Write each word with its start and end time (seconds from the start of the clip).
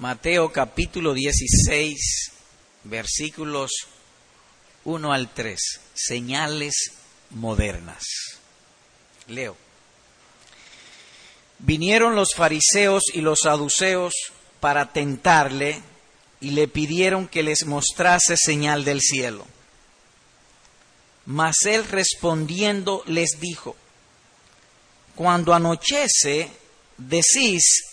Mateo 0.00 0.50
capítulo 0.50 1.12
16, 1.12 2.32
versículos 2.84 3.70
1 4.86 5.12
al 5.12 5.28
3. 5.28 5.60
Señales 5.92 6.92
modernas. 7.28 8.02
Leo. 9.26 9.58
Vinieron 11.58 12.16
los 12.16 12.30
fariseos 12.34 13.02
y 13.12 13.20
los 13.20 13.40
saduceos 13.40 14.14
para 14.58 14.90
tentarle 14.90 15.82
y 16.40 16.52
le 16.52 16.66
pidieron 16.66 17.28
que 17.28 17.42
les 17.42 17.66
mostrase 17.66 18.38
señal 18.38 18.86
del 18.86 19.02
cielo. 19.02 19.46
Mas 21.26 21.56
él 21.66 21.86
respondiendo 21.86 23.02
les 23.04 23.38
dijo, 23.38 23.76
cuando 25.14 25.52
anochece, 25.52 26.50
decís, 26.96 27.84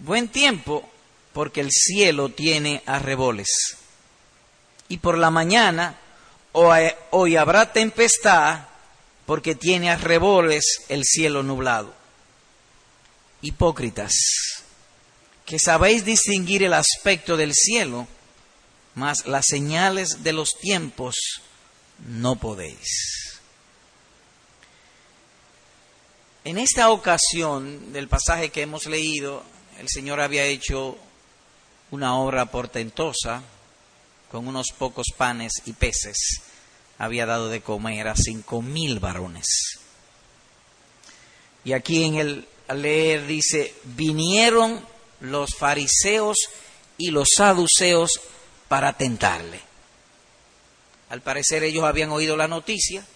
buen 0.00 0.26
tiempo, 0.26 0.91
porque 1.32 1.60
el 1.60 1.70
cielo 1.70 2.28
tiene 2.28 2.82
arreboles. 2.86 3.48
Y 4.88 4.98
por 4.98 5.16
la 5.16 5.30
mañana, 5.30 5.98
hoy 6.52 7.36
habrá 7.36 7.72
tempestad, 7.72 8.66
porque 9.26 9.54
tiene 9.54 9.90
arreboles 9.90 10.64
el 10.88 11.04
cielo 11.04 11.42
nublado. 11.42 11.94
Hipócritas, 13.40 14.12
que 15.46 15.58
sabéis 15.58 16.04
distinguir 16.04 16.62
el 16.62 16.74
aspecto 16.74 17.36
del 17.36 17.54
cielo, 17.54 18.06
mas 18.94 19.26
las 19.26 19.46
señales 19.46 20.22
de 20.22 20.32
los 20.32 20.54
tiempos 20.60 21.16
no 22.06 22.36
podéis. 22.36 23.40
En 26.44 26.58
esta 26.58 26.90
ocasión 26.90 27.92
del 27.92 28.08
pasaje 28.08 28.50
que 28.50 28.62
hemos 28.62 28.86
leído, 28.86 29.44
el 29.78 29.88
Señor 29.88 30.20
había 30.20 30.44
hecho 30.44 30.98
una 31.92 32.16
obra 32.16 32.46
portentosa, 32.46 33.42
con 34.30 34.48
unos 34.48 34.68
pocos 34.78 35.08
panes 35.14 35.52
y 35.66 35.74
peces, 35.74 36.40
había 36.98 37.26
dado 37.26 37.50
de 37.50 37.60
comer 37.60 38.08
a 38.08 38.16
cinco 38.16 38.62
mil 38.62 38.98
varones. 38.98 39.78
Y 41.64 41.74
aquí 41.74 42.04
en 42.04 42.14
el 42.14 42.48
leer 42.74 43.26
dice, 43.26 43.74
vinieron 43.84 44.82
los 45.20 45.54
fariseos 45.54 46.38
y 46.96 47.10
los 47.10 47.28
saduceos 47.36 48.20
para 48.68 48.94
tentarle. 48.94 49.60
Al 51.10 51.20
parecer 51.20 51.62
ellos 51.62 51.84
habían 51.84 52.10
oído 52.10 52.38
la 52.38 52.48
noticia 52.48 53.06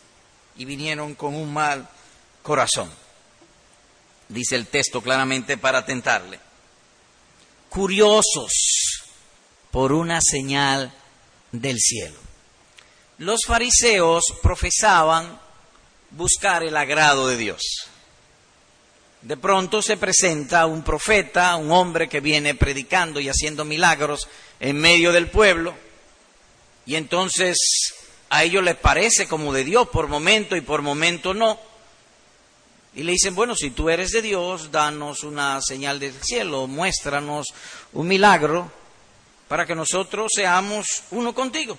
y 0.54 0.66
vinieron 0.66 1.14
con 1.14 1.34
un 1.34 1.50
mal 1.50 1.88
corazón. 2.42 2.90
Dice 4.28 4.54
el 4.54 4.66
texto 4.66 5.00
claramente 5.00 5.56
para 5.56 5.86
tentarle 5.86 6.45
curiosos 7.68 8.52
por 9.70 9.92
una 9.92 10.20
señal 10.20 10.92
del 11.52 11.78
cielo. 11.78 12.16
Los 13.18 13.40
fariseos 13.46 14.24
profesaban 14.42 15.40
buscar 16.10 16.62
el 16.62 16.76
agrado 16.76 17.28
de 17.28 17.36
Dios. 17.36 17.62
De 19.22 19.36
pronto 19.36 19.82
se 19.82 19.96
presenta 19.96 20.66
un 20.66 20.82
profeta, 20.82 21.56
un 21.56 21.72
hombre 21.72 22.08
que 22.08 22.20
viene 22.20 22.54
predicando 22.54 23.18
y 23.20 23.28
haciendo 23.28 23.64
milagros 23.64 24.28
en 24.60 24.76
medio 24.76 25.12
del 25.12 25.28
pueblo, 25.28 25.74
y 26.86 26.94
entonces 26.94 27.56
a 28.30 28.44
ellos 28.44 28.62
les 28.62 28.76
parece 28.76 29.26
como 29.26 29.52
de 29.52 29.64
Dios 29.64 29.88
por 29.88 30.08
momento 30.08 30.56
y 30.56 30.60
por 30.60 30.82
momento 30.82 31.34
no. 31.34 31.58
Y 32.96 33.02
le 33.02 33.12
dicen, 33.12 33.34
bueno, 33.34 33.54
si 33.54 33.72
tú 33.72 33.90
eres 33.90 34.10
de 34.10 34.22
Dios, 34.22 34.72
danos 34.72 35.22
una 35.22 35.60
señal 35.60 36.00
del 36.00 36.14
cielo, 36.14 36.66
muéstranos 36.66 37.48
un 37.92 38.08
milagro 38.08 38.72
para 39.48 39.66
que 39.66 39.74
nosotros 39.74 40.32
seamos 40.34 41.02
uno 41.10 41.34
contigo. 41.34 41.78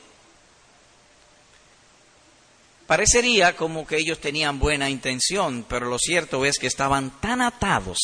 Parecería 2.85 3.55
como 3.55 3.87
que 3.87 3.97
ellos 3.97 4.19
tenían 4.19 4.59
buena 4.59 4.91
intención, 4.91 5.65
pero 5.67 5.89
lo 5.89 5.97
cierto 5.97 6.45
es 6.45 6.59
que 6.59 6.67
estaban 6.67 7.19
tan 7.19 7.41
atados 7.41 7.97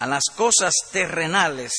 a 0.00 0.08
las 0.08 0.24
cosas 0.34 0.74
terrenales 0.90 1.72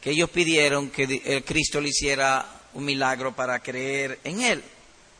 que 0.00 0.10
ellos 0.10 0.28
pidieron 0.28 0.90
que 0.90 1.22
el 1.24 1.44
Cristo 1.44 1.80
le 1.80 1.90
hiciera 1.90 2.44
un 2.74 2.84
milagro 2.84 3.32
para 3.32 3.60
creer 3.60 4.18
en 4.24 4.42
Él. 4.42 4.64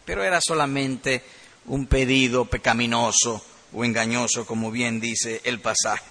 Pero 0.05 0.25
era 0.25 0.41
solamente 0.41 1.23
un 1.67 1.87
pedido 1.87 2.45
pecaminoso 2.45 3.41
o 3.73 3.85
engañoso, 3.85 4.47
como 4.47 4.71
bien 4.71 5.01
dice 5.01 5.41
el 5.45 5.61
pasaje. 5.61 6.05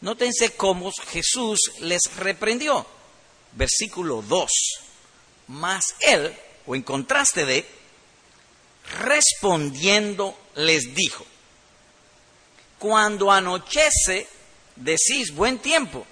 Nótense 0.00 0.54
cómo 0.56 0.90
Jesús 1.10 1.58
les 1.80 2.16
reprendió. 2.16 2.86
Versículo 3.52 4.22
2. 4.22 4.50
Mas 5.48 5.94
él, 6.00 6.34
o 6.66 6.74
en 6.74 6.82
contraste 6.82 7.46
de, 7.46 7.66
respondiendo 9.00 10.36
les 10.56 10.94
dijo, 10.94 11.24
cuando 12.78 13.30
anochece, 13.30 14.26
decís 14.74 15.32
buen 15.34 15.58
tiempo, 15.58 16.04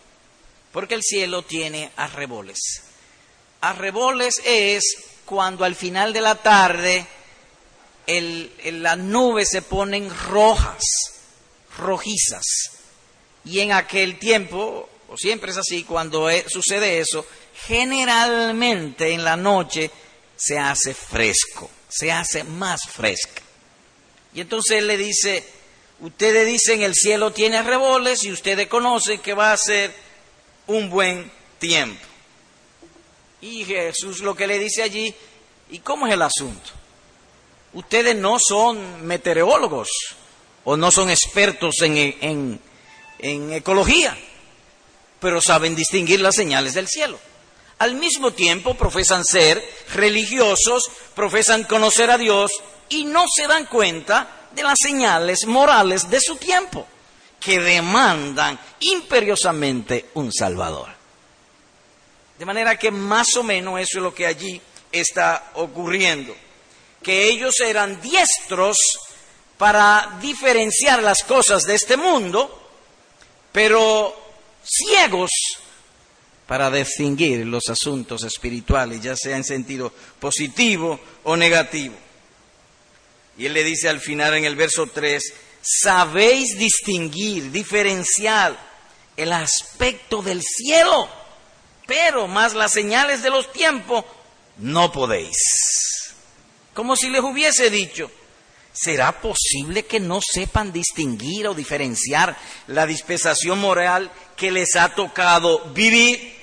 porque 0.73 0.95
el 0.95 1.03
cielo 1.03 1.43
tiene 1.43 1.91
arreboles. 1.97 2.59
Arreboles 3.61 4.35
es 4.45 4.85
cuando 5.25 5.65
al 5.65 5.75
final 5.75 6.13
de 6.13 6.21
la 6.21 6.37
tarde 6.37 7.07
las 8.11 8.99
nubes 8.99 9.49
se 9.51 9.63
ponen 9.63 10.11
rojas, 10.29 10.83
rojizas. 11.79 12.45
Y 13.45 13.61
en 13.61 13.73
aquel 13.73 14.19
tiempo, 14.19 14.89
o 15.09 15.17
siempre 15.17 15.51
es 15.51 15.57
así, 15.57 15.85
cuando 15.85 16.29
e, 16.29 16.45
sucede 16.49 17.01
eso, 17.01 17.27
generalmente 17.67 19.13
en 19.13 19.25
la 19.25 19.37
noche 19.37 19.91
se 20.37 20.59
hace 20.59 20.95
fresco, 20.95 21.71
se 21.89 22.11
hace 22.11 22.45
más 22.45 22.83
fresca. 22.89 23.43
Y 24.35 24.41
entonces 24.41 24.79
él 24.79 24.87
le 24.87 24.97
dice, 24.97 25.45
ustedes 26.01 26.47
dicen 26.47 26.83
el 26.83 26.95
cielo 26.95 27.33
tiene 27.33 27.63
reboles 27.63 28.25
y 28.25 28.33
ustedes 28.33 28.69
conocen 28.69 29.21
que 29.21 29.35
va 29.35 29.53
a 29.53 29.57
ser 29.57 29.95
un 30.67 30.89
buen 30.89 31.31
tiempo. 31.59 32.07
Y 33.41 33.65
Jesús 33.65 34.21
lo 34.21 34.35
que 34.35 34.47
le 34.47 34.59
dice 34.59 34.83
allí, 34.83 35.15
¿y 35.71 35.79
cómo 35.79 36.07
es 36.07 36.13
el 36.13 36.23
asunto? 36.23 36.80
Ustedes 37.73 38.17
no 38.17 38.39
son 38.39 39.07
meteorólogos 39.07 39.89
o 40.65 40.77
no 40.77 40.91
son 40.91 41.11
expertos 41.11 41.77
en, 41.83 42.61
ecología, 43.19 44.17
pero 45.21 45.41
saben 45.41 45.75
distinguir 45.75 46.21
las 46.21 46.35
señales 46.35 46.75
del 46.75 46.89
cielo. 46.89 47.19
Al 47.79 47.95
mismo 47.95 48.33
tiempo 48.33 48.75
profesan 48.75 49.25
ser 49.25 49.63
religiosos, 49.95 50.91
profesan 51.15 51.65
conocer 51.65 52.11
a 52.11 52.19
Dios 52.19 52.51
y 52.91 53.05
no 53.05 53.25
se 53.35 53.47
dan 53.47 53.67
cuenta 53.67 54.49
de 54.53 54.63
las 54.63 54.77
señales 54.83 55.47
morales 55.47 56.11
de 56.11 56.21
su 56.21 56.37
tiempo, 56.37 56.87
que 57.39 57.59
demandan 57.59 58.59
imperiosamente 58.81 60.11
un 60.15 60.31
Salvador. 60.33 60.91
De 62.39 62.45
manera 62.45 62.79
que 62.79 62.91
más 62.91 63.35
o 63.37 63.43
menos 63.43 63.81
eso 63.81 63.99
es 63.99 64.03
lo 64.03 64.15
que 64.15 64.27
allí 64.27 64.61
está 64.93 65.53
ocurriendo 65.55 66.35
que 67.03 67.29
ellos 67.29 67.55
eran 67.61 68.01
diestros 68.01 68.77
para 69.59 70.19
diferenciar 70.21 71.03
las 71.03 71.23
cosas 71.23 71.65
de 71.65 71.75
este 71.75 71.97
mundo, 71.97 72.71
pero 73.53 74.15
ciegos 74.65 75.31
para 76.47 76.71
distinguir 76.71 77.47
los 77.47 77.69
asuntos 77.69 78.25
espirituales, 78.25 79.01
ya 79.01 79.17
sea 79.17 79.37
en 79.37 79.45
sentido 79.45 79.93
positivo 80.19 80.99
o 81.25 81.37
negativo. 81.37 81.95
Y 83.39 83.47
él 83.47 83.53
le 83.53 83.65
dice 83.65 83.89
al 83.89 84.01
final 84.01 84.35
en 84.35 84.45
el 84.45 84.57
verso 84.57 84.87
3, 84.87 85.23
sabéis 85.63 86.59
distinguir, 86.59 87.51
diferenciar 87.51 88.59
el 89.17 89.33
aspecto 89.33 90.23
del 90.23 90.43
cielo, 90.43 91.09
pero 91.87 92.27
más 92.27 92.55
las 92.55 92.73
señales 92.73 93.23
de 93.23 93.31
los 93.31 93.53
tiempos 93.53 94.05
no 94.59 94.91
podéis 94.91 96.00
como 96.81 96.97
si 96.97 97.11
les 97.11 97.21
hubiese 97.21 97.69
dicho, 97.69 98.11
¿será 98.73 99.13
posible 99.21 99.85
que 99.85 100.01
no 100.01 100.19
sepan 100.23 100.73
distinguir 100.73 101.47
o 101.47 101.53
diferenciar 101.53 102.35
la 102.69 102.87
dispensación 102.87 103.59
moral 103.59 104.11
que 104.35 104.51
les 104.51 104.77
ha 104.77 104.89
tocado 104.95 105.59
vivir? 105.75 106.41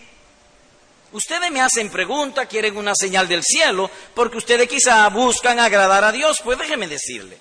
Ustedes 1.11 1.49
me 1.49 1.59
hacen 1.59 1.89
pregunta, 1.89 2.45
quieren 2.45 2.77
una 2.77 2.93
señal 2.93 3.27
del 3.27 3.43
cielo, 3.43 3.89
porque 4.13 4.37
ustedes 4.37 4.69
quizá 4.69 5.09
buscan 5.09 5.59
agradar 5.59 6.03
a 6.03 6.11
Dios. 6.11 6.39
Pues 6.43 6.59
déjenme 6.59 6.87
decirle, 6.87 7.39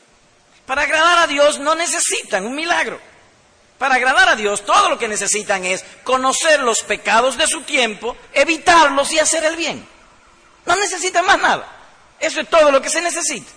para 0.65 0.81
agradar 0.81 1.19
a 1.19 1.27
Dios 1.27 1.59
no 1.59 1.75
necesitan 1.75 2.47
un 2.47 2.55
milagro. 2.55 2.99
Para 3.77 3.97
agradar 3.97 4.31
a 4.31 4.37
Dios 4.37 4.65
todo 4.65 4.89
lo 4.89 4.99
que 4.99 5.07
necesitan 5.07 5.67
es 5.67 5.85
conocer 6.03 6.61
los 6.61 6.83
pecados 6.83 7.37
de 7.37 7.47
su 7.47 7.61
tiempo, 7.61 8.17
evitarlos 8.33 9.13
y 9.13 9.19
hacer 9.19 9.45
el 9.45 9.57
bien. 9.57 9.87
No 10.65 10.77
necesitan 10.77 11.27
más 11.27 11.39
nada. 11.39 11.77
Eso 12.21 12.41
es 12.41 12.49
todo 12.49 12.71
lo 12.71 12.81
que 12.81 12.91
se 12.91 13.01
necesita. 13.01 13.51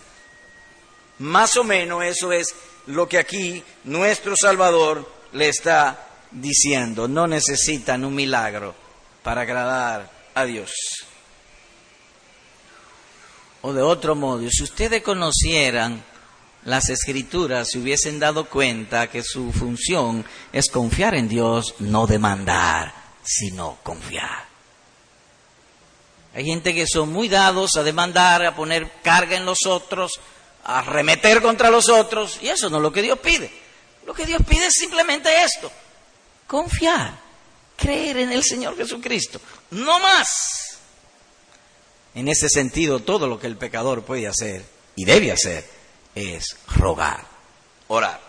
Más 1.19 1.55
o 1.57 1.63
menos 1.63 2.03
eso 2.03 2.31
es 2.31 2.47
lo 2.87 3.07
que 3.07 3.17
aquí 3.17 3.63
nuestro 3.83 4.35
Salvador 4.35 5.09
le 5.33 5.49
está 5.49 6.07
diciendo. 6.31 7.07
No 7.07 7.27
necesitan 7.27 8.05
un 8.05 8.15
milagro 8.15 8.75
para 9.23 9.41
agradar 9.41 10.09
a 10.33 10.45
Dios. 10.45 10.71
O 13.61 13.73
de 13.73 13.81
otro 13.81 14.15
modo, 14.15 14.49
si 14.49 14.63
ustedes 14.63 15.03
conocieran 15.03 16.01
las 16.63 16.89
escrituras, 16.89 17.69
se 17.71 17.79
hubiesen 17.79 18.19
dado 18.19 18.45
cuenta 18.45 19.07
que 19.07 19.23
su 19.23 19.51
función 19.51 20.25
es 20.53 20.69
confiar 20.69 21.15
en 21.15 21.27
Dios, 21.27 21.75
no 21.79 22.07
demandar, 22.07 22.93
sino 23.23 23.77
confiar. 23.83 24.48
Hay 26.39 26.45
gente 26.45 26.73
que 26.73 26.87
son 26.87 27.11
muy 27.11 27.27
dados 27.27 27.75
a 27.75 27.83
demandar, 27.83 28.45
a 28.45 28.55
poner 28.55 28.89
carga 29.03 29.35
en 29.35 29.45
los 29.45 29.65
otros, 29.65 30.21
a 30.63 30.81
remeter 30.81 31.41
contra 31.41 31.69
los 31.69 31.89
otros, 31.89 32.39
y 32.41 32.47
eso 32.47 32.69
no 32.69 32.77
es 32.77 32.83
lo 32.83 32.93
que 32.93 33.01
Dios 33.01 33.19
pide. 33.19 33.51
Lo 34.05 34.13
que 34.13 34.25
Dios 34.25 34.41
pide 34.47 34.67
es 34.67 34.73
simplemente 34.75 35.29
esto, 35.43 35.69
confiar, 36.47 37.19
creer 37.75 38.19
en 38.19 38.31
el 38.31 38.45
Señor 38.45 38.77
Jesucristo, 38.77 39.41
no 39.71 39.99
más. 39.99 40.79
En 42.15 42.29
ese 42.29 42.47
sentido, 42.47 43.01
todo 43.01 43.27
lo 43.27 43.37
que 43.37 43.47
el 43.47 43.57
pecador 43.57 44.03
puede 44.03 44.25
hacer 44.25 44.63
y 44.95 45.03
debe 45.03 45.33
hacer 45.33 45.69
es 46.15 46.55
rogar, 46.77 47.25
orar. 47.89 48.21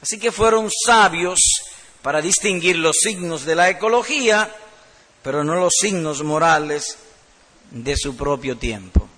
Así 0.00 0.18
que 0.18 0.32
fueron 0.32 0.70
sabios 0.70 1.40
para 2.00 2.22
distinguir 2.22 2.78
los 2.78 2.96
signos 2.96 3.44
de 3.44 3.54
la 3.54 3.68
ecología, 3.68 4.50
pero 5.26 5.42
no 5.42 5.56
los 5.56 5.72
signos 5.80 6.22
morales 6.22 6.98
de 7.72 7.96
su 7.96 8.16
propio 8.16 8.56
tiempo. 8.58 9.08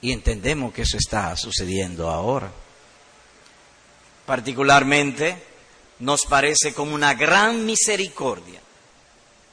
Y 0.00 0.12
entendemos 0.12 0.72
que 0.72 0.82
eso 0.82 0.96
está 0.96 1.36
sucediendo 1.36 2.08
ahora. 2.08 2.48
Particularmente 4.24 5.36
nos 5.98 6.26
parece 6.26 6.74
como 6.74 6.94
una 6.94 7.14
gran 7.14 7.66
misericordia. 7.66 8.60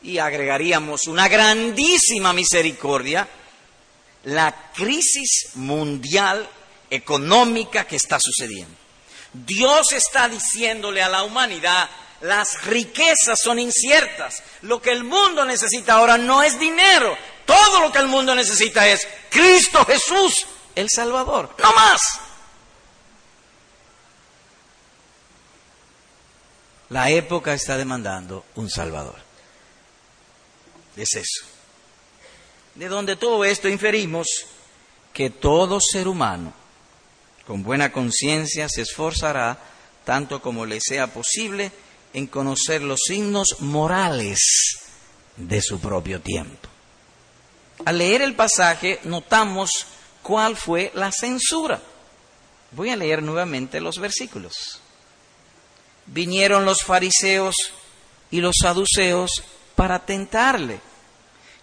Y 0.04 0.20
agregaríamos 0.20 1.08
una 1.08 1.28
grandísima 1.28 2.32
misericordia 2.32 3.28
la 4.26 4.72
crisis 4.76 5.56
mundial 5.56 6.48
económica 6.88 7.88
que 7.88 7.96
está 7.96 8.20
sucediendo. 8.20 8.78
Dios 9.34 9.92
está 9.92 10.30
diciéndole 10.30 11.02
a 11.02 11.10
la 11.10 11.24
humanidad, 11.24 11.90
las 12.22 12.64
riquezas 12.66 13.40
son 13.42 13.60
inciertas. 13.60 14.42
Lo 14.62 14.82
que 14.82 14.92
el 14.92 15.04
mundo 15.04 15.46
necesita 15.46 15.94
ahora 15.94 16.18
no 16.18 16.44
es 16.44 16.60
dinero. 16.60 17.18
Todo 17.46 17.82
lo 17.82 17.92
que 17.92 18.00
el 18.00 18.08
mundo 18.08 18.34
necesita 18.34 18.88
es 18.88 19.08
Cristo 19.30 19.86
Jesús, 19.86 20.48
el 20.76 20.90
Salvador. 20.90 21.56
No 21.62 21.74
más. 21.74 22.02
La 26.90 27.10
época 27.10 27.54
está 27.54 27.78
demandando 27.78 28.46
un 28.56 28.70
Salvador. 28.70 29.18
Es 30.96 31.14
eso. 31.16 31.46
De 32.76 32.88
donde 32.88 33.16
todo 33.16 33.44
esto 33.44 33.68
inferimos 33.68 34.28
que 35.14 35.30
todo 35.30 35.80
ser 35.80 36.08
humano 36.08 36.54
con 37.48 37.64
buena 37.64 37.92
conciencia 37.92 38.68
se 38.70 38.82
esforzará 38.82 39.58
tanto 40.04 40.42
como 40.42 40.66
le 40.66 40.80
sea 40.82 41.08
posible 41.08 41.72
en 42.16 42.28
conocer 42.28 42.82
los 42.82 43.02
signos 43.06 43.58
morales 43.60 44.40
de 45.36 45.62
su 45.62 45.82
propio 45.82 46.22
tiempo. 46.22 46.70
Al 47.84 47.98
leer 47.98 48.22
el 48.22 48.36
pasaje 48.36 49.02
notamos 49.04 49.70
cuál 50.24 50.56
fue 50.56 50.94
la 50.96 51.12
censura. 51.12 51.82
Voy 52.72 52.90
a 52.90 52.96
leer 52.96 53.22
nuevamente 53.22 53.82
los 53.82 54.00
versículos. 54.00 54.80
Vinieron 56.06 56.64
los 56.64 56.84
fariseos 56.84 57.54
y 58.32 58.40
los 58.40 58.56
saduceos 58.62 59.44
para 59.76 60.06
tentarle 60.06 60.80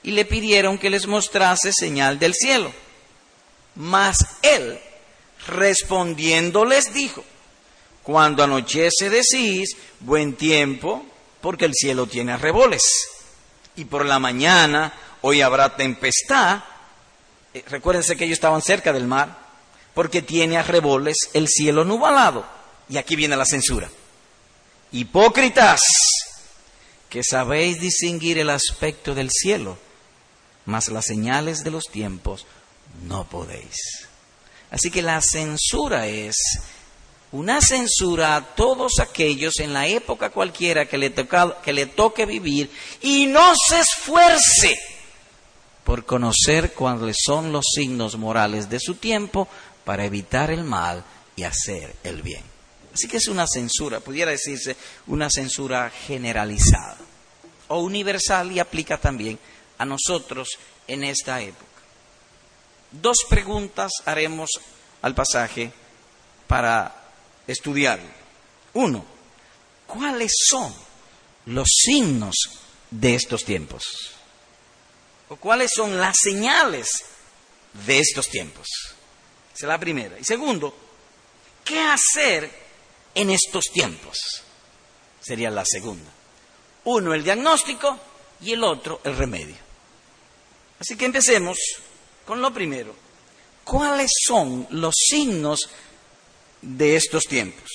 y 0.02 0.10
le 0.10 0.26
pidieron 0.26 0.76
que 0.76 0.90
les 0.90 1.06
mostrase 1.06 1.72
señal 1.72 2.18
del 2.18 2.34
cielo. 2.34 2.70
Mas 3.74 4.18
él 4.42 4.78
respondiendo 5.46 6.66
les 6.66 6.92
dijo, 6.92 7.24
cuando 8.02 8.42
anochece 8.42 9.10
decís, 9.10 9.76
buen 10.00 10.34
tiempo, 10.34 11.04
porque 11.40 11.64
el 11.64 11.74
cielo 11.74 12.06
tiene 12.06 12.32
arreboles, 12.32 12.82
y 13.76 13.84
por 13.84 14.04
la 14.04 14.18
mañana 14.18 14.92
hoy 15.22 15.40
habrá 15.40 15.76
tempestad. 15.76 16.62
Eh, 17.54 17.64
recuérdense 17.68 18.16
que 18.16 18.24
ellos 18.24 18.36
estaban 18.36 18.62
cerca 18.62 18.92
del 18.92 19.06
mar, 19.06 19.38
porque 19.94 20.22
tiene 20.22 20.56
arreboles 20.56 21.30
el 21.32 21.48
cielo 21.48 21.84
nubalado. 21.84 22.46
Y 22.88 22.96
aquí 22.96 23.16
viene 23.16 23.36
la 23.36 23.44
censura. 23.44 23.90
Hipócritas, 24.90 25.80
que 27.08 27.22
sabéis 27.22 27.80
distinguir 27.80 28.38
el 28.38 28.50
aspecto 28.50 29.14
del 29.14 29.30
cielo, 29.30 29.78
mas 30.66 30.88
las 30.88 31.06
señales 31.06 31.64
de 31.64 31.70
los 31.70 31.84
tiempos 31.84 32.46
no 33.04 33.24
podéis. 33.28 34.08
Así 34.70 34.90
que 34.90 35.02
la 35.02 35.20
censura 35.20 36.06
es 36.06 36.36
una 37.32 37.60
censura 37.62 38.36
a 38.36 38.44
todos 38.54 38.98
aquellos 39.00 39.58
en 39.60 39.72
la 39.72 39.86
época 39.86 40.30
cualquiera 40.30 40.86
que 40.86 40.98
le, 40.98 41.12
que 41.12 41.72
le 41.72 41.86
toque 41.86 42.26
vivir 42.26 42.70
y 43.00 43.26
no 43.26 43.54
se 43.68 43.80
esfuerce 43.80 44.78
por 45.82 46.04
conocer 46.04 46.72
cuáles 46.72 47.16
son 47.24 47.50
los 47.50 47.64
signos 47.74 48.16
morales 48.16 48.68
de 48.68 48.78
su 48.78 48.96
tiempo 48.96 49.48
para 49.84 50.04
evitar 50.04 50.50
el 50.50 50.62
mal 50.62 51.04
y 51.34 51.42
hacer 51.44 51.96
el 52.04 52.22
bien. 52.22 52.42
Así 52.94 53.08
que 53.08 53.16
es 53.16 53.28
una 53.28 53.46
censura, 53.46 54.00
pudiera 54.00 54.30
decirse 54.30 54.76
una 55.06 55.30
censura 55.30 55.90
generalizada 55.90 56.98
o 57.68 57.80
universal 57.80 58.52
y 58.52 58.58
aplica 58.58 58.98
también 58.98 59.38
a 59.78 59.86
nosotros 59.86 60.50
en 60.86 61.04
esta 61.04 61.40
época. 61.40 61.64
Dos 62.90 63.16
preguntas 63.26 63.90
haremos 64.04 64.50
al 65.00 65.14
pasaje 65.14 65.72
para 66.46 67.01
estudiarlo. 67.46 68.08
Uno, 68.74 69.04
¿cuáles 69.86 70.32
son 70.48 70.74
los 71.46 71.68
signos 71.68 72.34
de 72.90 73.14
estos 73.14 73.44
tiempos? 73.44 74.12
¿O 75.28 75.36
cuáles 75.36 75.70
son 75.74 75.98
las 75.98 76.16
señales 76.18 76.88
de 77.86 77.98
estos 77.98 78.28
tiempos? 78.28 78.66
Esa 79.54 79.66
es 79.66 79.68
la 79.68 79.78
primera. 79.78 80.18
Y 80.18 80.24
segundo, 80.24 80.76
¿qué 81.64 81.80
hacer 81.80 82.50
en 83.14 83.30
estos 83.30 83.64
tiempos? 83.72 84.18
Sería 85.20 85.50
la 85.50 85.64
segunda. 85.64 86.10
Uno 86.84 87.14
el 87.14 87.22
diagnóstico 87.22 87.98
y 88.40 88.52
el 88.52 88.64
otro 88.64 89.00
el 89.04 89.16
remedio. 89.16 89.56
Así 90.80 90.96
que 90.96 91.04
empecemos 91.04 91.58
con 92.26 92.40
lo 92.40 92.52
primero, 92.52 92.94
¿cuáles 93.64 94.10
son 94.26 94.66
los 94.70 94.94
signos 94.96 95.68
de 96.62 96.96
estos 96.96 97.24
tiempos? 97.24 97.68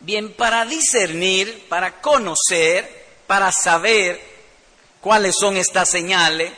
Bien, 0.00 0.32
para 0.32 0.64
discernir, 0.64 1.66
para 1.68 2.00
conocer, 2.00 3.06
para 3.26 3.52
saber 3.52 4.20
cuáles 5.00 5.34
son 5.38 5.56
estas 5.56 5.90
señales, 5.90 6.52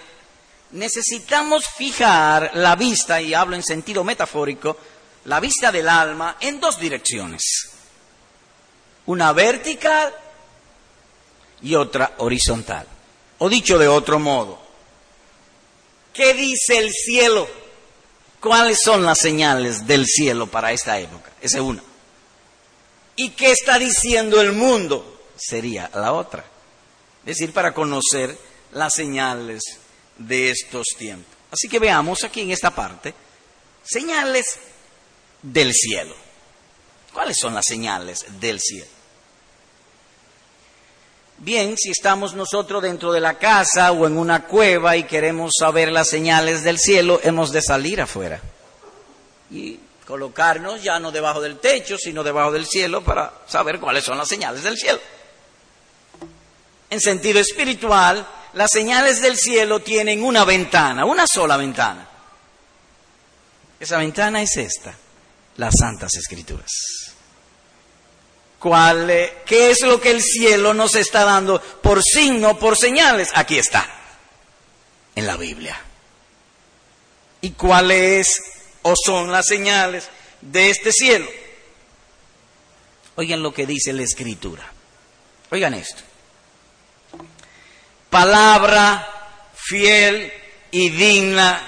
necesitamos 0.73 1.65
fijar 1.67 2.53
la 2.55 2.77
vista, 2.77 3.21
y 3.21 3.35
hablo 3.35 3.57
en 3.57 3.63
sentido 3.63 4.05
metafórico, 4.05 4.77
la 5.25 5.41
vista 5.41 5.73
del 5.73 5.89
alma 5.89 6.37
en 6.41 6.61
dos 6.61 6.79
direcciones. 6.79 7.71
Una 9.07 9.33
vertical 9.33 10.15
y 11.63 11.75
otra 11.75 12.15
horizontal. 12.19 12.87
O 13.39 13.49
dicho 13.49 13.79
de 13.79 13.89
otro 13.89 14.19
modo, 14.19 14.67
¿Qué 16.17 16.33
dice 16.33 16.79
el 16.79 16.91
cielo? 16.93 17.47
¿Cuáles 18.47 18.79
son 18.85 19.03
las 19.03 19.19
señales 19.19 19.89
del 19.89 20.07
cielo 20.07 20.47
para 20.47 20.71
esta 20.71 21.01
época? 21.01 21.33
Esa 21.43 21.57
es 21.59 21.65
una. 21.65 21.83
¿Y 23.17 23.31
qué 23.31 23.51
está 23.51 23.77
diciendo 23.77 24.41
el 24.41 24.53
mundo? 24.53 25.21
Sería 25.37 25.91
la 25.93 26.13
otra. 26.13 26.45
Es 27.25 27.39
decir, 27.39 27.53
para 27.53 27.75
conocer 27.75 28.39
las 28.71 28.93
señales 28.95 29.65
de 30.17 30.51
estos 30.51 30.87
tiempos. 30.97 31.35
Así 31.51 31.69
que 31.69 31.81
veamos 31.81 32.23
aquí 32.23 32.43
en 32.43 32.53
esta 32.53 32.71
parte 32.71 33.15
señales 33.83 34.61
del 35.43 35.73
cielo. 35.73 36.15
¿Cuáles 37.13 37.39
son 37.39 37.53
las 37.53 37.67
señales 37.67 38.27
del 38.39 38.61
cielo? 38.61 38.96
Bien, 41.39 41.77
si 41.77 41.91
estamos 41.91 42.35
nosotros 42.35 42.83
dentro 42.83 43.13
de 43.13 43.21
la 43.21 43.35
casa 43.35 43.93
o 43.93 44.07
en 44.07 44.17
una 44.17 44.45
cueva 44.45 44.97
y 44.97 45.05
queremos 45.05 45.53
saber 45.59 45.93
las 45.93 46.09
señales 46.09 46.65
del 46.65 46.79
cielo, 46.79 47.21
hemos 47.23 47.53
de 47.53 47.61
salir 47.61 48.01
afuera 48.01 48.41
y 49.51 49.79
colocarnos 50.07 50.83
ya 50.83 50.99
no 50.99 51.13
debajo 51.13 51.41
del 51.41 51.59
techo, 51.59 51.99
sino 51.99 52.25
debajo 52.25 52.53
del 52.53 52.67
cielo 52.67 53.05
para 53.05 53.33
saber 53.47 53.81
cuáles 53.81 54.05
son 54.05 54.19
las 54.19 54.29
señales 54.29 54.63
del 54.63 54.77
cielo. 54.77 54.99
En 56.89 57.01
sentido 57.01 57.41
espiritual, 57.41 58.27
las 58.55 58.71
señales 58.71 59.21
del 59.21 59.37
cielo 59.37 59.81
tienen 59.81 60.25
una 60.25 60.45
ventana, 60.45 61.05
una 61.05 61.27
sola 61.27 61.57
ventana. 61.57 62.09
Esa 63.79 63.99
ventana 63.99 64.41
es 64.41 64.57
esta, 64.57 64.95
las 65.57 65.75
Santas 65.79 66.15
Escrituras. 66.17 67.06
¿Cuál, 68.59 69.07
¿Qué 69.45 69.71
es 69.71 69.83
lo 69.83 70.01
que 70.01 70.11
el 70.11 70.23
cielo 70.23 70.73
nos 70.73 70.95
está 70.95 71.25
dando 71.25 71.61
por 71.61 72.03
signo, 72.03 72.59
por 72.59 72.77
señales? 72.77 73.31
Aquí 73.35 73.59
está, 73.59 73.89
en 75.15 75.27
la 75.27 75.37
Biblia. 75.37 75.79
¿Y 77.43 77.51
cuáles 77.51 78.43
o 78.83 78.95
son 78.97 79.31
las 79.31 79.47
señales 79.47 80.09
de 80.41 80.71
este 80.71 80.91
cielo? 80.91 81.27
Oigan 83.17 83.43
lo 83.43 83.53
que 83.53 83.67
dice 83.67 83.93
la 83.93 84.03
Escritura. 84.03 84.73
Oigan 85.51 85.75
esto. 85.75 86.03
Palabra 88.11 89.09
fiel 89.55 90.33
y 90.71 90.91
digna 90.91 91.61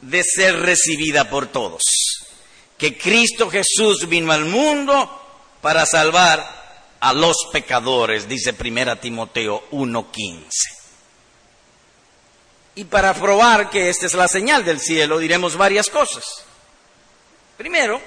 de 0.00 0.22
ser 0.22 0.60
recibida 0.60 1.28
por 1.28 1.46
todos. 1.46 1.82
Que 2.78 2.96
Cristo 2.96 3.50
Jesús 3.50 4.08
vino 4.08 4.32
al 4.32 4.44
mundo 4.44 5.21
para 5.62 5.86
salvar 5.86 6.62
a 7.00 7.12
los 7.14 7.36
pecadores, 7.52 8.28
dice 8.28 8.54
1 8.58 8.96
Timoteo 8.98 9.64
1.15. 9.70 10.44
Y 12.74 12.84
para 12.84 13.14
probar 13.14 13.70
que 13.70 13.88
esta 13.88 14.06
es 14.06 14.14
la 14.14 14.28
señal 14.28 14.64
del 14.64 14.80
cielo, 14.80 15.18
diremos 15.18 15.56
varias 15.56 15.88
cosas. 15.88 16.24
Primero, 17.56 18.00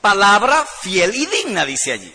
palabra 0.00 0.66
fiel 0.82 1.14
y 1.14 1.26
digna, 1.26 1.64
dice 1.64 1.92
allí. 1.92 2.12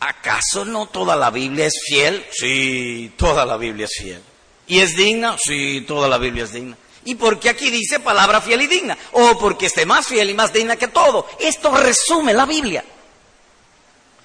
¿Acaso 0.00 0.64
no 0.64 0.86
toda 0.86 1.16
la 1.16 1.30
Biblia 1.30 1.66
es 1.66 1.74
fiel? 1.86 2.26
Sí, 2.30 3.12
toda 3.16 3.46
la 3.46 3.56
Biblia 3.56 3.86
es 3.86 3.94
fiel. 3.96 4.22
¿Y 4.66 4.80
es 4.80 4.96
digna? 4.96 5.36
Sí, 5.42 5.84
toda 5.86 6.08
la 6.08 6.18
Biblia 6.18 6.44
es 6.44 6.52
digna. 6.52 6.76
¿Y 7.04 7.16
por 7.16 7.38
qué 7.38 7.50
aquí 7.50 7.70
dice 7.70 8.00
palabra 8.00 8.40
fiel 8.40 8.62
y 8.62 8.66
digna? 8.66 8.96
O 9.12 9.38
porque 9.38 9.66
esté 9.66 9.84
más 9.84 10.06
fiel 10.06 10.30
y 10.30 10.34
más 10.34 10.52
digna 10.52 10.76
que 10.76 10.88
todo. 10.88 11.28
Esto 11.38 11.70
resume 11.76 12.32
la 12.32 12.46
Biblia. 12.46 12.84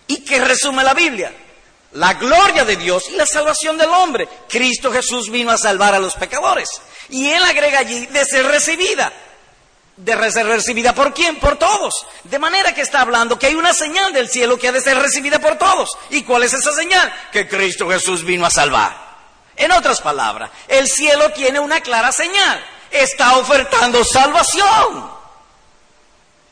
¿Y 0.08 0.24
qué 0.24 0.40
resume 0.40 0.84
la 0.84 0.94
Biblia? 0.94 1.34
La 1.94 2.14
gloria 2.14 2.64
de 2.64 2.78
Dios 2.78 3.10
y 3.10 3.16
la 3.16 3.26
salvación 3.26 3.78
del 3.78 3.90
hombre. 3.90 4.30
Cristo 4.48 4.92
Jesús 4.92 5.30
vino 5.30 5.52
a 5.52 5.58
salvar 5.58 5.94
a 5.94 6.00
los 6.00 6.16
pecadores. 6.16 6.70
Y 7.10 7.30
él 7.30 7.44
agrega 7.44 7.80
allí 7.80 8.06
de 8.08 8.24
ser 8.26 8.46
recibida. 8.46 9.12
¿De 9.98 10.32
ser 10.32 10.46
recibida 10.46 10.96
por 10.96 11.14
quién? 11.14 11.36
Por 11.38 11.58
todos. 11.58 12.06
De 12.24 12.40
manera 12.40 12.74
que 12.74 12.82
está 12.82 13.02
hablando 13.02 13.38
que 13.38 13.48
hay 13.48 13.56
una 13.56 13.74
señal 13.74 14.14
del 14.14 14.30
cielo 14.30 14.58
que 14.58 14.70
ha 14.70 14.72
de 14.72 14.80
ser 14.80 14.98
recibida 14.98 15.40
por 15.40 15.58
todos. 15.58 15.90
¿Y 16.12 16.24
cuál 16.24 16.44
es 16.44 16.54
esa 16.54 16.72
señal? 16.72 17.14
Que 17.34 17.50
Cristo 17.50 17.90
Jesús 17.90 18.24
vino 18.24 18.46
a 18.46 18.50
salvar. 18.50 19.09
En 19.60 19.74
otras 19.74 20.00
palabras, 20.00 20.50
el 20.70 20.88
cielo 20.88 21.34
tiene 21.34 21.60
una 21.60 21.82
clara 21.82 22.13
señal. 22.13 22.66
Está 22.89 23.38
ofertando 23.38 24.06
salvación. 24.06 25.12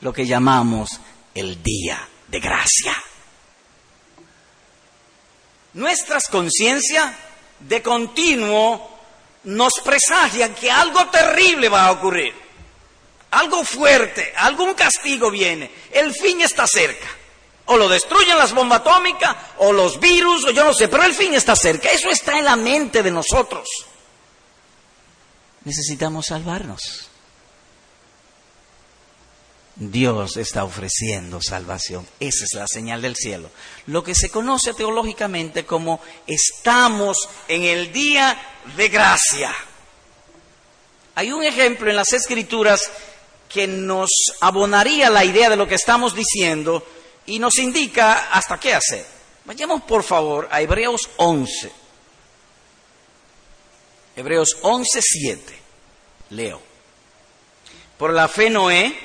Lo 0.02 0.12
que 0.12 0.26
llamamos 0.26 1.00
el 1.34 1.64
día 1.64 2.06
de 2.28 2.40
gracia. 2.42 2.94
Nuestras 5.74 6.28
conciencias 6.28 7.16
de 7.62 7.82
continuo 7.82 9.00
nos 9.46 9.72
presagian 9.86 10.54
que 10.54 10.70
algo 10.70 11.08
terrible 11.08 11.70
va 11.70 11.86
a 11.86 11.92
ocurrir. 11.92 12.36
Algo 13.32 13.64
fuerte, 13.64 14.34
algún 14.36 14.74
castigo 14.74 15.32
viene. 15.32 15.72
El 15.94 16.14
fin 16.14 16.42
está 16.42 16.68
cerca. 16.68 17.08
O 17.68 17.78
lo 17.78 17.90
destruyen 17.90 18.38
las 18.38 18.54
bombas 18.54 18.80
atómicas, 18.80 19.36
o 19.58 19.72
los 19.72 20.00
virus, 20.00 20.46
o 20.46 20.52
yo 20.52 20.64
no 20.64 20.74
sé, 20.74 20.88
pero 20.88 21.04
el 21.04 21.14
fin 21.14 21.34
está 21.34 21.56
cerca. 21.56 21.90
Eso 21.90 22.10
está 22.10 22.38
en 22.38 22.46
la 22.46 22.56
mente 22.56 23.04
de 23.04 23.12
nosotros. 23.12 23.68
Necesitamos 25.64 26.28
salvarnos. 26.28 27.10
Dios 29.80 30.38
está 30.38 30.64
ofreciendo 30.64 31.40
salvación. 31.42 32.08
Esa 32.20 32.46
es 32.46 32.54
la 32.54 32.68
señal 32.68 33.02
del 33.02 33.16
cielo. 33.16 33.50
Lo 33.86 34.04
que 34.04 34.16
se 34.16 34.30
conoce 34.30 34.74
teológicamente 34.74 35.66
como 35.66 36.02
estamos 36.26 37.30
en 37.48 37.64
el 37.64 37.94
día 37.94 38.42
de 38.76 38.88
gracia. 38.88 39.54
Hay 41.14 41.32
un 41.32 41.44
ejemplo 41.44 41.90
en 41.90 41.96
las 41.96 42.14
escrituras 42.14 42.82
que 43.50 43.68
nos 43.68 44.10
abonaría 44.42 45.10
la 45.10 45.26
idea 45.26 45.50
de 45.50 45.56
lo 45.56 45.68
que 45.68 45.76
estamos 45.76 46.16
diciendo 46.16 46.84
y 47.28 47.40
nos 47.40 47.58
indica 47.60 48.30
hasta 48.32 48.60
qué 48.60 48.74
hacer. 48.74 49.06
Vayamos 49.46 49.84
por 49.84 50.04
favor 50.04 50.48
a 50.52 50.62
Hebreos 50.62 51.10
11. 51.18 51.72
Hebreos 54.16 54.58
11, 54.62 55.00
7. 55.02 55.60
Leo. 56.32 56.62
Por 57.98 58.14
la 58.14 58.28
fe 58.28 58.50
Noé, 58.50 58.98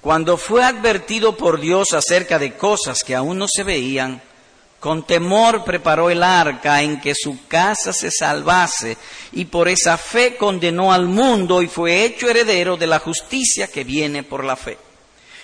cuando 0.00 0.36
fue 0.36 0.62
advertido 0.62 1.36
por 1.36 1.60
Dios 1.60 1.92
acerca 1.92 2.38
de 2.38 2.56
cosas 2.56 2.98
que 3.04 3.14
aún 3.14 3.38
no 3.38 3.46
se 3.48 3.64
veían, 3.64 4.22
con 4.78 5.04
temor 5.04 5.64
preparó 5.64 6.08
el 6.08 6.22
arca 6.22 6.82
en 6.82 7.00
que 7.00 7.14
su 7.14 7.46
casa 7.48 7.92
se 7.92 8.10
salvase 8.10 8.96
y 9.32 9.46
por 9.46 9.68
esa 9.68 9.98
fe 9.98 10.36
condenó 10.36 10.92
al 10.92 11.06
mundo 11.06 11.62
y 11.62 11.66
fue 11.68 12.04
hecho 12.04 12.28
heredero 12.28 12.76
de 12.76 12.86
la 12.86 13.00
justicia 13.00 13.66
que 13.66 13.84
viene 13.84 14.22
por 14.22 14.44
la 14.44 14.54
fe. 14.54 14.78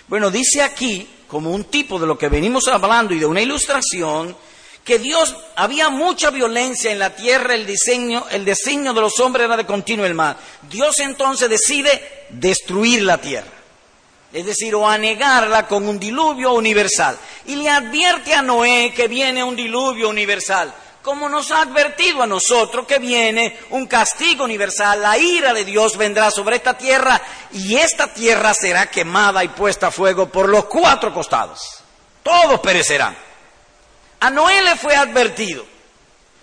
Bueno, 0.06 0.30
dice 0.30 0.62
aquí 0.62 1.08
como 1.34 1.50
un 1.50 1.64
tipo 1.64 1.98
de 1.98 2.06
lo 2.06 2.16
que 2.16 2.28
venimos 2.28 2.68
hablando 2.68 3.12
y 3.12 3.18
de 3.18 3.26
una 3.26 3.42
ilustración, 3.42 4.36
que 4.84 5.00
Dios 5.00 5.34
había 5.56 5.88
mucha 5.88 6.30
violencia 6.30 6.92
en 6.92 7.00
la 7.00 7.16
tierra, 7.16 7.56
el 7.56 7.66
diseño, 7.66 8.24
el 8.30 8.44
designio 8.44 8.94
de 8.94 9.00
los 9.00 9.18
hombres 9.18 9.46
era 9.46 9.56
de 9.56 9.66
continuo 9.66 10.06
el 10.06 10.14
mal. 10.14 10.36
Dios 10.70 11.00
entonces 11.00 11.50
decide 11.50 12.26
destruir 12.30 13.02
la 13.02 13.18
tierra, 13.18 13.50
es 14.32 14.46
decir, 14.46 14.76
o 14.76 14.88
anegarla 14.88 15.66
con 15.66 15.88
un 15.88 15.98
diluvio 15.98 16.52
universal. 16.52 17.18
Y 17.46 17.56
le 17.56 17.68
advierte 17.68 18.32
a 18.32 18.40
Noé 18.40 18.92
que 18.94 19.08
viene 19.08 19.42
un 19.42 19.56
diluvio 19.56 20.10
universal 20.10 20.72
como 21.04 21.28
nos 21.28 21.50
ha 21.50 21.60
advertido 21.60 22.22
a 22.22 22.26
nosotros 22.26 22.86
que 22.86 22.98
viene 22.98 23.58
un 23.70 23.86
castigo 23.86 24.42
universal, 24.42 25.02
la 25.02 25.18
ira 25.18 25.52
de 25.52 25.62
Dios 25.62 25.98
vendrá 25.98 26.30
sobre 26.30 26.56
esta 26.56 26.78
tierra 26.78 27.20
y 27.52 27.76
esta 27.76 28.06
tierra 28.06 28.54
será 28.54 28.86
quemada 28.86 29.44
y 29.44 29.48
puesta 29.48 29.88
a 29.88 29.90
fuego 29.90 30.30
por 30.30 30.48
los 30.48 30.64
cuatro 30.64 31.12
costados. 31.12 31.60
Todos 32.22 32.58
perecerán. 32.60 33.14
A 34.20 34.30
Noé 34.30 34.62
le 34.62 34.76
fue 34.76 34.96
advertido 34.96 35.66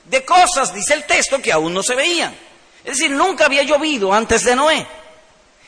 de 0.06 0.24
cosas, 0.24 0.72
dice 0.72 0.94
el 0.94 1.06
texto, 1.06 1.42
que 1.42 1.52
aún 1.52 1.74
no 1.74 1.82
se 1.82 1.96
veían. 1.96 2.38
Es 2.84 2.98
decir, 2.98 3.10
nunca 3.10 3.46
había 3.46 3.64
llovido 3.64 4.14
antes 4.14 4.44
de 4.44 4.56
Noé. 4.56 4.86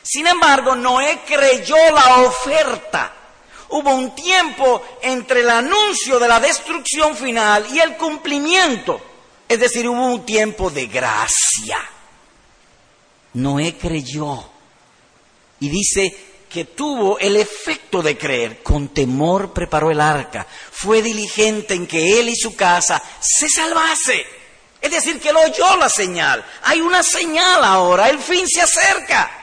Sin 0.04 0.28
embargo, 0.28 0.76
Noé 0.76 1.22
creyó 1.26 1.78
la 1.92 2.18
oferta 2.18 3.12
hubo 3.74 3.96
un 3.96 4.14
tiempo 4.14 4.84
entre 5.02 5.42
el 5.42 5.50
anuncio 5.50 6.20
de 6.20 6.28
la 6.28 6.40
destrucción 6.40 7.16
final 7.16 7.66
y 7.72 7.80
el 7.80 7.98
cumplimiento. 7.98 9.02
Es 9.48 9.60
decir, 9.60 9.88
hubo 9.88 10.06
un 10.06 10.26
tiempo 10.26 10.70
de 10.70 10.88
gracia. 10.88 11.78
Noé 13.34 13.76
creyó 13.76 14.44
y 15.60 15.70
dice 15.70 16.16
que 16.48 16.66
tuvo 16.66 17.18
el 17.18 17.36
efecto 17.36 18.04
de 18.04 18.16
creer. 18.16 18.62
Con 18.62 18.90
temor 18.90 19.54
preparó 19.54 19.90
el 19.90 20.02
arca. 20.02 20.46
Fue 20.72 21.02
diligente 21.02 21.74
en 21.74 21.88
que 21.88 22.20
él 22.20 22.30
y 22.30 22.36
su 22.36 22.56
casa 22.56 23.02
se 23.20 23.50
salvase. 23.50 24.24
Es 24.82 24.92
decir, 24.92 25.20
que 25.20 25.34
lo 25.34 25.42
oyó 25.42 25.78
la 25.78 25.90
señal. 25.90 26.46
Hay 26.64 26.80
una 26.80 27.02
señal 27.02 27.64
ahora, 27.64 28.10
el 28.10 28.20
fin 28.20 28.48
se 28.48 28.62
acerca. 28.62 29.43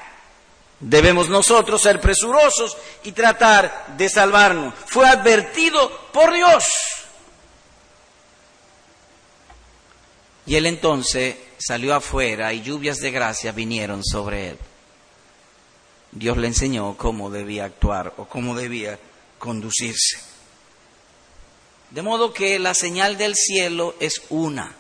Debemos 0.81 1.29
nosotros 1.29 1.83
ser 1.83 2.01
presurosos 2.01 2.77
y 3.05 3.13
tratar 3.13 3.95
de 3.99 4.09
salvarnos. 4.09 4.75
Fue 4.87 5.07
advertido 5.07 5.91
por 6.11 6.33
Dios. 6.33 6.65
Y 10.47 10.57
él 10.57 10.65
entonces 10.67 11.37
salió 11.59 11.95
afuera 11.95 12.55
y 12.55 12.63
lluvias 12.63 12.99
de 12.99 13.11
gracia 13.11 13.53
vinieron 13.53 14.03
sobre 14.03 14.51
él. 14.51 14.59
Dios 16.13 16.39
le 16.39 16.49
enseñó 16.49 16.97
cómo 16.97 17.31
debía 17.31 17.67
actuar 17.67 18.15
o 18.17 18.25
cómo 18.25 18.57
debía 18.57 18.99
conducirse. 19.39 20.19
De 21.91 22.03
modo 22.03 22.33
que 22.33 22.59
la 22.59 22.73
señal 22.73 23.19
del 23.19 23.35
cielo 23.37 23.95
es 24.01 24.23
una. 24.31 24.75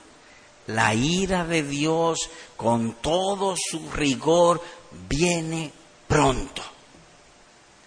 La 0.66 0.94
ira 0.94 1.44
de 1.44 1.62
Dios 1.62 2.30
con 2.56 2.94
todo 2.94 3.54
su 3.56 3.90
rigor 3.92 4.62
viene 5.08 5.72
pronto. 6.10 6.62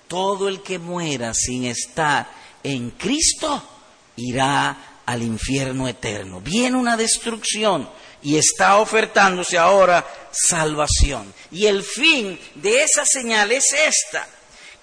Todo 0.08 0.48
el 0.48 0.62
que 0.62 0.80
muera 0.80 1.34
sin 1.34 1.66
estar 1.66 2.28
en 2.64 2.92
Cristo 2.92 3.62
irá 4.16 5.02
al 5.06 5.22
infierno 5.22 5.88
eterno. 5.88 6.40
Viene 6.40 6.78
una 6.78 6.96
destrucción 6.96 7.90
y 8.22 8.38
está 8.38 8.78
ofertándose 8.78 9.58
ahora 9.58 10.08
salvación. 10.32 11.34
Y 11.52 11.66
el 11.66 11.84
fin 11.84 12.40
de 12.56 12.84
esa 12.84 13.06
señal 13.06 13.52
es 13.52 13.66
esta, 13.74 14.26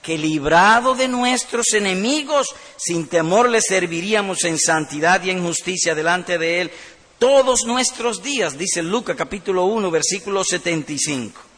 que 0.02 0.18
librado 0.18 0.94
de 0.94 1.09
nuestros 1.09 1.73
enemigos, 1.73 2.54
sin 2.76 3.09
temor 3.09 3.49
le 3.49 3.62
serviríamos 3.62 4.44
en 4.44 4.59
santidad 4.59 5.23
y 5.25 5.30
en 5.30 5.42
justicia 5.42 5.94
delante 5.94 6.37
de 6.37 6.61
Él 6.61 6.70
todos 7.18 7.61
nuestros 7.66 8.23
días, 8.23 8.56
dice 8.56 8.82
Lucas 8.82 9.14
capítulo 9.16 9.66
1, 9.66 9.90
versículo 9.90 10.42
75. 10.42 11.50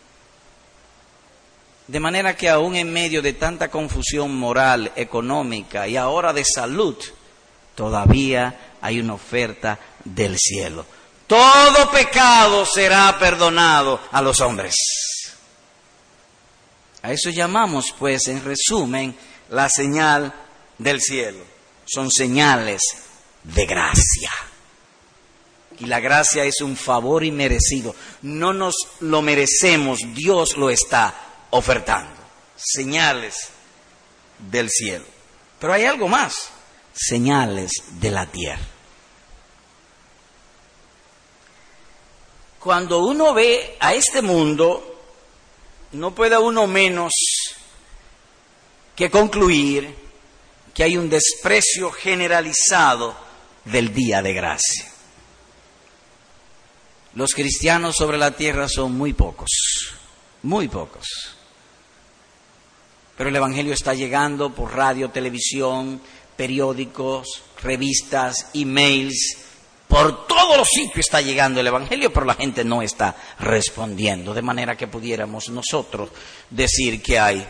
De 1.86 1.98
manera 1.98 2.36
que 2.36 2.48
aún 2.48 2.76
en 2.76 2.92
medio 2.92 3.22
de 3.22 3.32
tanta 3.32 3.70
confusión 3.70 4.36
moral, 4.36 4.92
económica 4.94 5.88
y 5.88 5.96
ahora 5.96 6.32
de 6.32 6.44
salud, 6.44 6.96
todavía 7.74 8.76
hay 8.80 9.00
una 9.00 9.14
oferta 9.14 9.78
del 10.04 10.36
cielo. 10.38 10.86
Todo 11.26 11.90
pecado 11.90 12.64
será 12.66 13.18
perdonado 13.18 14.00
a 14.12 14.22
los 14.22 14.40
hombres. 14.40 14.74
A 17.02 17.10
eso 17.10 17.30
llamamos, 17.30 17.92
pues, 17.98 18.28
en 18.28 18.44
resumen, 18.44 19.16
la 19.50 19.68
señal 19.68 20.32
del 20.78 21.00
cielo. 21.00 21.44
Son 21.84 22.10
señales 22.10 22.80
de 23.42 23.66
gracia. 23.66 24.30
Y 25.80 25.86
la 25.86 25.98
gracia 25.98 26.44
es 26.44 26.60
un 26.60 26.76
favor 26.76 27.24
inmerecido. 27.24 27.96
No 28.22 28.52
nos 28.52 28.74
lo 29.00 29.20
merecemos, 29.20 29.98
Dios 30.14 30.56
lo 30.56 30.70
está 30.70 31.31
ofertando. 31.52 32.20
Señales 32.56 33.50
del 34.38 34.68
cielo. 34.68 35.04
Pero 35.58 35.72
hay 35.72 35.84
algo 35.84 36.08
más. 36.08 36.50
Señales 36.92 37.70
de 38.00 38.10
la 38.10 38.26
tierra. 38.26 38.66
Cuando 42.58 43.00
uno 43.00 43.34
ve 43.34 43.76
a 43.80 43.94
este 43.94 44.22
mundo, 44.22 45.00
no 45.92 46.14
puede 46.14 46.38
uno 46.38 46.66
menos 46.66 47.12
que 48.94 49.10
concluir 49.10 49.94
que 50.72 50.84
hay 50.84 50.96
un 50.96 51.10
desprecio 51.10 51.90
generalizado 51.90 53.16
del 53.64 53.92
día 53.92 54.22
de 54.22 54.32
gracia. 54.32 54.92
Los 57.14 57.34
cristianos 57.34 57.96
sobre 57.96 58.16
la 58.16 58.30
tierra 58.30 58.68
son 58.68 58.92
muy 58.92 59.12
pocos, 59.12 59.50
muy 60.42 60.68
pocos. 60.68 61.06
Pero 63.22 63.30
el 63.30 63.36
Evangelio 63.36 63.72
está 63.72 63.94
llegando 63.94 64.50
por 64.50 64.74
radio, 64.74 65.10
televisión, 65.10 66.00
periódicos, 66.34 67.44
revistas, 67.62 68.48
emails, 68.52 69.38
por 69.86 70.26
todos 70.26 70.56
los 70.56 70.66
sitios 70.66 71.06
está 71.06 71.20
llegando 71.20 71.60
el 71.60 71.68
Evangelio, 71.68 72.12
pero 72.12 72.26
la 72.26 72.34
gente 72.34 72.64
no 72.64 72.82
está 72.82 73.14
respondiendo, 73.38 74.34
de 74.34 74.42
manera 74.42 74.76
que 74.76 74.88
pudiéramos 74.88 75.50
nosotros 75.50 76.10
decir 76.50 77.00
que 77.00 77.20
hay 77.20 77.46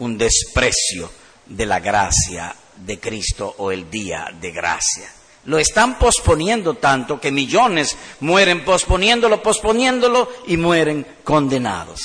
un 0.00 0.18
desprecio 0.18 1.08
de 1.46 1.66
la 1.66 1.78
gracia 1.78 2.52
de 2.78 2.98
Cristo 2.98 3.54
o 3.58 3.70
el 3.70 3.88
día 3.88 4.26
de 4.40 4.50
gracia. 4.50 5.08
Lo 5.44 5.56
están 5.56 6.00
posponiendo 6.00 6.74
tanto 6.74 7.20
que 7.20 7.30
millones 7.30 7.96
mueren 8.18 8.64
posponiéndolo, 8.64 9.40
posponiéndolo 9.40 10.28
y 10.48 10.56
mueren 10.56 11.06
condenados. 11.22 12.00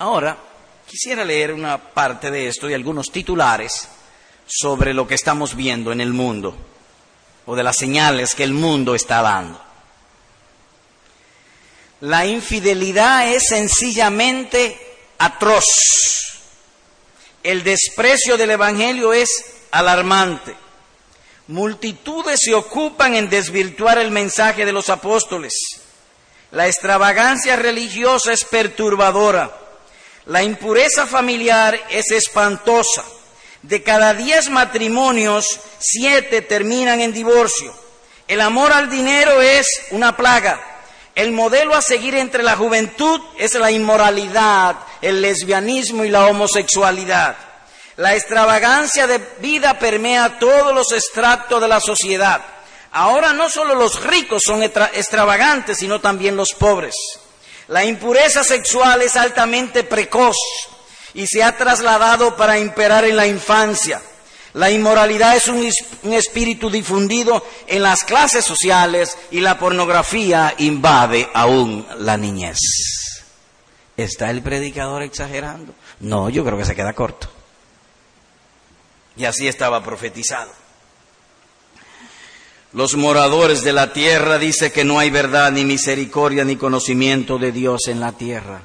Ahora, 0.00 0.53
quisiera 0.94 1.24
leer 1.24 1.52
una 1.52 1.76
parte 1.76 2.30
de 2.30 2.46
esto 2.46 2.70
y 2.70 2.72
algunos 2.72 3.10
titulares 3.10 3.88
sobre 4.46 4.94
lo 4.94 5.08
que 5.08 5.16
estamos 5.16 5.56
viendo 5.56 5.90
en 5.90 6.00
el 6.00 6.12
mundo 6.12 6.56
o 7.46 7.56
de 7.56 7.64
las 7.64 7.78
señales 7.78 8.36
que 8.36 8.44
el 8.44 8.52
mundo 8.52 8.94
está 8.94 9.20
dando. 9.20 9.60
La 12.02 12.26
infidelidad 12.26 13.28
es 13.28 13.42
sencillamente 13.48 14.78
atroz. 15.18 15.64
El 17.42 17.64
desprecio 17.64 18.36
del 18.36 18.52
Evangelio 18.52 19.12
es 19.12 19.30
alarmante. 19.72 20.54
Multitudes 21.48 22.38
se 22.40 22.54
ocupan 22.54 23.16
en 23.16 23.28
desvirtuar 23.28 23.98
el 23.98 24.12
mensaje 24.12 24.64
de 24.64 24.72
los 24.72 24.88
apóstoles. 24.90 25.54
La 26.52 26.68
extravagancia 26.68 27.56
religiosa 27.56 28.32
es 28.32 28.44
perturbadora. 28.44 29.63
La 30.26 30.42
impureza 30.42 31.06
familiar 31.06 31.78
es 31.90 32.10
espantosa. 32.10 33.04
De 33.60 33.82
cada 33.82 34.14
diez 34.14 34.48
matrimonios, 34.48 35.60
siete 35.78 36.40
terminan 36.40 37.00
en 37.00 37.12
divorcio. 37.12 37.74
El 38.26 38.40
amor 38.40 38.72
al 38.72 38.88
dinero 38.88 39.42
es 39.42 39.66
una 39.90 40.16
plaga. 40.16 40.60
El 41.14 41.32
modelo 41.32 41.74
a 41.74 41.82
seguir 41.82 42.14
entre 42.14 42.42
la 42.42 42.56
juventud 42.56 43.20
es 43.38 43.54
la 43.54 43.70
inmoralidad, 43.70 44.76
el 45.02 45.20
lesbianismo 45.20 46.04
y 46.04 46.10
la 46.10 46.26
homosexualidad. 46.26 47.36
La 47.96 48.14
extravagancia 48.16 49.06
de 49.06 49.18
vida 49.40 49.78
permea 49.78 50.38
todos 50.38 50.74
los 50.74 50.90
extractos 50.92 51.60
de 51.60 51.68
la 51.68 51.80
sociedad. 51.80 52.40
Ahora 52.92 53.32
no 53.32 53.50
solo 53.50 53.74
los 53.74 54.02
ricos 54.02 54.42
son 54.44 54.62
extravagantes, 54.62 55.78
sino 55.78 56.00
también 56.00 56.36
los 56.36 56.54
pobres. 56.54 56.94
La 57.68 57.84
impureza 57.84 58.44
sexual 58.44 59.02
es 59.02 59.16
altamente 59.16 59.84
precoz 59.84 60.36
y 61.14 61.26
se 61.26 61.42
ha 61.42 61.56
trasladado 61.56 62.36
para 62.36 62.58
imperar 62.58 63.04
en 63.04 63.16
la 63.16 63.26
infancia. 63.26 64.02
La 64.54 64.70
inmoralidad 64.70 65.34
es 65.34 65.48
un, 65.48 65.64
espíritu 66.12 66.70
difundido 66.70 67.44
en 67.66 67.82
las 67.82 68.04
clases 68.04 68.44
sociales 68.44 69.18
y 69.30 69.40
la 69.40 69.58
pornografía 69.58 70.54
invade 70.58 71.28
aún 71.34 71.86
la 71.98 72.16
niñez. 72.16 72.58
¿Está 73.96 74.30
el 74.30 74.42
predicador 74.42 75.02
exagerando? 75.02 75.74
No, 76.00 76.28
yo 76.28 76.44
creo 76.44 76.56
que 76.58 76.64
se 76.64 76.76
queda 76.76 76.92
corto. 76.92 77.28
Y 79.16 79.24
así 79.24 79.48
estaba 79.48 79.82
profetizado. 79.82 80.63
Los 82.74 82.96
moradores 82.96 83.62
de 83.62 83.72
la 83.72 83.92
tierra 83.92 84.36
dice 84.36 84.72
que 84.72 84.82
no 84.82 84.98
hay 84.98 85.08
verdad, 85.08 85.52
ni 85.52 85.64
misericordia, 85.64 86.44
ni 86.44 86.56
conocimiento 86.56 87.38
de 87.38 87.52
Dios 87.52 87.86
en 87.86 88.00
la 88.00 88.10
tierra. 88.10 88.62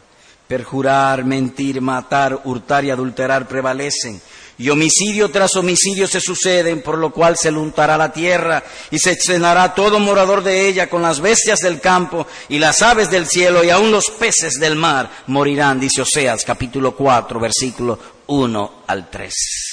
Perjurar, 0.47 1.23
mentir, 1.25 1.79
matar, 1.79 2.41
hurtar 2.43 2.83
y 2.83 2.89
adulterar 2.89 3.47
prevalecen. 3.47 4.19
Y 4.57 4.69
homicidio 4.69 5.29
tras 5.29 5.55
homicidio 5.55 6.07
se 6.07 6.19
suceden, 6.19 6.81
por 6.81 6.97
lo 6.97 7.11
cual 7.11 7.37
se 7.37 7.51
luntará 7.51 7.97
la 7.97 8.11
tierra 8.11 8.63
y 8.89 8.97
se 8.97 9.15
cenará 9.15 9.75
todo 9.75 9.99
morador 9.99 10.43
de 10.43 10.67
ella 10.67 10.89
con 10.89 11.03
las 11.03 11.19
bestias 11.19 11.59
del 11.59 11.79
campo 11.79 12.25
y 12.49 12.57
las 12.57 12.81
aves 12.81 13.11
del 13.11 13.27
cielo 13.27 13.63
y 13.63 13.69
aun 13.69 13.91
los 13.91 14.09
peces 14.09 14.53
del 14.59 14.75
mar 14.75 15.07
morirán, 15.27 15.79
dice 15.79 16.01
Oseas 16.01 16.43
capítulo 16.43 16.95
4, 16.95 17.39
versículo 17.39 17.99
1 18.25 18.83
al 18.87 19.07
3. 19.07 19.68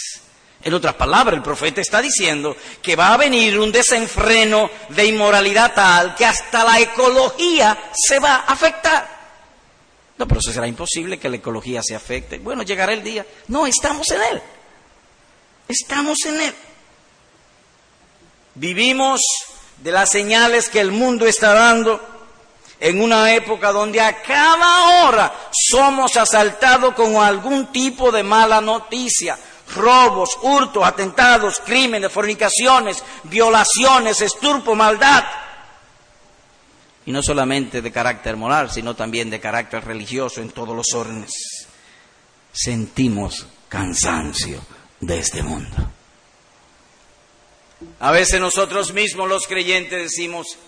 En 0.67 0.75
otras 0.75 0.95
palabras, 0.95 1.37
el 1.37 1.45
profeta 1.45 1.81
está 1.81 2.03
diciendo 2.03 2.57
que 2.83 2.97
va 2.97 3.15
a 3.15 3.17
venir 3.17 3.57
un 3.57 3.71
desenfreno 3.71 4.69
de 4.89 5.07
inmoralidad 5.07 5.73
tal 5.73 6.17
que 6.17 6.27
hasta 6.27 6.65
la 6.65 6.81
ecología 6.81 7.93
se 7.95 8.19
va 8.19 8.39
a 8.39 8.53
afectar. 8.53 9.09
No, 10.19 10.27
pero 10.27 10.41
eso 10.41 10.51
será 10.51 10.67
imposible 10.67 11.21
que 11.21 11.29
la 11.29 11.37
ecología 11.37 11.85
se 11.85 11.95
afecte. 11.95 12.41
Bueno, 12.41 12.65
llegará 12.65 12.93
el 12.95 13.05
día. 13.05 13.25
No, 13.47 13.65
estamos 13.65 14.11
en 14.11 14.23
él. 14.23 14.43
Estamos 15.69 16.19
en 16.25 16.41
él. 16.41 16.55
Vivimos 18.57 19.21
de 19.77 19.93
las 19.93 20.11
señales 20.11 20.69
que 20.69 20.81
el 20.81 20.91
mundo 20.91 21.29
está 21.29 21.55
dando 21.55 22.01
en 22.81 23.01
una 23.01 23.33
época 23.33 23.71
donde 23.71 24.01
a 24.01 24.21
cada 24.21 25.05
hora 25.07 25.33
somos 25.53 26.17
asaltados 26.17 26.93
con 26.95 27.15
algún 27.15 27.71
tipo 27.71 28.11
de 28.11 28.25
mala 28.25 28.61
noticia 28.61 29.39
robos, 29.75 30.39
hurtos, 30.43 30.85
atentados, 30.85 31.61
crímenes, 31.65 32.13
fornicaciones, 32.13 33.03
violaciones, 33.25 34.21
esturpo, 34.21 34.75
maldad. 34.75 35.25
Y 37.05 37.13
no 37.13 37.23
solamente 37.23 37.83
de 37.83 37.93
carácter 37.93 38.37
moral, 38.37 38.71
sino 38.71 38.97
también 38.97 39.31
de 39.31 39.41
carácter 39.41 39.85
religioso 39.85 40.41
en 40.41 40.51
todos 40.51 40.75
los 40.75 40.93
órdenes. 40.95 41.67
Sentimos 42.53 43.47
cansancio 43.69 44.61
de 45.01 45.19
este 45.19 45.43
mundo. 45.43 45.77
A 48.01 48.11
veces 48.11 48.41
nosotros 48.41 48.93
mismos 48.93 49.29
los 49.29 49.47
creyentes 49.47 50.03
decimos, 50.03 50.59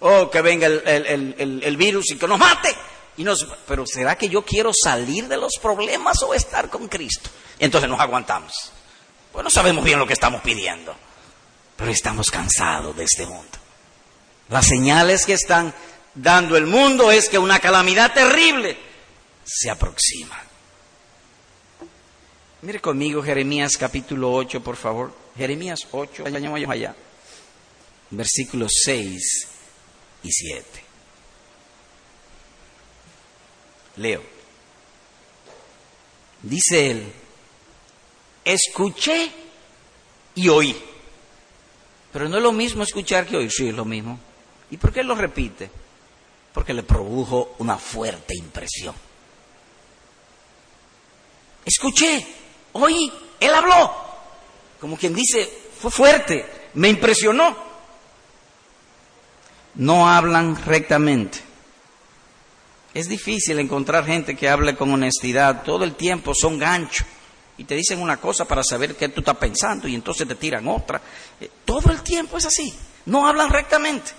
oh, 0.00 0.30
que 0.30 0.40
venga 0.40 0.66
el, 0.66 1.76
virus 1.76 2.10
y 2.12 2.16
que 2.16 2.26
nos 2.26 2.38
mate. 2.38 2.74
Y 3.16 3.24
nos, 3.24 3.46
pero 3.66 3.84
¿será 3.86 4.16
que 4.16 4.28
yo 4.28 4.44
quiero 4.44 4.72
salir 4.74 5.28
de 5.28 5.36
los 5.36 5.52
problemas 5.60 6.22
o 6.22 6.34
estar 6.34 6.68
con 6.68 6.88
Cristo? 6.88 7.30
entonces 7.58 7.88
nos 7.88 8.00
aguantamos. 8.00 8.52
Pues 9.32 9.44
no 9.44 9.50
sabemos 9.50 9.84
bien 9.84 9.98
lo 9.98 10.06
que 10.06 10.12
estamos 10.12 10.42
pidiendo, 10.42 10.94
pero 11.76 11.90
estamos 11.90 12.30
cansados 12.30 12.96
de 12.96 13.04
este 13.04 13.26
mundo. 13.26 13.58
Las 14.48 14.66
señales 14.66 15.24
que 15.24 15.32
están 15.32 15.74
dando 16.14 16.56
el 16.56 16.66
mundo 16.66 17.10
es 17.10 17.28
que 17.28 17.38
una 17.38 17.58
calamidad 17.58 18.12
terrible 18.12 18.76
se 19.44 19.70
aproxima. 19.70 20.40
Mire 22.62 22.80
conmigo 22.80 23.22
Jeremías 23.22 23.76
capítulo 23.76 24.32
8, 24.32 24.62
por 24.62 24.76
favor. 24.76 25.12
Jeremías 25.36 25.80
8, 25.90 26.24
allá, 26.70 26.94
versículos 28.10 28.72
6 28.84 29.48
y 30.22 30.30
7. 30.30 30.83
Leo. 33.96 34.22
Dice 36.42 36.90
él, 36.90 37.12
escuché 38.44 39.32
y 40.34 40.48
oí. 40.48 40.76
Pero 42.12 42.28
no 42.28 42.36
es 42.36 42.42
lo 42.42 42.52
mismo 42.52 42.82
escuchar 42.82 43.26
que 43.26 43.36
oír, 43.36 43.50
sí, 43.50 43.68
es 43.68 43.74
lo 43.74 43.84
mismo. 43.84 44.18
¿Y 44.70 44.76
por 44.76 44.92
qué 44.92 45.02
lo 45.02 45.14
repite? 45.14 45.70
Porque 46.52 46.74
le 46.74 46.82
produjo 46.82 47.56
una 47.58 47.76
fuerte 47.76 48.36
impresión. 48.36 48.94
escuché, 51.64 52.26
oí, 52.72 53.12
él 53.40 53.54
habló. 53.54 53.94
Como 54.80 54.96
quien 54.96 55.14
dice, 55.14 55.50
fue 55.80 55.90
fuerte, 55.90 56.46
me 56.74 56.88
impresionó. 56.88 57.56
No 59.76 60.08
hablan 60.08 60.62
rectamente. 60.64 61.53
Es 62.94 63.08
difícil 63.08 63.58
encontrar 63.58 64.06
gente 64.06 64.36
que 64.36 64.48
hable 64.48 64.76
con 64.76 64.92
honestidad. 64.92 65.64
Todo 65.64 65.84
el 65.84 65.96
tiempo 65.96 66.32
son 66.32 66.58
ganchos. 66.58 67.04
Y 67.58 67.64
te 67.64 67.74
dicen 67.74 68.00
una 68.00 68.16
cosa 68.16 68.44
para 68.46 68.62
saber 68.62 68.96
qué 68.96 69.08
tú 69.08 69.20
estás 69.20 69.36
pensando 69.36 69.86
y 69.86 69.94
entonces 69.94 70.26
te 70.26 70.36
tiran 70.36 70.66
otra. 70.68 71.00
Eh, 71.40 71.50
todo 71.64 71.90
el 71.90 72.02
tiempo 72.02 72.38
es 72.38 72.46
así. 72.46 72.72
No 73.06 73.26
hablan 73.26 73.50
rectamente. 73.50 74.12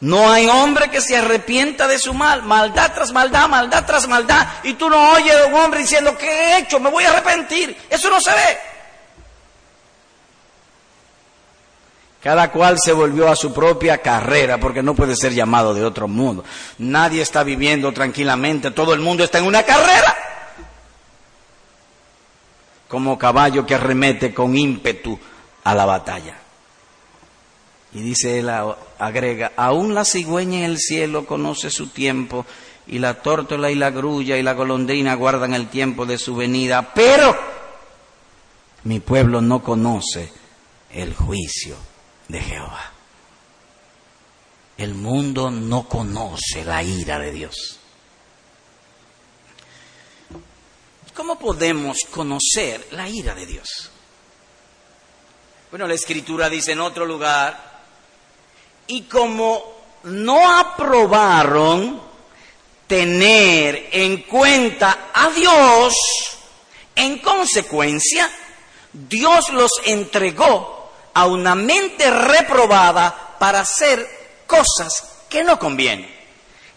No 0.00 0.30
hay 0.30 0.46
hombre 0.46 0.90
que 0.90 1.00
se 1.00 1.16
arrepienta 1.16 1.88
de 1.88 1.98
su 1.98 2.14
mal, 2.14 2.42
maldad 2.44 2.92
tras 2.94 3.10
maldad, 3.12 3.48
maldad 3.48 3.84
tras 3.84 4.06
maldad, 4.06 4.46
y 4.62 4.74
tú 4.74 4.88
no 4.88 5.10
oyes 5.10 5.34
a 5.34 5.46
un 5.46 5.54
hombre 5.54 5.80
diciendo, 5.80 6.16
¿qué 6.16 6.30
he 6.30 6.58
hecho? 6.58 6.78
Me 6.78 6.88
voy 6.88 7.02
a 7.02 7.10
arrepentir. 7.10 7.76
Eso 7.90 8.08
no 8.08 8.20
se 8.20 8.30
ve. 8.30 8.58
Cada 12.22 12.50
cual 12.50 12.76
se 12.82 12.92
volvió 12.92 13.28
a 13.28 13.36
su 13.36 13.52
propia 13.52 13.98
carrera 13.98 14.58
porque 14.58 14.82
no 14.82 14.94
puede 14.94 15.14
ser 15.14 15.32
llamado 15.32 15.72
de 15.72 15.84
otro 15.84 16.08
mundo. 16.08 16.44
Nadie 16.78 17.22
está 17.22 17.44
viviendo 17.44 17.92
tranquilamente, 17.92 18.72
todo 18.72 18.92
el 18.92 19.00
mundo 19.00 19.22
está 19.22 19.38
en 19.38 19.46
una 19.46 19.62
carrera. 19.62 20.16
Como 22.88 23.18
caballo 23.18 23.64
que 23.64 23.76
arremete 23.76 24.34
con 24.34 24.56
ímpetu 24.56 25.18
a 25.62 25.74
la 25.74 25.84
batalla. 25.84 26.36
Y 27.92 28.02
dice 28.02 28.40
él, 28.40 28.50
agrega, 28.98 29.52
aún 29.56 29.94
la 29.94 30.04
cigüeña 30.04 30.58
en 30.58 30.64
el 30.64 30.78
cielo 30.78 31.24
conoce 31.24 31.70
su 31.70 31.88
tiempo, 31.88 32.44
y 32.86 32.98
la 32.98 33.14
tórtola 33.14 33.70
y 33.70 33.74
la 33.74 33.90
grulla 33.90 34.36
y 34.36 34.42
la 34.42 34.54
golondrina 34.54 35.14
guardan 35.14 35.54
el 35.54 35.68
tiempo 35.68 36.06
de 36.06 36.18
su 36.18 36.34
venida, 36.34 36.94
pero 36.94 37.36
mi 38.84 39.00
pueblo 39.00 39.40
no 39.40 39.62
conoce 39.62 40.32
el 40.90 41.14
juicio 41.14 41.76
de 42.28 42.40
Jehová. 42.40 42.92
El 44.76 44.94
mundo 44.94 45.50
no 45.50 45.88
conoce 45.88 46.64
la 46.64 46.82
ira 46.82 47.18
de 47.18 47.32
Dios. 47.32 47.80
¿Cómo 51.14 51.36
podemos 51.36 51.98
conocer 52.10 52.86
la 52.92 53.08
ira 53.08 53.34
de 53.34 53.44
Dios? 53.44 53.90
Bueno, 55.70 55.86
la 55.86 55.94
escritura 55.94 56.48
dice 56.48 56.72
en 56.72 56.80
otro 56.80 57.04
lugar, 57.04 57.80
y 58.86 59.02
como 59.02 59.78
no 60.04 60.58
aprobaron 60.58 62.00
tener 62.86 63.88
en 63.92 64.22
cuenta 64.22 65.10
a 65.12 65.28
Dios, 65.30 65.92
en 66.94 67.18
consecuencia, 67.18 68.30
Dios 68.92 69.50
los 69.50 69.70
entregó 69.84 70.77
a 71.18 71.26
una 71.26 71.56
mente 71.56 72.08
reprobada 72.08 73.34
para 73.40 73.58
hacer 73.58 74.08
cosas 74.46 75.24
que 75.28 75.42
no 75.42 75.58
convienen. 75.58 76.08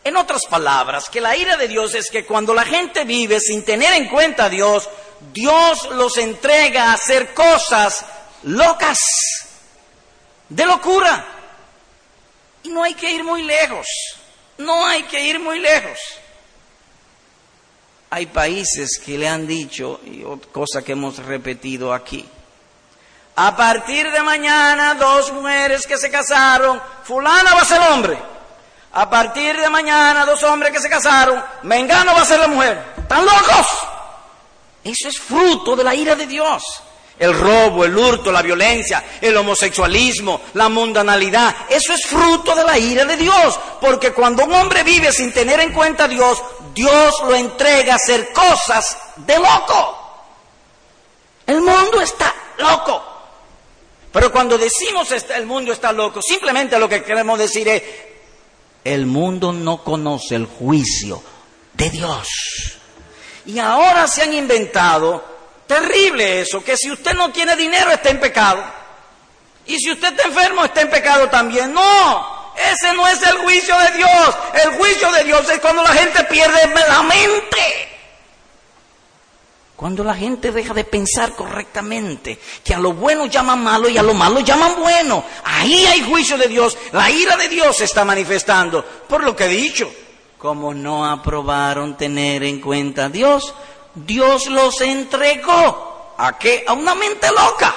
En 0.04 0.18
otras 0.18 0.48
palabras, 0.50 1.10
que 1.10 1.22
la 1.22 1.38
ira 1.38 1.58
de 1.58 1.68
Dios 1.68 1.94
es 1.94 2.10
que 2.10 2.26
cuando 2.26 2.56
la 2.56 2.66
gente 2.66 3.04
vive 3.04 3.40
sin 3.40 3.64
tener 3.64 3.94
en 3.94 4.10
cuenta 4.10 4.46
a 4.46 4.50
Dios, 4.50 4.90
Dios 5.32 5.92
los 5.92 6.18
entrega 6.18 6.86
a 6.86 6.94
hacer 6.94 7.36
cosas 7.36 8.04
locas, 8.42 8.98
de 10.50 10.66
locura. 10.66 11.24
Y 12.64 12.70
no 12.70 12.84
hay 12.84 12.96
que 12.96 13.12
ir 13.12 13.24
muy 13.24 13.44
lejos, 13.44 13.86
no 14.58 14.88
hay 14.88 15.04
que 15.04 15.24
ir 15.24 15.40
muy 15.40 15.60
lejos. 15.60 16.00
Hay 18.10 18.26
países 18.26 19.00
que 19.06 19.20
le 19.20 19.28
han 19.28 19.46
dicho, 19.46 20.02
y 20.04 20.24
cosa 20.52 20.82
que 20.84 20.94
hemos 20.94 21.20
repetido 21.20 21.94
aquí, 21.94 22.28
a 23.44 23.56
partir 23.56 24.12
de 24.12 24.22
mañana 24.22 24.94
dos 24.94 25.34
mujeres 25.34 25.88
que 25.88 25.98
se 25.98 26.12
casaron, 26.12 26.80
fulana 27.04 27.56
va 27.56 27.62
a 27.62 27.66
ser 27.66 27.82
hombre. 27.82 28.16
A 28.94 29.10
partir 29.10 29.60
de 29.60 29.68
mañana 29.68 30.28
dos 30.28 30.44
hombres 30.44 30.72
que 30.72 30.80
se 30.80 30.88
casaron, 30.88 31.44
mengano 31.64 32.14
va 32.14 32.22
a 32.22 32.26
ser 32.26 32.40
la 32.40 32.48
mujer. 32.48 32.94
¿Están 33.00 33.26
locos? 33.26 33.68
Eso 34.84 35.10
es 35.10 35.20
fruto 35.20 35.76
de 35.76 35.84
la 35.84 35.96
ira 35.96 36.16
de 36.16 36.28
Dios 36.28 36.84
el 37.18 37.38
robo, 37.38 37.86
el 37.86 37.96
hurto, 37.96 38.32
la 38.32 38.42
violencia, 38.42 39.04
el 39.22 39.38
homosexualismo, 39.38 40.42
la 40.56 40.70
mundanalidad. 40.70 41.56
Eso 41.70 41.94
es 41.94 42.08
fruto 42.08 42.56
de 42.56 42.64
la 42.64 42.80
ira 42.80 43.06
de 43.06 43.16
Dios, 43.16 43.60
porque 43.80 44.12
cuando 44.12 44.44
un 44.44 44.54
hombre 44.54 44.82
vive 44.82 45.12
sin 45.12 45.32
tener 45.32 45.60
en 45.60 45.72
cuenta 45.72 46.06
a 46.06 46.08
Dios, 46.08 46.42
Dios 46.74 47.14
lo 47.28 47.36
entrega 47.36 47.94
a 47.94 47.98
hacer 47.98 48.34
cosas 48.34 48.98
de 49.18 49.38
loco. 49.38 49.98
El 51.46 51.62
mundo 51.62 52.02
está 52.02 52.34
loco. 52.58 53.11
Pero 54.12 54.32
cuando 54.32 54.58
decimos 54.58 55.12
el 55.12 55.46
mundo 55.46 55.72
está 55.72 55.92
loco, 55.92 56.22
simplemente 56.22 56.78
lo 56.78 56.90
que 56.90 57.04
queremos 57.04 57.40
decir 57.40 57.68
es, 57.68 57.84
el 58.84 59.06
mundo 59.06 59.54
no 59.54 59.84
conoce 59.84 60.36
el 60.36 60.46
juicio 60.46 61.22
de 61.74 61.90
Dios. 61.90 62.28
Y 63.46 63.60
ahora 63.60 64.08
se 64.08 64.24
han 64.24 64.34
inventado 64.34 65.32
Terrible 65.72 66.42
eso, 66.42 66.62
que 66.62 66.76
si 66.76 66.92
usted 66.92 67.14
no 67.14 67.32
tiene 67.32 67.56
dinero 67.56 67.92
está 67.92 68.10
en 68.10 68.20
pecado. 68.20 68.62
Y 69.66 69.80
si 69.80 69.90
usted 69.90 70.10
está 70.10 70.28
enfermo 70.28 70.66
está 70.66 70.82
en 70.82 70.90
pecado 70.90 71.30
también. 71.30 71.72
No, 71.72 72.52
ese 72.58 72.94
no 72.94 73.08
es 73.08 73.24
el 73.24 73.38
juicio 73.38 73.78
de 73.78 73.92
Dios. 73.92 74.36
El 74.66 74.72
juicio 74.72 75.10
de 75.14 75.24
Dios 75.24 75.50
es 75.50 75.62
cuando 75.62 75.82
la 75.82 75.94
gente 75.94 76.26
pierde 76.26 76.60
la 76.90 77.04
mente. 77.04 77.91
Cuando 79.82 80.04
la 80.04 80.14
gente 80.14 80.52
deja 80.52 80.76
de 80.76 80.84
pensar 80.84 81.34
correctamente, 81.34 82.38
que 82.64 82.76
a 82.76 82.78
lo 82.78 82.94
bueno 82.94 83.26
llaman 83.26 83.64
malo 83.64 83.90
y 83.90 83.98
a 83.98 84.04
lo 84.04 84.14
malo 84.14 84.40
llaman 84.42 84.76
bueno. 84.80 85.24
Ahí 85.44 85.88
hay 85.88 86.04
juicio 86.04 86.38
de 86.38 86.48
Dios. 86.48 86.78
La 86.92 87.10
ira 87.10 87.36
de 87.36 87.50
Dios 87.50 87.78
se 87.78 87.86
está 87.86 88.06
manifestando. 88.06 88.86
Por 88.86 89.24
lo 89.24 89.36
que 89.36 89.46
he 89.46 89.48
dicho, 89.48 89.92
como 90.38 90.72
no 90.76 91.10
aprobaron 91.10 91.98
tener 91.98 92.44
en 92.44 92.62
cuenta 92.62 93.06
a 93.06 93.10
Dios, 93.10 93.56
Dios 93.96 94.46
los 94.46 94.80
entregó. 94.82 96.14
¿A 96.16 96.38
qué? 96.38 96.64
A 96.68 96.74
una 96.74 96.94
mente 96.94 97.30
loca. 97.32 97.76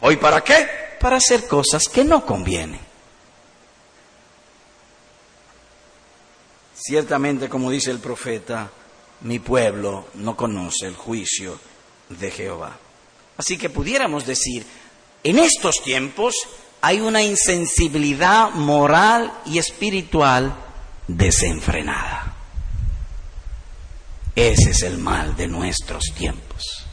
¿Hoy 0.00 0.16
para 0.16 0.42
qué? 0.42 0.68
Para 0.98 1.18
hacer 1.18 1.46
cosas 1.46 1.88
que 1.88 2.02
no 2.02 2.26
convienen. 2.26 2.80
Ciertamente, 6.74 7.48
como 7.48 7.70
dice 7.70 7.92
el 7.92 8.00
profeta, 8.00 8.68
mi 9.22 9.38
pueblo 9.38 10.08
no 10.14 10.36
conoce 10.36 10.86
el 10.86 10.96
juicio 10.96 11.58
de 12.08 12.30
Jehová. 12.30 12.78
Así 13.36 13.56
que 13.58 13.70
pudiéramos 13.70 14.26
decir, 14.26 14.66
en 15.22 15.38
estos 15.38 15.76
tiempos 15.82 16.34
hay 16.80 17.00
una 17.00 17.22
insensibilidad 17.22 18.50
moral 18.50 19.32
y 19.46 19.58
espiritual 19.58 20.54
desenfrenada. 21.06 22.34
Ese 24.34 24.70
es 24.70 24.82
el 24.82 24.98
mal 24.98 25.36
de 25.36 25.48
nuestros 25.48 26.04
tiempos. 26.16 26.86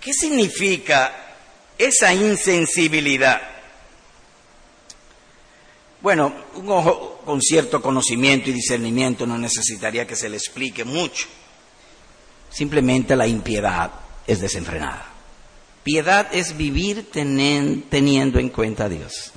¿Qué 0.00 0.12
significa 0.12 1.36
esa 1.76 2.14
insensibilidad? 2.14 3.57
Bueno, 6.00 6.32
un 6.54 6.70
ojo 6.70 7.20
con 7.24 7.40
cierto 7.42 7.82
conocimiento 7.82 8.50
y 8.50 8.52
discernimiento 8.52 9.26
no 9.26 9.36
necesitaría 9.36 10.06
que 10.06 10.16
se 10.16 10.28
le 10.28 10.36
explique 10.36 10.84
mucho. 10.84 11.26
Simplemente 12.50 13.16
la 13.16 13.26
impiedad 13.26 13.90
es 14.26 14.40
desenfrenada. 14.40 15.06
Piedad 15.82 16.28
es 16.32 16.56
vivir 16.56 17.10
teniendo 17.10 18.38
en 18.38 18.48
cuenta 18.50 18.84
a 18.84 18.88
Dios. 18.88 19.32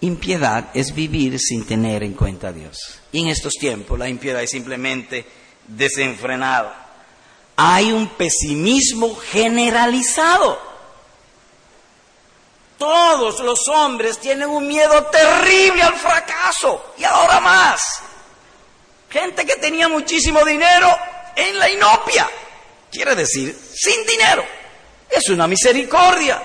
Impiedad 0.00 0.70
es 0.74 0.94
vivir 0.94 1.38
sin 1.38 1.66
tener 1.66 2.02
en 2.02 2.14
cuenta 2.14 2.48
a 2.48 2.52
Dios. 2.52 3.00
Y 3.12 3.20
en 3.20 3.28
estos 3.28 3.54
tiempos 3.54 3.98
la 3.98 4.08
impiedad 4.08 4.42
es 4.42 4.50
simplemente 4.50 5.24
desenfrenada. 5.66 6.80
Hay 7.56 7.92
un 7.92 8.08
pesimismo 8.08 9.14
generalizado. 9.14 10.73
Todos 12.84 13.40
los 13.40 13.66
hombres 13.68 14.18
tienen 14.18 14.50
un 14.50 14.68
miedo 14.68 15.04
terrible 15.04 15.82
al 15.82 15.94
fracaso 15.94 16.92
y 16.98 17.04
ahora 17.04 17.40
más. 17.40 17.80
Gente 19.08 19.46
que 19.46 19.56
tenía 19.56 19.88
muchísimo 19.88 20.44
dinero 20.44 20.94
en 21.34 21.58
la 21.58 21.70
inopia, 21.70 22.28
quiere 22.92 23.14
decir 23.14 23.58
sin 23.74 24.04
dinero. 24.04 24.44
Es 25.08 25.30
una 25.30 25.46
misericordia. 25.46 26.42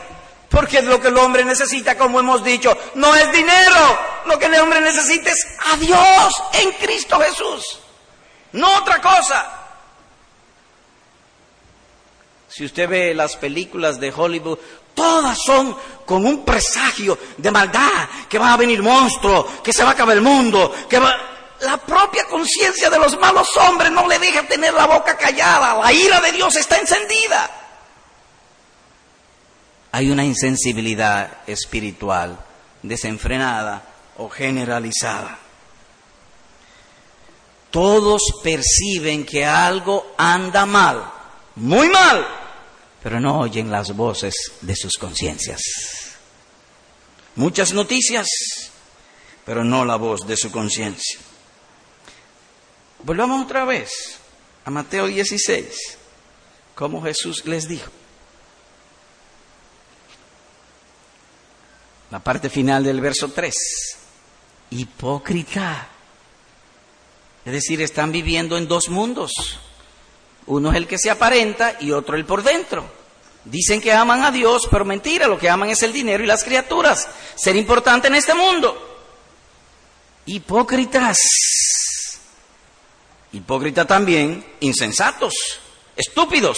Porque 0.49 0.81
lo 0.81 1.01
que 1.01 1.09
el 1.09 1.17
hombre 1.17 1.43
necesita, 1.43 1.97
como 1.97 2.21
hemos 2.21 2.41
dicho, 2.41 2.75
no 2.95 3.13
es 3.17 3.29
dinero. 3.33 3.99
Lo 4.25 4.39
que 4.39 4.45
el 4.45 4.55
hombre 4.61 4.79
necesita 4.79 5.31
es 5.31 5.45
a 5.73 5.75
Dios 5.75 6.33
en 6.53 6.71
Cristo 6.71 7.19
Jesús. 7.19 7.79
No 8.53 8.77
otra 8.77 9.01
cosa. 9.01 9.59
Si 12.47 12.63
usted 12.63 12.87
ve 12.87 13.13
las 13.13 13.35
películas 13.35 13.99
de 13.99 14.13
Hollywood, 14.15 14.57
todas 14.99 15.37
son 15.41 15.73
con 16.05 16.25
un 16.25 16.43
presagio 16.43 17.17
de 17.37 17.51
maldad, 17.51 18.09
que 18.27 18.37
va 18.37 18.53
a 18.53 18.57
venir 18.57 18.83
monstruo, 18.83 19.47
que 19.63 19.71
se 19.71 19.81
va 19.81 19.91
a 19.91 19.93
acabar 19.93 20.17
el 20.17 20.21
mundo, 20.21 20.75
que 20.89 20.99
va... 20.99 21.15
la 21.61 21.77
propia 21.77 22.25
conciencia 22.25 22.89
de 22.89 22.99
los 22.99 23.17
malos 23.17 23.55
hombres 23.55 23.93
no 23.93 24.05
le 24.09 24.19
deja 24.19 24.45
tener 24.45 24.73
la 24.73 24.87
boca 24.87 25.15
callada. 25.15 25.75
La 25.75 25.93
ira 25.93 26.19
de 26.19 26.33
Dios 26.33 26.53
está 26.57 26.77
encendida. 26.77 27.49
Hay 29.93 30.11
una 30.11 30.25
insensibilidad 30.25 31.37
espiritual 31.47 32.37
desenfrenada 32.83 33.81
o 34.17 34.27
generalizada. 34.27 35.39
Todos 37.71 38.21
perciben 38.43 39.25
que 39.25 39.45
algo 39.45 40.13
anda 40.17 40.65
mal, 40.65 41.09
muy 41.55 41.87
mal, 41.87 42.38
pero 43.01 43.19
no 43.19 43.39
oyen 43.39 43.71
las 43.71 43.95
voces 43.95 44.33
de 44.61 44.75
sus 44.75 44.97
conciencias. 44.97 45.61
Muchas 47.35 47.73
noticias, 47.73 48.27
pero 49.45 49.63
no 49.63 49.85
la 49.85 49.95
voz 49.95 50.27
de 50.27 50.35
su 50.35 50.51
conciencia. 50.51 51.19
Volvamos 53.03 53.45
otra 53.45 53.63
vez 53.63 54.19
a 54.65 54.71
Mateo 54.71 55.07
16, 55.07 55.97
como 56.75 57.01
Jesús 57.01 57.45
les 57.45 57.67
dijo. 57.67 57.89
La 62.11 62.19
parte 62.19 62.49
final 62.49 62.83
del 62.83 63.01
verso 63.01 63.29
3. 63.29 63.55
Hipócrita. 64.71 65.87
Es 67.45 67.53
decir, 67.53 67.81
están 67.81 68.11
viviendo 68.11 68.57
en 68.57 68.67
dos 68.67 68.89
mundos. 68.89 69.59
Uno 70.49 70.71
es 70.71 70.77
el 70.77 70.87
que 70.87 70.97
se 70.97 71.11
aparenta 71.11 71.77
y 71.79 71.91
otro 71.91 72.15
el 72.15 72.25
por 72.25 72.41
dentro. 72.41 72.83
Dicen 73.45 73.79
que 73.79 73.93
aman 73.93 74.23
a 74.23 74.31
Dios, 74.31 74.67
pero 74.69 74.83
mentira, 74.83 75.27
lo 75.27 75.37
que 75.37 75.49
aman 75.49 75.69
es 75.69 75.83
el 75.83 75.93
dinero 75.93 76.23
y 76.23 76.27
las 76.27 76.43
criaturas. 76.43 77.07
Ser 77.35 77.55
importante 77.55 78.07
en 78.07 78.15
este 78.15 78.33
mundo. 78.33 78.75
Hipócritas. 80.25 81.17
Hipócrita 83.31 83.85
también, 83.85 84.43
insensatos, 84.59 85.35
estúpidos. 85.95 86.57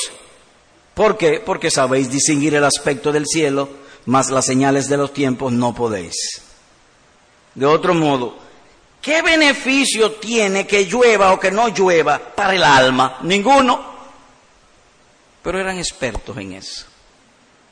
¿Por 0.93 1.17
qué? 1.17 1.41
Porque 1.41 1.69
sabéis 1.69 2.09
distinguir 2.09 2.55
el 2.55 2.63
aspecto 2.63 3.11
del 3.11 3.27
cielo, 3.27 3.67
mas 4.05 4.29
las 4.29 4.45
señales 4.45 4.87
de 4.87 4.95
los 4.95 5.13
tiempos 5.13 5.51
no 5.51 5.75
podéis. 5.75 6.15
De 7.55 7.65
otro 7.65 7.93
modo, 7.93 8.37
¿qué 9.01 9.21
beneficio 9.21 10.13
tiene 10.13 10.65
que 10.67 10.85
llueva 10.85 11.33
o 11.33 11.39
que 11.39 11.51
no 11.51 11.67
llueva 11.69 12.19
para 12.19 12.55
el 12.55 12.63
alma? 12.63 13.17
Ninguno. 13.23 13.91
Pero 15.41 15.59
eran 15.59 15.77
expertos 15.77 16.37
en 16.37 16.53
eso. 16.53 16.85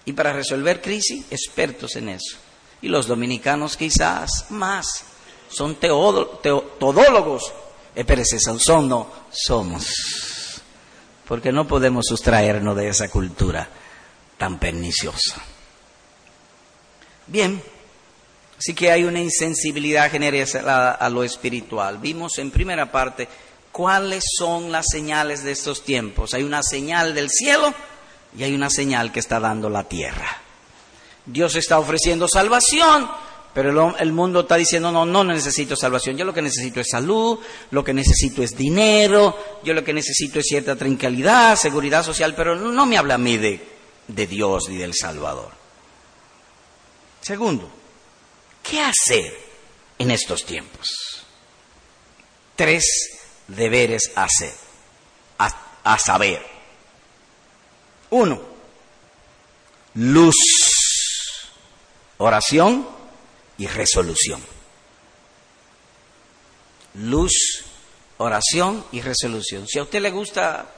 Y 0.05 0.13
para 0.13 0.33
resolver 0.33 0.81
crisis, 0.81 1.25
expertos 1.29 1.95
en 1.95 2.09
eso. 2.09 2.37
Y 2.81 2.87
los 2.87 3.07
dominicanos 3.07 3.77
quizás 3.77 4.45
más. 4.49 5.03
Son 5.49 5.75
todólogos. 5.75 7.53
Espérese, 7.93 8.39
son, 8.39 8.87
no, 8.87 9.11
somos. 9.31 10.61
Porque 11.27 11.51
no 11.51 11.67
podemos 11.67 12.05
sustraernos 12.07 12.75
de 12.75 12.87
esa 12.87 13.09
cultura 13.09 13.69
tan 14.37 14.57
perniciosa. 14.57 15.43
Bien, 17.27 17.61
así 18.59 18.73
que 18.73 18.91
hay 18.91 19.05
una 19.05 19.21
insensibilidad 19.21 20.11
general 20.11 20.97
a 20.99 21.09
lo 21.09 21.23
espiritual. 21.23 21.97
Vimos 21.97 22.37
en 22.37 22.51
primera 22.51 22.91
parte 22.91 23.27
cuáles 23.71 24.25
son 24.37 24.71
las 24.71 24.87
señales 24.91 25.43
de 25.43 25.51
estos 25.51 25.83
tiempos. 25.83 26.33
Hay 26.33 26.43
una 26.43 26.61
señal 26.61 27.15
del 27.15 27.29
cielo 27.29 27.73
y 28.37 28.43
hay 28.43 28.53
una 28.53 28.69
señal 28.69 29.13
que 29.13 29.21
está 29.21 29.39
dando 29.39 29.69
la 29.69 29.85
tierra. 29.85 30.41
Dios 31.25 31.55
está 31.55 31.79
ofreciendo 31.79 32.27
salvación, 32.27 33.09
pero 33.53 33.95
el, 33.97 34.11
mundo 34.11 34.41
está 34.41 34.55
diciendo, 34.55 34.91
no, 34.91 35.05
no 35.05 35.23
necesito 35.23 35.75
salvación, 35.75 36.17
yo 36.17 36.25
lo 36.25 36.33
que 36.33 36.41
necesito 36.41 36.81
es 36.81 36.89
salud, 36.89 37.39
lo 37.71 37.83
que 37.83 37.93
necesito 37.93 38.43
es 38.43 38.57
dinero, 38.57 39.37
yo 39.63 39.73
lo 39.73 39.83
que 39.83 39.93
necesito 39.93 40.39
es 40.39 40.45
cierta 40.45 40.75
tranquilidad, 40.75 41.55
seguridad 41.55 42.03
social, 42.03 42.35
pero 42.35 42.55
no 42.55 42.85
me 42.85 42.97
habla 42.97 43.15
a 43.15 43.19
mí 43.19 43.37
de 43.37 44.27
Dios 44.27 44.67
ni 44.69 44.77
del 44.77 44.93
Salvador. 44.93 45.51
Segundo, 47.21 47.69
¿qué 48.63 48.81
hacer 48.81 49.37
en 49.97 50.11
estos 50.11 50.45
tiempos? 50.45 50.89
Tres 52.55 52.85
deberes 53.47 54.11
hacer, 54.15 54.53
a, 55.37 55.97
saber. 55.97 56.45
Uno, 58.11 58.41
luz, 59.95 60.35
oración 62.17 62.87
y 63.57 63.67
resolución. 63.67 64.43
Luz, 66.95 67.63
oración 68.17 68.85
y 68.91 69.01
resolución. 69.01 69.67
Si 69.67 69.79
a 69.79 69.83
usted 69.83 70.01
le 70.01 70.11
gusta 70.11 70.69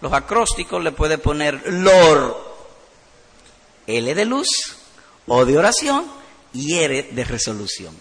los 0.00 0.12
acrósticos, 0.12 0.82
le 0.82 0.92
puede 0.92 1.18
poner 1.18 1.62
LOR, 1.72 2.48
L 3.86 4.14
de 4.14 4.24
luz, 4.24 4.48
O 5.26 5.44
de 5.44 5.58
oración 5.58 6.17
R 6.54 7.02
de 7.12 7.24
resolución. 7.24 7.96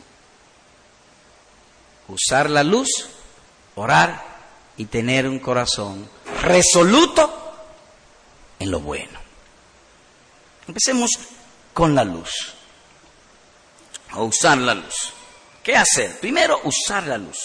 Usar 2.08 2.50
la 2.50 2.64
luz 2.64 2.88
orar 3.78 4.24
y 4.76 4.86
tener 4.86 5.28
un 5.28 5.40
corazón 5.40 6.10
resoluto 6.42 7.54
en 8.60 8.72
lo 8.72 8.80
bueno. 8.80 9.20
Empecemos 10.68 11.12
con 11.74 11.96
la 11.96 12.04
luz, 12.04 12.32
a 14.10 14.22
usar 14.22 14.58
la 14.58 14.74
luz. 14.74 15.14
¿Qué 15.64 15.76
hacer? 15.76 16.20
Primero, 16.20 16.60
usar 16.64 17.08
la 17.08 17.18
luz. 17.18 17.38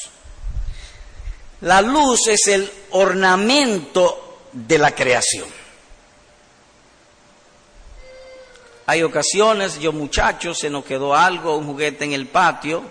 La 1.61 1.81
luz 1.83 2.27
es 2.29 2.47
el 2.49 2.71
ornamento 2.91 4.49
de 4.53 4.79
la 4.79 4.95
creación. 4.95 5.49
Hay 8.87 9.03
ocasiones, 9.03 9.79
yo 9.79 9.93
muchachos, 9.93 10.59
se 10.59 10.71
nos 10.71 10.85
quedó 10.85 11.15
algo, 11.15 11.57
un 11.57 11.67
juguete 11.67 12.05
en 12.05 12.13
el 12.13 12.27
patio, 12.27 12.83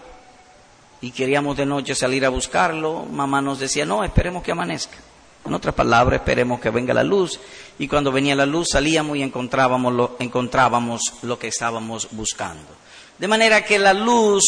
y 1.02 1.12
queríamos 1.12 1.58
de 1.58 1.66
noche 1.66 1.96
salir 1.96 2.26
a 2.26 2.30
buscarlo, 2.30 3.06
mamá 3.06 3.42
nos 3.42 3.60
decía, 3.60 3.86
no, 3.86 4.04
esperemos 4.04 4.44
que 4.44 4.52
amanezca. 4.52 4.98
En 5.44 5.54
otras 5.56 5.74
palabras, 5.74 6.20
esperemos 6.20 6.60
que 6.60 6.70
venga 6.70 6.94
la 6.94 7.04
luz. 7.04 7.40
Y 7.80 7.88
cuando 7.88 8.12
venía 8.12 8.36
la 8.36 8.46
luz 8.46 8.70
salíamos 8.72 9.18
y 9.18 9.24
encontrábamos 9.24 9.94
lo, 9.94 10.16
encontrábamos 10.20 11.02
lo 11.24 11.40
que 11.40 11.48
estábamos 11.48 12.10
buscando. 12.12 12.68
De 13.18 13.28
manera 13.28 13.66
que 13.66 13.80
la 13.80 13.94
luz 13.94 14.44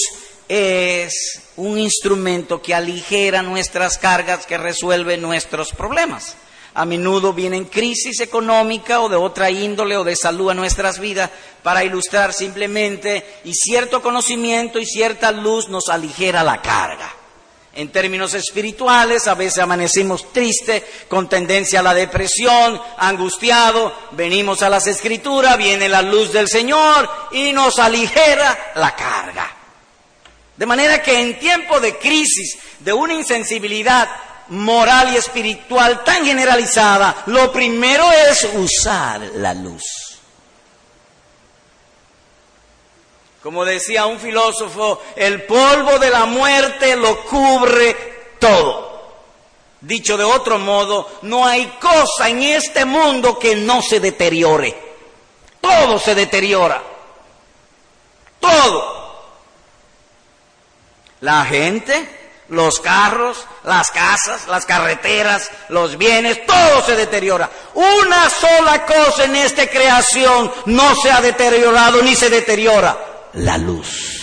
es 0.48 1.42
un 1.56 1.80
instrumento 1.80 2.62
que 2.62 2.76
aligera 2.76 3.42
nuestras 3.42 3.98
cargas, 3.98 4.46
que 4.46 4.58
resuelve 4.58 5.18
nuestros 5.18 5.72
problemas. 5.72 6.36
A 6.76 6.86
menudo 6.86 7.34
vienen 7.34 7.66
crisis 7.66 8.20
económica 8.20 9.02
o 9.02 9.10
de 9.10 9.16
otra 9.16 9.52
índole 9.52 9.96
o 9.96 10.04
de 10.04 10.16
salud 10.16 10.50
a 10.50 10.56
nuestras 10.56 11.00
vidas 11.00 11.30
para 11.62 11.84
ilustrar 11.84 12.34
simplemente 12.34 13.42
y 13.44 13.54
cierto 13.54 14.02
conocimiento 14.02 14.80
y 14.80 14.86
cierta 14.86 15.32
luz 15.32 15.70
nos 15.70 15.90
aligera 15.90 16.44
la 16.44 16.62
carga. 16.62 17.14
En 17.76 17.92
términos 17.92 18.36
espirituales, 18.36 19.28
a 19.28 19.34
veces 19.34 19.60
amanecimos 19.60 20.32
tristes, 20.32 20.84
con 21.08 21.28
tendencia 21.28 21.80
a 21.80 21.84
la 21.84 21.94
depresión, 21.94 22.80
angustiado, 22.98 23.94
venimos 24.12 24.62
a 24.62 24.70
las 24.70 24.86
escrituras, 24.86 25.58
viene 25.58 25.90
la 25.90 26.04
luz 26.04 26.32
del 26.32 26.48
Señor 26.48 27.10
y 27.32 27.52
nos 27.52 27.80
aligera 27.80 28.74
la 28.76 28.96
carga. 28.96 29.58
De 30.56 30.68
manera 30.68 31.02
que 31.02 31.20
en 31.20 31.40
tiempo 31.40 31.80
de 31.80 31.98
crisis, 31.98 32.58
de 32.80 32.94
una 32.94 33.16
insensibilidad 33.16 34.08
moral 34.50 35.14
y 35.14 35.18
espiritual 35.18 36.04
tan 36.04 36.26
generalizada, 36.26 37.24
lo 37.28 37.52
primero 37.52 38.10
es 38.12 38.48
usar 38.56 39.22
la 39.36 39.54
luz. 39.54 39.84
Como 43.42 43.66
decía 43.66 44.06
un 44.06 44.20
filósofo, 44.20 45.02
el 45.18 45.44
polvo 45.44 46.00
de 46.00 46.10
la 46.10 46.26
muerte 46.26 46.96
lo 46.96 47.26
cubre 47.26 48.36
todo. 48.40 48.94
Dicho 49.82 50.16
de 50.16 50.24
otro 50.24 50.60
modo, 50.60 51.10
no 51.24 51.46
hay 51.46 51.66
cosa 51.82 52.30
en 52.30 52.42
este 52.42 52.86
mundo 52.86 53.38
que 53.38 53.58
no 53.58 53.82
se 53.82 54.00
deteriore. 54.00 54.94
Todo 55.60 56.00
se 56.00 56.16
deteriora. 56.16 56.82
Todo. 58.40 59.04
La 61.20 61.44
gente, 61.44 62.23
los 62.54 62.80
carros, 62.80 63.46
las 63.64 63.90
casas, 63.90 64.48
las 64.48 64.66
carreteras, 64.66 65.50
los 65.70 65.98
bienes, 65.98 66.46
todo 66.46 66.86
se 66.86 66.96
deteriora. 66.96 67.50
Una 67.74 68.30
sola 68.30 68.86
cosa 68.86 69.26
en 69.26 69.36
esta 69.36 69.68
creación 69.68 70.52
no 70.68 70.96
se 70.96 71.12
ha 71.12 71.20
deteriorado 71.20 72.02
ni 72.04 72.16
se 72.16 72.30
deteriora, 72.30 72.96
la 73.34 73.58
luz. 73.58 74.23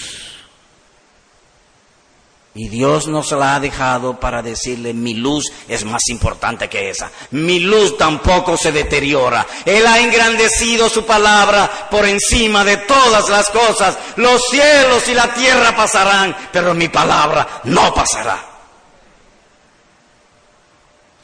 Y 2.52 2.68
Dios 2.68 3.06
nos 3.06 3.30
la 3.30 3.54
ha 3.54 3.60
dejado 3.60 4.18
para 4.18 4.42
decirle, 4.42 4.92
mi 4.92 5.14
luz 5.14 5.44
es 5.68 5.84
más 5.84 6.02
importante 6.08 6.68
que 6.68 6.90
esa. 6.90 7.08
Mi 7.30 7.60
luz 7.60 7.96
tampoco 7.96 8.56
se 8.56 8.72
deteriora. 8.72 9.46
Él 9.64 9.86
ha 9.86 10.00
engrandecido 10.00 10.88
su 10.88 11.06
palabra 11.06 11.88
por 11.88 12.04
encima 12.06 12.64
de 12.64 12.78
todas 12.78 13.28
las 13.28 13.50
cosas. 13.50 13.96
Los 14.16 14.42
cielos 14.50 15.08
y 15.08 15.14
la 15.14 15.32
tierra 15.32 15.76
pasarán, 15.76 16.36
pero 16.52 16.74
mi 16.74 16.88
palabra 16.88 17.60
no 17.64 17.94
pasará. 17.94 18.46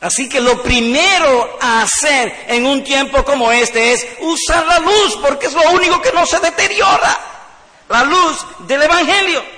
Así 0.00 0.28
que 0.28 0.40
lo 0.40 0.62
primero 0.62 1.58
a 1.60 1.82
hacer 1.82 2.44
en 2.46 2.66
un 2.66 2.84
tiempo 2.84 3.24
como 3.24 3.50
este 3.50 3.94
es 3.94 4.06
usar 4.20 4.64
la 4.64 4.78
luz, 4.78 5.18
porque 5.20 5.46
es 5.46 5.54
lo 5.54 5.72
único 5.72 6.00
que 6.00 6.12
no 6.12 6.24
se 6.24 6.38
deteriora, 6.38 7.18
la 7.88 8.04
luz 8.04 8.46
del 8.60 8.82
Evangelio. 8.82 9.55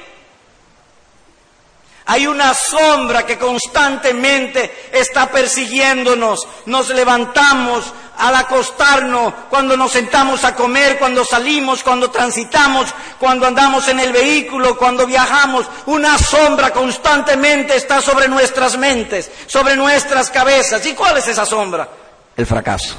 Hay 2.11 2.27
una 2.27 2.55
sombra 2.55 3.27
que 3.27 3.37
constantemente 3.37 4.89
está 4.91 5.31
persiguiéndonos. 5.31 6.41
Nos 6.65 6.89
levantamos 6.89 7.93
al 8.17 8.35
acostarnos, 8.35 9.35
cuando 9.51 9.77
nos 9.77 9.93
sentamos 9.93 10.43
a 10.45 10.55
comer, 10.55 10.99
cuando 10.99 11.23
salimos, 11.23 11.83
cuando 11.83 12.11
transitamos, 12.11 12.95
cuando 13.21 13.47
andamos 13.47 13.89
en 13.89 14.01
el 14.01 14.11
vehículo, 14.11 14.79
cuando 14.79 15.07
viajamos. 15.07 15.67
Una 15.85 16.17
sombra 16.17 16.73
constantemente 16.73 17.77
está 17.77 18.01
sobre 18.01 18.27
nuestras 18.27 18.79
mentes, 18.79 19.31
sobre 19.47 19.77
nuestras 19.77 20.31
cabezas. 20.31 20.87
¿Y 20.87 20.95
cuál 20.95 21.19
es 21.19 21.29
esa 21.29 21.45
sombra? 21.45 21.87
El 22.35 22.47
fracaso. 22.47 22.97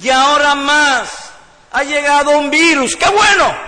Y 0.00 0.08
ahora 0.08 0.54
más, 0.54 1.10
ha 1.70 1.82
llegado 1.82 2.30
un 2.30 2.48
virus. 2.48 2.96
¡Qué 2.96 3.10
bueno! 3.10 3.67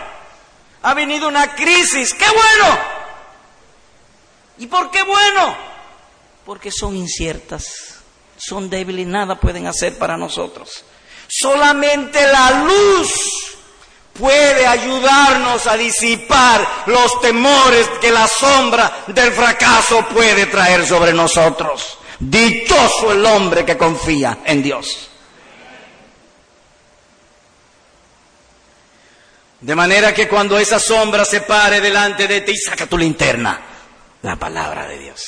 Ha 0.83 0.95
venido 0.95 1.29
una 1.29 1.55
crisis. 1.55 2.15
¡Qué 2.15 2.27
bueno! 2.27 2.79
¿Y 4.59 4.67
por 4.67 4.91
qué 4.91 5.03
bueno? 5.03 5.57
Porque 6.45 6.71
son 6.71 6.97
inciertas, 6.97 7.65
son 8.37 8.69
débiles 8.69 9.07
nada 9.07 9.41
pueden 9.41 9.67
hacer 9.67 9.97
para 9.99 10.17
nosotros. 10.17 10.85
Solamente 11.29 12.21
la 12.27 12.65
luz 12.65 13.13
puede 14.13 14.67
ayudarnos 14.67 15.67
a 15.67 15.77
disipar 15.77 16.85
los 16.87 17.21
temores 17.21 17.89
que 18.01 18.11
la 18.11 18.27
sombra 18.29 19.05
del 19.07 19.33
fracaso 19.33 20.07
puede 20.09 20.47
traer 20.47 20.87
sobre 20.87 21.13
nosotros. 21.13 21.99
Dichoso 22.19 23.13
el 23.13 23.25
hombre 23.25 23.65
que 23.65 23.79
confía 23.79 24.41
en 24.45 24.63
Dios. 24.63 25.10
De 29.61 29.75
manera 29.75 30.15
que 30.15 30.27
cuando 30.27 30.59
esa 30.59 30.79
sombra 30.79 31.25
se 31.25 31.43
pare 31.43 31.81
delante 31.81 32.27
de 32.27 32.41
ti, 32.41 32.57
saca 32.57 32.87
tu 32.87 32.97
linterna, 32.97 33.61
la 34.23 34.37
palabra 34.37 34.87
de 34.89 34.99
Dios. 34.99 35.21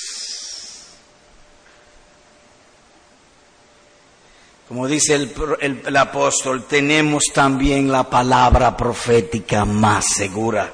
Como 4.67 4.89
dice 4.89 5.29
el, 5.61 5.97
apóstol, 5.99 6.65
tenemos 6.65 7.25
también 7.35 7.93
la 7.93 8.09
palabra 8.09 8.75
profética 8.75 9.67
más 9.67 10.07
segura, 10.17 10.73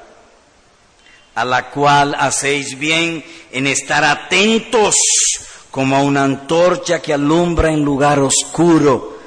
a 1.35 1.43
la 1.43 1.69
cual 1.69 2.15
hacéis 2.17 2.79
bien 2.79 3.25
en 3.51 3.67
estar 3.67 4.05
atentos 4.05 4.95
como 5.69 5.97
a 5.97 6.01
una 6.01 6.23
antorcha 6.23 7.01
que 7.01 7.13
alumbra 7.13 7.73
en 7.73 7.83
lugar 7.83 8.19
oscuro 8.19 9.18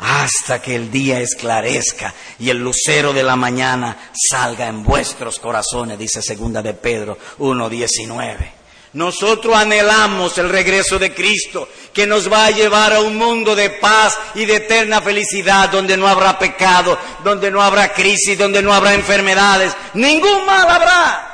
hasta 0.00 0.62
que 0.62 0.74
el 0.74 0.90
día 0.90 1.20
esclarezca 1.20 2.14
y 2.38 2.48
el 2.50 2.58
lucero 2.58 3.12
de 3.12 3.22
la 3.22 3.36
mañana 3.36 4.10
salga 4.30 4.66
en 4.66 4.82
vuestros 4.82 5.38
corazones, 5.38 5.98
dice 5.98 6.22
segunda 6.22 6.62
de 6.62 6.74
Pedro 6.74 7.18
1.19. 7.38 8.60
Nosotros 8.92 9.54
anhelamos 9.54 10.36
el 10.38 10.48
regreso 10.48 10.98
de 10.98 11.14
Cristo, 11.14 11.68
que 11.92 12.06
nos 12.06 12.32
va 12.32 12.46
a 12.46 12.50
llevar 12.50 12.92
a 12.92 13.00
un 13.00 13.16
mundo 13.16 13.54
de 13.54 13.70
paz 13.70 14.18
y 14.34 14.46
de 14.46 14.56
eterna 14.56 15.00
felicidad, 15.00 15.68
donde 15.68 15.96
no 15.96 16.08
habrá 16.08 16.38
pecado, 16.38 16.98
donde 17.22 17.50
no 17.50 17.62
habrá 17.62 17.92
crisis, 17.92 18.36
donde 18.36 18.62
no 18.62 18.72
habrá 18.72 18.94
enfermedades, 18.94 19.76
ningún 19.94 20.44
mal 20.44 20.68
habrá. 20.68 21.26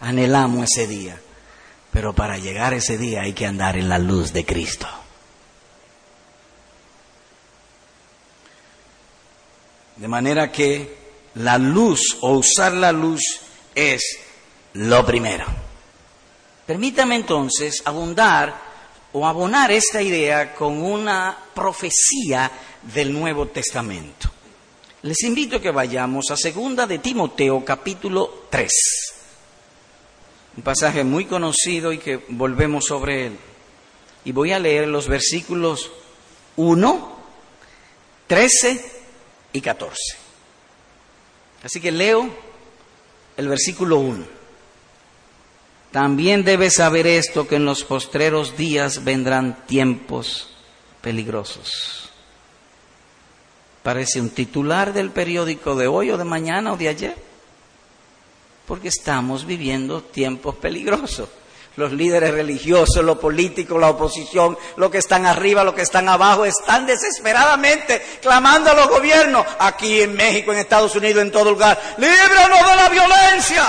Anhelamos 0.00 0.64
ese 0.64 0.88
día, 0.88 1.20
pero 1.92 2.14
para 2.14 2.38
llegar 2.38 2.72
a 2.72 2.76
ese 2.76 2.98
día 2.98 3.22
hay 3.22 3.32
que 3.32 3.46
andar 3.46 3.76
en 3.76 3.88
la 3.88 3.98
luz 3.98 4.32
de 4.32 4.44
Cristo. 4.44 4.88
De 10.02 10.08
manera 10.08 10.50
que 10.50 10.96
la 11.36 11.58
luz 11.58 12.18
o 12.22 12.32
usar 12.32 12.72
la 12.72 12.90
luz 12.90 13.22
es 13.72 14.02
lo 14.72 15.06
primero. 15.06 15.46
Permítame 16.66 17.14
entonces 17.14 17.80
abundar 17.84 18.52
o 19.12 19.24
abonar 19.24 19.70
esta 19.70 20.02
idea 20.02 20.56
con 20.56 20.82
una 20.82 21.38
profecía 21.54 22.50
del 22.92 23.12
Nuevo 23.12 23.46
Testamento. 23.46 24.28
Les 25.02 25.22
invito 25.22 25.58
a 25.58 25.60
que 25.60 25.70
vayamos 25.70 26.32
a 26.32 26.36
segunda 26.36 26.88
de 26.88 26.98
Timoteo 26.98 27.64
capítulo 27.64 28.46
3. 28.50 28.72
Un 30.56 30.64
pasaje 30.64 31.04
muy 31.04 31.26
conocido 31.26 31.92
y 31.92 31.98
que 31.98 32.24
volvemos 32.30 32.86
sobre 32.86 33.28
él. 33.28 33.38
Y 34.24 34.32
voy 34.32 34.50
a 34.50 34.58
leer 34.58 34.88
los 34.88 35.06
versículos 35.06 35.92
1, 36.56 37.16
13 38.26 39.01
y 39.52 39.60
14. 39.60 39.96
Así 41.62 41.80
que 41.80 41.92
leo 41.92 42.28
el 43.36 43.48
versículo 43.48 43.98
1. 43.98 44.24
También 45.90 46.42
debes 46.42 46.74
saber 46.74 47.06
esto, 47.06 47.46
que 47.46 47.56
en 47.56 47.64
los 47.64 47.84
postreros 47.84 48.56
días 48.56 49.04
vendrán 49.04 49.66
tiempos 49.66 50.48
peligrosos. 51.00 52.10
Parece 53.82 54.20
un 54.20 54.30
titular 54.30 54.92
del 54.92 55.10
periódico 55.10 55.74
de 55.74 55.88
hoy 55.88 56.10
o 56.10 56.16
de 56.16 56.24
mañana 56.24 56.72
o 56.72 56.76
de 56.76 56.88
ayer, 56.88 57.16
porque 58.66 58.88
estamos 58.88 59.44
viviendo 59.44 60.02
tiempos 60.02 60.54
peligrosos 60.54 61.28
los 61.76 61.92
líderes 61.92 62.32
religiosos, 62.32 63.02
los 63.04 63.18
políticos, 63.18 63.80
la 63.80 63.90
oposición, 63.90 64.58
los 64.76 64.90
que 64.90 64.98
están 64.98 65.26
arriba, 65.26 65.64
los 65.64 65.74
que 65.74 65.82
están 65.82 66.08
abajo, 66.08 66.44
están 66.44 66.86
desesperadamente 66.86 68.02
clamando 68.20 68.70
a 68.70 68.74
los 68.74 68.88
gobiernos, 68.88 69.46
aquí 69.58 70.02
en 70.02 70.14
México, 70.14 70.52
en 70.52 70.58
Estados 70.58 70.94
Unidos, 70.94 71.22
en 71.22 71.32
todo 71.32 71.50
lugar, 71.50 71.80
líbranos 71.98 72.68
de 72.68 72.76
la 72.76 72.88
violencia. 72.88 73.64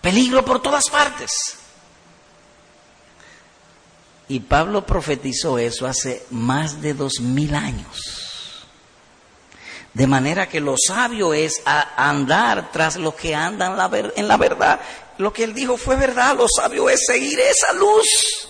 Peligro 0.00 0.44
por 0.44 0.62
todas 0.62 0.84
partes. 0.90 1.58
Y 4.28 4.40
Pablo 4.40 4.84
profetizó 4.84 5.58
eso 5.58 5.86
hace 5.86 6.26
más 6.30 6.80
de 6.80 6.94
dos 6.94 7.20
mil 7.20 7.54
años. 7.54 8.66
De 9.94 10.06
manera 10.06 10.48
que 10.48 10.60
lo 10.60 10.74
sabio 10.76 11.32
es 11.32 11.62
andar 11.64 12.70
tras 12.70 12.96
los 12.96 13.14
que 13.14 13.34
andan 13.34 13.78
en 14.14 14.28
la 14.28 14.36
verdad 14.36 14.80
lo 15.18 15.32
que 15.32 15.44
él 15.44 15.54
dijo 15.54 15.76
fue 15.76 15.96
verdad, 15.96 16.36
lo 16.36 16.46
sabio 16.48 16.88
es 16.90 17.06
seguir 17.06 17.38
esa 17.40 17.72
luz. 17.72 18.48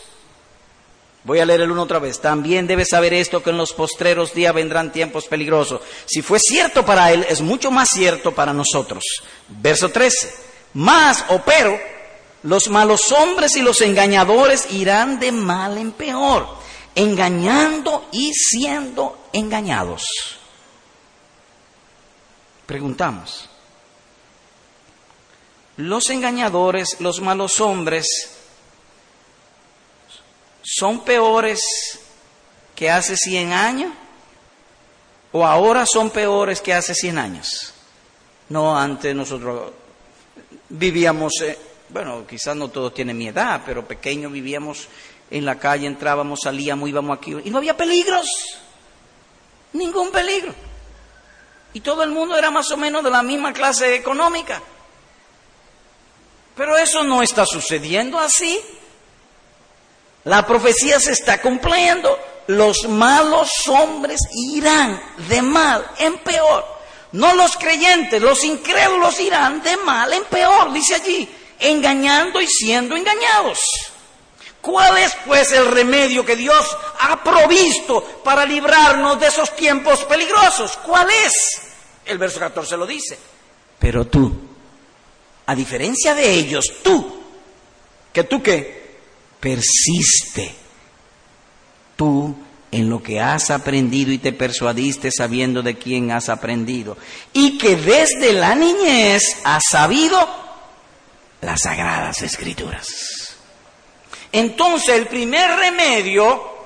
Voy 1.27 1.41
a 1.41 1.45
leer 1.45 1.63
el 1.63 1.73
uno 1.73 1.83
otra 1.83 1.99
vez. 1.99 2.21
También 2.21 2.69
debe 2.69 2.85
saber 2.85 3.13
esto 3.13 3.43
que 3.43 3.51
en 3.51 3.57
los 3.57 3.73
postreros 3.73 4.33
días 4.33 4.55
vendrán 4.55 4.93
tiempos 4.93 5.27
peligrosos. 5.27 5.81
Si 6.07 6.23
fue 6.23 6.39
cierto 6.39 6.85
para 6.85 7.11
él, 7.11 7.27
es 7.29 7.41
mucho 7.41 7.73
más 7.73 7.89
cierto 7.89 8.33
para 8.33 8.53
nosotros. 8.53 9.03
Verso 9.49 9.89
13. 9.89 10.33
Más 10.75 11.25
o 11.31 11.41
pero, 11.41 11.77
los 12.45 12.69
malos 12.69 13.11
hombres 13.11 13.57
y 13.57 13.63
los 13.63 13.81
engañadores 13.81 14.71
irán 14.71 15.19
de 15.19 15.33
mal 15.33 15.79
en 15.79 15.91
peor, 15.91 16.47
engañando 16.95 18.07
y 18.13 18.33
siendo 18.33 19.19
engañados. 19.33 20.05
Preguntamos, 22.67 23.49
los 25.77 26.11
engañadores, 26.11 26.97
los 27.01 27.21
malos 27.21 27.61
hombres, 27.61 28.07
son 30.63 31.05
peores 31.05 31.61
que 32.75 32.91
hace 32.91 33.17
100 33.17 33.53
años 33.53 33.93
o 35.33 35.47
ahora 35.47 35.85
son 35.87 36.11
peores 36.11 36.61
que 36.61 36.75
hace 36.75 36.95
100 36.95 37.19
años. 37.19 37.73
No, 38.49 38.77
antes 38.77 39.15
nosotros 39.15 39.73
vivíamos, 40.69 41.33
eh, 41.43 41.59
bueno, 41.89 42.27
quizás 42.27 42.57
no 42.57 42.69
todos 42.69 42.95
tienen 42.95 43.19
mi 43.19 43.29
edad, 43.29 43.63
pero 43.65 43.87
pequeños 43.87 44.33
vivíamos 44.33 44.89
en 45.31 45.45
la 45.45 45.59
calle, 45.59 45.87
entrábamos, 45.87 46.41
salíamos, 46.43 46.89
íbamos 46.89 47.19
aquí 47.19 47.37
y 47.45 47.51
no 47.51 47.59
había 47.59 47.77
peligros, 47.77 48.27
ningún 49.73 50.11
peligro. 50.11 50.55
Y 51.75 51.81
todo 51.81 52.03
el 52.03 52.11
mundo 52.11 52.37
era 52.37 52.51
más 52.51 52.71
o 52.71 52.77
menos 52.77 53.05
de 53.05 53.11
la 53.11 53.23
misma 53.23 53.53
clase 53.53 53.95
económica. 53.95 54.63
Pero 56.57 56.77
eso 56.77 57.05
no 57.05 57.23
está 57.23 57.45
sucediendo 57.45 58.19
así. 58.19 58.59
La 60.25 60.47
profecía 60.47 60.99
se 60.99 61.13
está 61.13 61.41
cumpliendo. 61.41 62.19
Los 62.49 62.89
malos 62.89 63.51
hombres 63.69 64.21
irán 64.33 65.01
de 65.29 65.43
mal 65.43 65.87
en 65.99 66.19
peor. 66.19 66.65
No 67.13 67.35
los 67.35 67.57
creyentes, 67.57 68.21
los 68.21 68.43
incrédulos 68.45 69.21
irán 69.21 69.63
de 69.63 69.77
mal 69.79 70.13
en 70.13 70.25
peor, 70.25 70.73
dice 70.73 70.97
allí, 70.97 71.29
engañando 71.59 72.41
y 72.41 72.47
siendo 72.47 72.97
engañados. 72.97 73.61
¿Cuál 74.61 74.99
es 74.99 75.17
pues 75.25 75.53
el 75.53 75.67
remedio 75.69 76.25
que 76.25 76.37
Dios 76.37 76.77
ha 77.01 77.23
provisto 77.23 78.03
para 78.25 78.45
librarnos 78.45 79.21
de 79.21 79.29
esos 79.29 79.55
tiempos 79.55 80.05
peligrosos? 80.05 80.77
¿Cuál 80.79 81.09
es? 81.11 81.63
El 82.05 82.19
verso 82.19 82.41
14 82.41 82.77
lo 82.77 82.87
dice. 82.87 83.19
Pero 83.79 84.07
tú, 84.07 84.46
a 85.47 85.55
diferencia 85.55 86.15
de 86.15 86.33
ellos, 86.33 86.65
tú, 86.83 87.23
que 88.13 88.25
tú 88.25 88.43
qué, 88.43 88.99
persiste 89.41 90.55
tú 91.95 92.37
en 92.73 92.91
lo 92.91 93.03
que 93.03 93.21
has 93.21 93.51
aprendido 93.51 94.13
y 94.13 94.19
te 94.19 94.33
persuadiste 94.33 95.11
sabiendo 95.11 95.63
de 95.63 95.77
quién 95.77 96.11
has 96.11 96.29
aprendido, 96.29 96.97
y 97.33 97.59
que 97.59 97.77
desde 97.77 98.33
la 98.33 98.55
niñez 98.55 99.23
has 99.45 99.63
sabido 99.71 100.19
las 101.41 101.61
sagradas 101.63 102.23
escrituras. 102.23 102.89
Entonces 104.33 104.97
el 104.97 105.07
primer 105.07 105.49
remedio, 105.59 106.57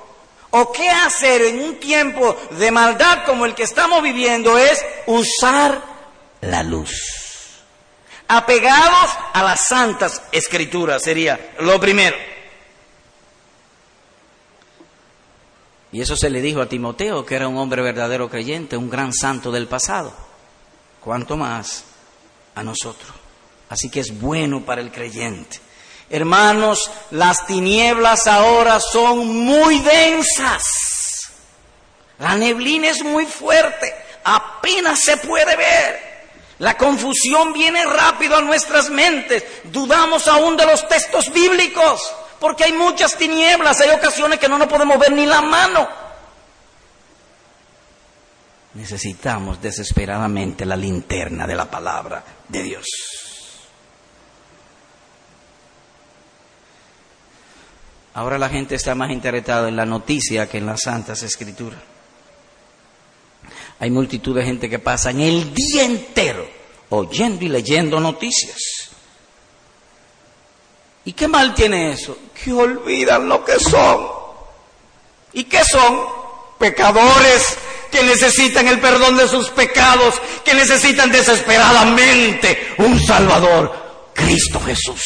o 0.53 0.73
qué 0.73 0.89
hacer 0.89 1.43
en 1.43 1.61
un 1.61 1.79
tiempo 1.79 2.37
de 2.59 2.71
maldad 2.71 3.25
como 3.25 3.45
el 3.45 3.55
que 3.55 3.63
estamos 3.63 4.03
viviendo, 4.03 4.59
es 4.59 4.85
usar 5.07 5.83
la 6.41 6.63
luz. 6.63 7.20
Apegados 8.33 9.11
a 9.33 9.43
las 9.43 9.67
santas 9.67 10.23
escrituras 10.31 11.03
sería 11.03 11.51
lo 11.59 11.81
primero. 11.81 12.17
Y 15.91 16.01
eso 16.01 16.15
se 16.15 16.31
le 16.31 16.41
dijo 16.41 16.61
a 16.61 16.69
Timoteo, 16.69 17.27
que 17.27 17.35
era 17.35 17.49
un 17.49 17.57
hombre 17.57 17.83
verdadero 17.83 18.31
creyente, 18.31 18.77
un 18.77 18.89
gran 18.89 19.13
santo 19.13 19.51
del 19.51 19.67
pasado. 19.67 20.15
¿Cuánto 21.01 21.37
más 21.37 21.83
a 22.55 22.63
nosotros? 22.63 23.11
Así 23.69 23.91
que 23.91 23.99
es 23.99 24.17
bueno 24.21 24.65
para 24.65 24.81
el 24.81 24.93
creyente. 24.93 25.59
Hermanos, 26.09 26.89
las 27.11 27.45
tinieblas 27.49 28.29
ahora 28.29 28.79
son 28.79 29.27
muy 29.27 29.81
densas. 29.81 31.33
La 32.21 32.37
neblina 32.37 32.91
es 32.91 33.03
muy 33.03 33.27
fuerte, 33.27 33.93
apenas 34.23 35.01
se 35.01 35.17
puede 35.17 35.57
ver. 35.57 36.10
La 36.61 36.77
confusión 36.77 37.55
viene 37.55 37.85
rápido 37.85 38.37
a 38.37 38.43
nuestras 38.43 38.91
mentes. 38.91 39.43
Dudamos 39.65 40.29
aún 40.29 40.57
de 40.59 40.67
los 40.67 40.87
textos 40.87 41.33
bíblicos 41.33 42.01
porque 42.39 42.65
hay 42.65 42.73
muchas 42.73 43.17
tinieblas, 43.17 43.81
hay 43.81 43.91
ocasiones 43.91 44.39
que 44.39 44.49
no 44.49 44.59
nos 44.59 44.69
podemos 44.69 44.99
ver 44.99 45.13
ni 45.13 45.25
la 45.25 45.41
mano. 45.41 45.89
Necesitamos 48.75 49.61
desesperadamente 49.61 50.67
la 50.67 50.77
linterna 50.77 51.47
de 51.47 51.55
la 51.55 51.65
palabra 51.71 52.23
de 52.47 52.63
Dios. 52.63 52.87
Ahora 58.13 58.39
la 58.39 58.51
gente 58.51 58.75
está 58.75 58.95
más 58.95 59.11
interesada 59.11 59.69
en 59.69 59.77
la 59.77 59.87
noticia 59.87 60.47
que 60.47 60.59
en 60.59 60.67
las 60.67 60.81
santas 60.83 61.23
escrituras. 61.23 61.81
Hay 63.81 63.91
multitud 63.91 64.37
de 64.37 64.45
gente 64.45 64.69
que 64.69 64.79
pasa 64.79 65.11
el 65.11 65.55
día 65.55 65.85
entero 65.85 66.30
oyendo 66.91 67.45
y 67.45 67.49
leyendo 67.49 67.99
noticias. 67.99 68.91
¿Y 71.05 71.13
qué 71.13 71.27
mal 71.27 71.55
tiene 71.55 71.93
eso? 71.93 72.17
Que 72.33 72.53
olvidan 72.53 73.29
lo 73.29 73.45
que 73.45 73.59
son. 73.59 74.07
¿Y 75.33 75.45
qué 75.45 75.65
son? 75.65 76.21
Pecadores 76.59 77.57
que 77.91 78.03
necesitan 78.03 78.69
el 78.69 78.81
perdón 78.81 79.17
de 79.17 79.27
sus 79.27 79.49
pecados, 79.51 80.15
que 80.45 80.55
necesitan 80.55 81.11
desesperadamente 81.11 82.75
un 82.79 83.01
Salvador, 83.01 84.13
Cristo 84.15 84.61
Jesús. 84.61 85.03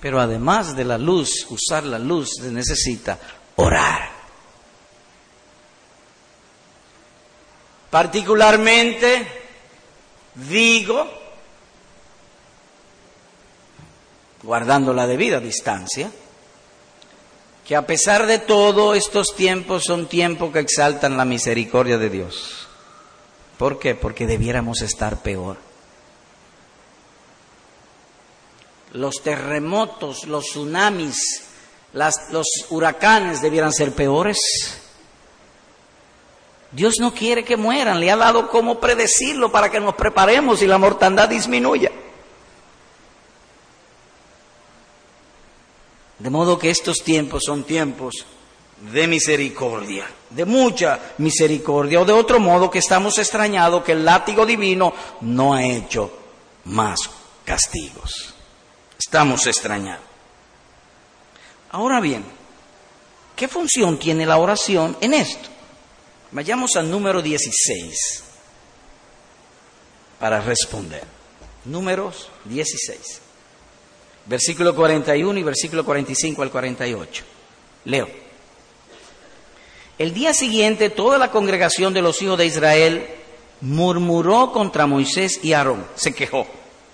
Pero 0.00 0.20
además 0.20 0.76
de 0.76 0.84
la 0.84 0.98
luz, 0.98 1.46
usar 1.50 1.84
la 1.84 1.98
luz, 1.98 2.30
se 2.40 2.50
necesita 2.50 3.18
orar. 3.56 4.15
Particularmente, 7.96 9.26
digo, 10.34 11.10
guardando 14.42 14.92
la 14.92 15.06
debida 15.06 15.40
distancia, 15.40 16.10
que 17.66 17.74
a 17.74 17.86
pesar 17.86 18.26
de 18.26 18.38
todo 18.38 18.92
estos 18.92 19.34
tiempos 19.34 19.84
son 19.84 20.08
tiempos 20.08 20.52
que 20.52 20.58
exaltan 20.58 21.16
la 21.16 21.24
misericordia 21.24 21.96
de 21.96 22.10
Dios. 22.10 22.68
¿Por 23.56 23.78
qué? 23.78 23.94
Porque 23.94 24.26
debiéramos 24.26 24.82
estar 24.82 25.22
peor. 25.22 25.56
Los 28.92 29.22
terremotos, 29.22 30.26
los 30.26 30.44
tsunamis, 30.44 31.16
los 31.94 32.46
huracanes 32.68 33.40
debieran 33.40 33.72
ser 33.72 33.92
peores. 33.92 34.82
Dios 36.72 36.96
no 36.98 37.14
quiere 37.14 37.44
que 37.44 37.56
mueran, 37.56 38.00
le 38.00 38.10
ha 38.10 38.16
dado 38.16 38.48
cómo 38.48 38.80
predecirlo 38.80 39.50
para 39.50 39.70
que 39.70 39.80
nos 39.80 39.94
preparemos 39.94 40.62
y 40.62 40.66
la 40.66 40.78
mortandad 40.78 41.28
disminuya. 41.28 41.90
De 46.18 46.30
modo 46.30 46.58
que 46.58 46.70
estos 46.70 46.98
tiempos 46.98 47.42
son 47.44 47.64
tiempos 47.64 48.24
de 48.92 49.06
misericordia, 49.06 50.06
de 50.30 50.44
mucha 50.44 50.98
misericordia, 51.18 52.00
o 52.00 52.04
de 52.04 52.12
otro 52.12 52.40
modo 52.40 52.70
que 52.70 52.78
estamos 52.78 53.18
extrañados 53.18 53.82
que 53.82 53.92
el 53.92 54.04
látigo 54.04 54.44
divino 54.44 54.92
no 55.22 55.54
ha 55.54 55.62
hecho 55.62 56.10
más 56.64 56.98
castigos. 57.44 58.34
Estamos 58.98 59.46
extrañados. 59.46 60.04
Ahora 61.70 62.00
bien, 62.00 62.24
¿qué 63.34 63.48
función 63.48 63.98
tiene 63.98 64.26
la 64.26 64.38
oración 64.38 64.96
en 65.00 65.14
esto? 65.14 65.55
Vayamos 66.30 66.76
al 66.76 66.90
número 66.90 67.22
16 67.22 68.24
para 70.18 70.40
responder. 70.40 71.04
Números 71.64 72.28
16 72.44 73.26
versículo 74.26 74.74
41 74.74 75.38
y 75.38 75.42
versículo 75.42 75.84
45 75.84 76.42
al 76.42 76.50
48. 76.50 77.24
Leo. 77.84 78.08
El 79.98 80.12
día 80.12 80.34
siguiente 80.34 80.90
toda 80.90 81.18
la 81.18 81.30
congregación 81.30 81.94
de 81.94 82.02
los 82.02 82.20
hijos 82.20 82.36
de 82.36 82.46
Israel 82.46 83.06
murmuró 83.60 84.52
contra 84.52 84.86
Moisés 84.86 85.40
y 85.42 85.54
Aarón, 85.54 85.86
se 85.94 86.14
quejó, 86.14 86.46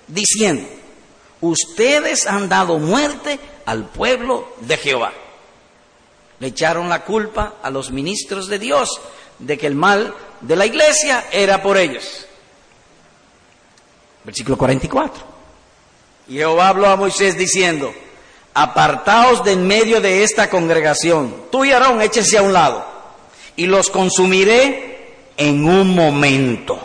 diciendo, 0.06 0.68
ustedes 1.40 2.26
han 2.26 2.48
dado 2.48 2.78
muerte 2.78 3.40
al 3.66 3.88
pueblo 3.88 4.54
de 4.60 4.76
Jehová. 4.76 5.12
Le 6.38 6.48
echaron 6.48 6.88
la 6.88 7.04
culpa 7.04 7.54
a 7.62 7.70
los 7.70 7.90
ministros 7.90 8.46
de 8.46 8.60
Dios 8.60 9.00
de 9.42 9.58
que 9.58 9.66
el 9.66 9.74
mal 9.74 10.14
de 10.40 10.56
la 10.56 10.66
iglesia 10.66 11.26
era 11.30 11.62
por 11.62 11.76
ellos. 11.76 12.26
Versículo 14.24 14.56
44. 14.56 15.24
Y 16.28 16.34
Jehová 16.34 16.68
habló 16.68 16.88
a 16.88 16.96
Moisés 16.96 17.36
diciendo, 17.36 17.92
apartaos 18.54 19.44
de 19.44 19.52
en 19.52 19.66
medio 19.66 20.00
de 20.00 20.22
esta 20.22 20.48
congregación, 20.48 21.46
tú 21.50 21.64
y 21.64 21.72
Aarón 21.72 22.00
échense 22.00 22.38
a 22.38 22.42
un 22.42 22.52
lado, 22.52 22.84
y 23.56 23.66
los 23.66 23.90
consumiré 23.90 25.16
en 25.36 25.64
un 25.66 25.94
momento. 25.94 26.78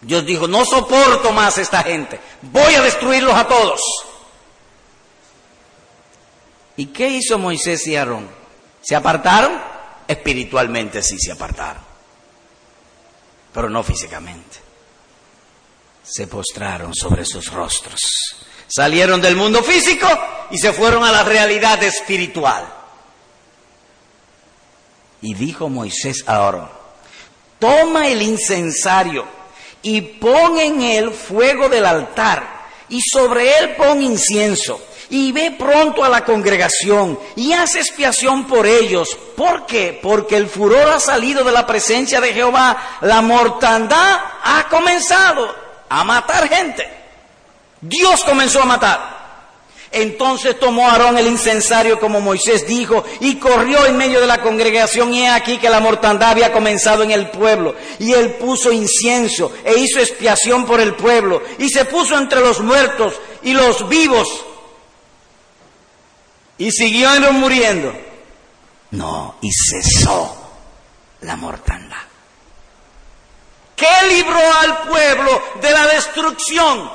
Dios 0.00 0.24
dijo, 0.24 0.48
no 0.48 0.64
soporto 0.64 1.32
más 1.32 1.58
esta 1.58 1.82
gente, 1.82 2.18
voy 2.40 2.74
a 2.74 2.82
destruirlos 2.82 3.34
a 3.34 3.46
todos. 3.46 3.80
¿Y 6.78 6.86
qué 6.86 7.08
hizo 7.08 7.38
Moisés 7.38 7.86
y 7.86 7.96
Aarón? 7.96 8.28
¿Se 8.82 8.96
apartaron? 8.96 9.75
Espiritualmente 10.08 11.02
sí 11.02 11.18
se 11.18 11.32
apartaron, 11.32 11.82
pero 13.52 13.68
no 13.68 13.82
físicamente 13.82 14.66
se 16.06 16.26
postraron 16.28 16.94
sobre 16.94 17.24
sus 17.24 17.52
rostros. 17.52 18.00
Salieron 18.68 19.20
del 19.20 19.36
mundo 19.36 19.62
físico 19.62 20.06
y 20.50 20.58
se 20.58 20.72
fueron 20.72 21.04
a 21.04 21.10
la 21.10 21.24
realidad 21.24 21.82
espiritual. 21.82 22.64
Y 25.22 25.34
dijo 25.34 25.68
Moisés 25.68 26.24
a 26.26 26.36
Aarón, 26.36 26.70
toma 27.58 28.08
el 28.08 28.22
incensario 28.22 29.26
y 29.82 30.00
pon 30.00 30.58
en 30.58 30.82
él 30.82 31.10
fuego 31.10 31.68
del 31.68 31.86
altar 31.86 32.66
y 32.88 33.00
sobre 33.00 33.58
él 33.58 33.74
pon 33.76 34.02
incienso 34.02 34.80
y 35.10 35.32
ve 35.32 35.54
pronto 35.58 36.04
a 36.04 36.08
la 36.08 36.24
congregación 36.24 37.18
y 37.36 37.52
haz 37.52 37.76
expiación 37.76 38.46
por 38.46 38.66
ellos. 38.66 39.16
¿Por 39.36 39.66
qué? 39.66 39.98
Porque 40.02 40.36
el 40.36 40.48
furor 40.48 40.88
ha 40.88 41.00
salido 41.00 41.44
de 41.44 41.52
la 41.52 41.66
presencia 41.66 42.20
de 42.20 42.32
Jehová, 42.32 42.98
la 43.02 43.22
mortandad 43.22 44.18
ha 44.42 44.66
comenzado 44.68 45.54
a 45.88 46.04
matar 46.04 46.48
gente. 46.48 46.88
Dios 47.80 48.24
comenzó 48.24 48.62
a 48.62 48.66
matar. 48.66 49.16
Entonces 49.92 50.58
tomó 50.58 50.88
Aarón 50.88 51.16
el 51.16 51.28
incensario 51.28 52.00
como 52.00 52.20
Moisés 52.20 52.66
dijo 52.66 53.04
y 53.20 53.36
corrió 53.36 53.86
en 53.86 53.96
medio 53.96 54.20
de 54.20 54.26
la 54.26 54.42
congregación 54.42 55.14
y 55.14 55.22
he 55.22 55.28
aquí 55.28 55.58
que 55.58 55.70
la 55.70 55.80
mortandad 55.80 56.30
había 56.30 56.52
comenzado 56.52 57.02
en 57.02 57.12
el 57.12 57.30
pueblo 57.30 57.74
y 57.98 58.12
él 58.12 58.34
puso 58.34 58.72
incienso 58.72 59.52
e 59.64 59.78
hizo 59.78 60.00
expiación 60.00 60.66
por 60.66 60.80
el 60.80 60.94
pueblo 60.96 61.40
y 61.58 61.70
se 61.70 61.84
puso 61.84 62.18
entre 62.18 62.40
los 62.40 62.60
muertos 62.60 63.14
y 63.42 63.54
los 63.54 63.88
vivos 63.88 64.44
y 66.58 66.70
siguieron 66.70 67.40
muriendo. 67.40 67.92
No, 68.92 69.36
y 69.42 69.50
cesó 69.52 70.36
la 71.20 71.36
mortandad 71.36 72.06
que 73.76 73.86
libró 74.08 74.40
al 74.60 74.88
pueblo 74.88 75.42
de 75.60 75.70
la 75.70 75.86
destrucción. 75.86 76.90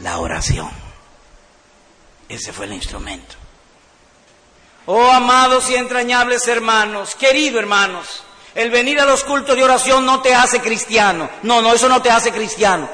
La 0.00 0.18
oración. 0.18 0.70
Ese 2.28 2.52
fue 2.52 2.66
el 2.66 2.72
instrumento. 2.72 3.36
Oh, 4.86 5.10
amados 5.10 5.70
y 5.70 5.76
entrañables 5.76 6.46
hermanos, 6.48 7.14
queridos 7.14 7.60
hermanos, 7.60 8.22
el 8.54 8.70
venir 8.70 9.00
a 9.00 9.04
los 9.04 9.22
cultos 9.22 9.54
de 9.54 9.62
oración 9.62 10.04
no 10.04 10.20
te 10.20 10.34
hace 10.34 10.60
cristiano. 10.60 11.30
No, 11.42 11.62
no, 11.62 11.72
eso 11.72 11.88
no 11.88 12.02
te 12.02 12.10
hace 12.10 12.32
cristiano. 12.32 12.88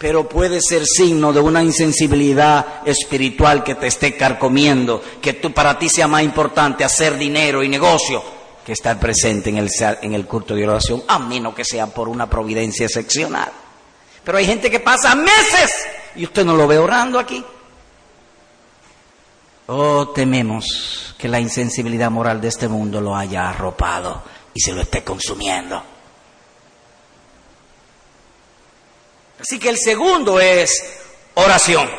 Pero 0.00 0.26
puede 0.26 0.62
ser 0.62 0.86
signo 0.86 1.30
de 1.30 1.40
una 1.40 1.62
insensibilidad 1.62 2.88
espiritual 2.88 3.62
que 3.62 3.74
te 3.74 3.86
esté 3.86 4.16
carcomiendo, 4.16 5.02
que 5.20 5.34
tú, 5.34 5.52
para 5.52 5.78
ti 5.78 5.90
sea 5.90 6.08
más 6.08 6.22
importante 6.22 6.84
hacer 6.84 7.18
dinero 7.18 7.62
y 7.62 7.68
negocio 7.68 8.22
que 8.64 8.72
estar 8.72 8.98
presente 8.98 9.50
en 9.50 9.58
el, 9.58 9.68
en 10.00 10.14
el 10.14 10.24
culto 10.24 10.54
de 10.54 10.66
oración, 10.66 11.02
a 11.06 11.18
menos 11.18 11.54
que 11.54 11.66
sea 11.66 11.86
por 11.88 12.08
una 12.08 12.30
providencia 12.30 12.86
excepcional. 12.86 13.52
Pero 14.24 14.38
hay 14.38 14.46
gente 14.46 14.70
que 14.70 14.80
pasa 14.80 15.14
meses 15.14 15.70
y 16.16 16.24
usted 16.24 16.46
no 16.46 16.56
lo 16.56 16.66
ve 16.66 16.78
orando 16.78 17.18
aquí. 17.18 17.44
Oh, 19.66 20.08
tememos 20.08 21.14
que 21.18 21.28
la 21.28 21.40
insensibilidad 21.40 22.10
moral 22.10 22.40
de 22.40 22.48
este 22.48 22.68
mundo 22.68 23.02
lo 23.02 23.14
haya 23.14 23.50
arropado 23.50 24.22
y 24.54 24.60
se 24.60 24.72
lo 24.72 24.80
esté 24.80 25.04
consumiendo. 25.04 25.89
Así 29.40 29.58
que 29.58 29.70
el 29.70 29.78
segundo 29.78 30.38
es 30.38 30.70
oración. 31.34 31.90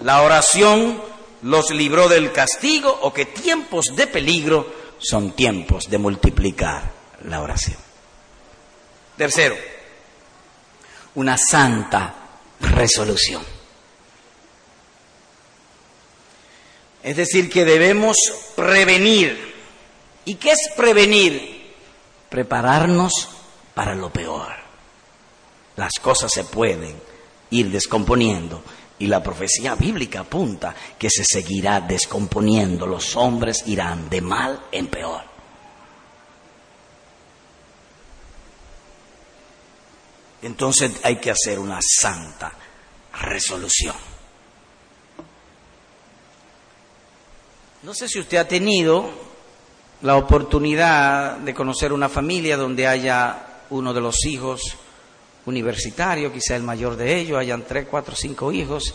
La 0.00 0.22
oración 0.22 1.00
los 1.42 1.70
libró 1.70 2.08
del 2.08 2.32
castigo 2.32 2.90
o 3.02 3.12
que 3.12 3.26
tiempos 3.26 3.86
de 3.94 4.06
peligro 4.06 4.72
son 4.98 5.32
tiempos 5.32 5.88
de 5.88 5.98
multiplicar 5.98 6.90
la 7.24 7.40
oración. 7.40 7.76
Tercero, 9.16 9.54
una 11.14 11.36
santa 11.38 12.14
resolución. 12.60 13.44
Es 17.02 17.16
decir, 17.16 17.50
que 17.50 17.64
debemos 17.64 18.16
prevenir. 18.56 19.54
¿Y 20.24 20.36
qué 20.36 20.52
es 20.52 20.70
prevenir? 20.74 21.74
Prepararnos 22.30 23.28
para 23.74 23.94
lo 23.94 24.10
peor. 24.10 24.63
Las 25.76 25.92
cosas 26.00 26.30
se 26.32 26.44
pueden 26.44 27.00
ir 27.50 27.70
descomponiendo 27.70 28.62
y 28.98 29.06
la 29.06 29.22
profecía 29.22 29.74
bíblica 29.74 30.20
apunta 30.20 30.74
que 30.98 31.08
se 31.10 31.24
seguirá 31.24 31.80
descomponiendo, 31.80 32.86
los 32.86 33.16
hombres 33.16 33.64
irán 33.66 34.08
de 34.08 34.20
mal 34.20 34.60
en 34.70 34.86
peor. 34.86 35.22
Entonces 40.42 40.92
hay 41.02 41.16
que 41.16 41.30
hacer 41.30 41.58
una 41.58 41.80
santa 41.80 42.52
resolución. 43.22 43.96
No 47.82 47.94
sé 47.94 48.08
si 48.08 48.20
usted 48.20 48.38
ha 48.38 48.48
tenido 48.48 49.10
la 50.02 50.16
oportunidad 50.16 51.38
de 51.38 51.54
conocer 51.54 51.92
una 51.92 52.08
familia 52.08 52.56
donde 52.56 52.86
haya 52.86 53.62
uno 53.70 53.92
de 53.92 54.00
los 54.00 54.24
hijos 54.26 54.60
universitario, 55.46 56.32
quizá 56.32 56.56
el 56.56 56.62
mayor 56.62 56.96
de 56.96 57.18
ellos, 57.18 57.38
hayan 57.38 57.64
tres, 57.66 57.86
cuatro, 57.90 58.14
cinco 58.16 58.52
hijos, 58.52 58.94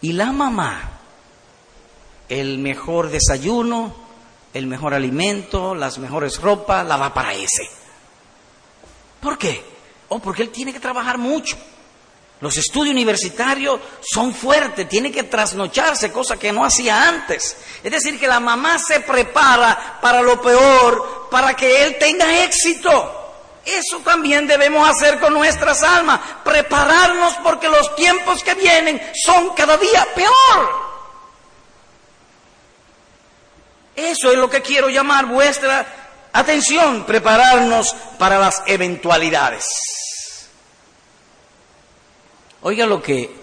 y 0.00 0.12
la 0.12 0.32
mamá, 0.32 1.00
el 2.28 2.58
mejor 2.58 3.10
desayuno, 3.10 3.94
el 4.54 4.66
mejor 4.66 4.94
alimento, 4.94 5.74
las 5.74 5.98
mejores 5.98 6.40
ropas, 6.40 6.86
la 6.86 6.96
va 6.96 7.12
para 7.12 7.34
ese. 7.34 7.68
¿Por 9.20 9.38
qué? 9.38 9.64
Oh, 10.08 10.20
porque 10.20 10.42
él 10.42 10.50
tiene 10.50 10.72
que 10.72 10.80
trabajar 10.80 11.18
mucho. 11.18 11.56
Los 12.40 12.56
estudios 12.56 12.94
universitarios 12.94 13.80
son 14.00 14.32
fuertes, 14.32 14.88
tiene 14.88 15.10
que 15.10 15.24
trasnocharse, 15.24 16.12
cosa 16.12 16.36
que 16.36 16.52
no 16.52 16.64
hacía 16.64 17.08
antes. 17.08 17.56
Es 17.82 17.90
decir, 17.90 18.18
que 18.18 18.28
la 18.28 18.38
mamá 18.38 18.78
se 18.78 19.00
prepara 19.00 19.98
para 20.00 20.22
lo 20.22 20.40
peor, 20.40 21.28
para 21.30 21.54
que 21.56 21.84
él 21.84 21.96
tenga 21.98 22.44
éxito. 22.44 23.17
Eso 23.68 23.98
también 24.02 24.46
debemos 24.46 24.88
hacer 24.88 25.20
con 25.20 25.34
nuestras 25.34 25.82
almas, 25.82 26.20
prepararnos 26.42 27.34
porque 27.42 27.68
los 27.68 27.94
tiempos 27.96 28.42
que 28.42 28.54
vienen 28.54 28.98
son 29.26 29.50
cada 29.50 29.76
día 29.76 30.08
peor. 30.14 30.88
Eso 33.94 34.32
es 34.32 34.38
lo 34.38 34.48
que 34.48 34.62
quiero 34.62 34.88
llamar 34.88 35.26
vuestra 35.26 35.86
atención, 36.32 37.04
prepararnos 37.04 37.94
para 38.18 38.38
las 38.38 38.62
eventualidades. 38.66 39.66
Oiga 42.62 42.86
lo 42.86 43.02
que 43.02 43.36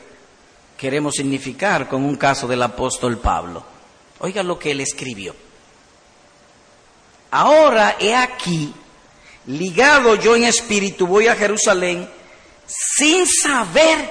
queremos 0.75 1.13
significar 1.13 1.87
con 1.87 2.03
un 2.03 2.15
caso 2.15 2.47
del 2.47 2.63
apóstol 2.63 3.19
Pablo. 3.19 3.63
Oiga 4.21 4.41
lo 4.41 4.57
que 4.57 4.71
él 4.71 4.81
escribió. 4.81 5.35
Ahora 7.29 7.97
he 7.99 8.15
aquí 8.15 8.73
ligado 9.47 10.15
yo 10.15 10.35
en 10.35 10.45
espíritu, 10.45 11.07
voy 11.07 11.27
a 11.27 11.35
Jerusalén 11.35 12.09
sin 12.67 13.25
saber 13.27 14.09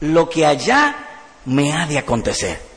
lo 0.00 0.28
que 0.28 0.46
allá 0.46 0.96
me 1.46 1.72
ha 1.72 1.86
de 1.86 1.98
acontecer. 1.98 2.72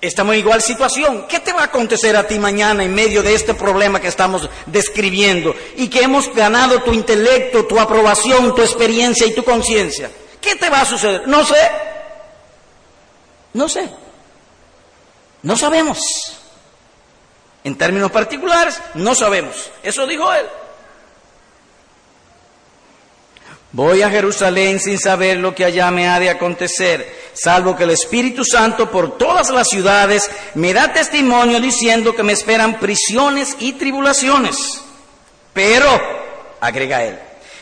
Estamos 0.00 0.34
en 0.34 0.40
igual 0.40 0.62
situación. 0.62 1.26
¿Qué 1.28 1.40
te 1.40 1.52
va 1.52 1.62
a 1.62 1.64
acontecer 1.64 2.16
a 2.16 2.26
ti 2.26 2.38
mañana 2.38 2.84
en 2.84 2.94
medio 2.94 3.22
de 3.22 3.34
este 3.34 3.54
problema 3.54 4.00
que 4.00 4.06
estamos 4.06 4.48
describiendo 4.66 5.54
y 5.76 5.88
que 5.88 6.02
hemos 6.02 6.32
ganado 6.34 6.82
tu 6.82 6.92
intelecto, 6.92 7.66
tu 7.66 7.80
aprobación, 7.80 8.54
tu 8.54 8.62
experiencia 8.62 9.26
y 9.26 9.34
tu 9.34 9.42
conciencia? 9.42 10.08
¿Qué 10.40 10.54
te 10.54 10.70
va 10.70 10.82
a 10.82 10.86
suceder? 10.86 11.26
No 11.26 11.44
sé. 11.44 11.70
No 13.54 13.68
sé. 13.68 13.90
No 15.42 15.56
sabemos. 15.56 15.98
En 17.64 17.76
términos 17.76 18.12
particulares, 18.12 18.80
no 18.94 19.16
sabemos. 19.16 19.70
Eso 19.82 20.06
dijo 20.06 20.32
él. 20.32 20.46
Voy 23.72 24.00
a 24.00 24.08
Jerusalén 24.08 24.80
sin 24.80 24.98
saber 24.98 25.36
lo 25.36 25.54
que 25.54 25.64
allá 25.64 25.90
me 25.90 26.08
ha 26.08 26.18
de 26.18 26.30
acontecer, 26.30 27.30
salvo 27.34 27.76
que 27.76 27.84
el 27.84 27.90
Espíritu 27.90 28.42
Santo 28.42 28.90
por 28.90 29.18
todas 29.18 29.50
las 29.50 29.68
ciudades 29.68 30.30
me 30.54 30.72
da 30.72 30.92
testimonio 30.92 31.60
diciendo 31.60 32.14
que 32.14 32.22
me 32.22 32.32
esperan 32.32 32.80
prisiones 32.80 33.56
y 33.60 33.74
tribulaciones. 33.74 34.82
Pero, 35.52 35.86
agrega 36.60 37.04
él, 37.04 37.18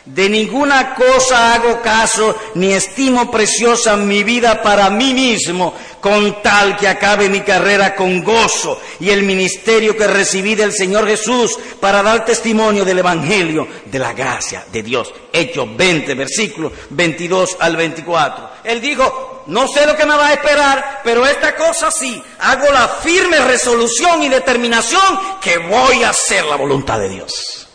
de 0.06 0.28
ninguna 0.28 0.94
cosa 0.94 1.54
hago 1.54 1.82
caso 1.82 2.36
ni 2.54 2.72
estimo 2.72 3.30
preciosa 3.30 3.96
mi 3.96 4.22
vida 4.22 4.62
para 4.62 4.88
mí 4.88 5.12
mismo, 5.12 5.74
con 6.00 6.40
tal 6.42 6.76
que 6.76 6.86
acabe 6.86 7.28
mi 7.28 7.40
carrera 7.40 7.96
con 7.96 8.22
gozo 8.22 8.80
y 9.00 9.10
el 9.10 9.24
ministerio 9.24 9.96
que 9.96 10.06
recibí 10.06 10.54
del 10.54 10.72
Señor 10.72 11.08
Jesús 11.08 11.58
para 11.80 12.02
dar 12.02 12.24
testimonio 12.24 12.84
del 12.84 13.00
Evangelio 13.00 13.66
de 13.84 13.98
la 13.98 14.12
gracia 14.12 14.64
de 14.70 14.82
Dios. 14.84 15.12
Hechos 15.32 15.76
20, 15.76 16.14
versículos 16.14 16.72
22 16.90 17.56
al 17.58 17.76
24. 17.76 18.50
Él 18.62 18.80
dijo, 18.80 19.42
no 19.48 19.66
sé 19.66 19.86
lo 19.86 19.96
que 19.96 20.06
me 20.06 20.16
va 20.16 20.28
a 20.28 20.34
esperar, 20.34 21.00
pero 21.02 21.26
esta 21.26 21.56
cosa 21.56 21.90
sí, 21.90 22.22
hago 22.38 22.70
la 22.72 22.86
firme 22.86 23.40
resolución 23.40 24.22
y 24.22 24.28
determinación 24.28 25.18
que 25.40 25.58
voy 25.58 26.04
a 26.04 26.10
hacer 26.10 26.44
la 26.44 26.56
voluntad 26.56 27.00
de 27.00 27.08
Dios. 27.08 27.65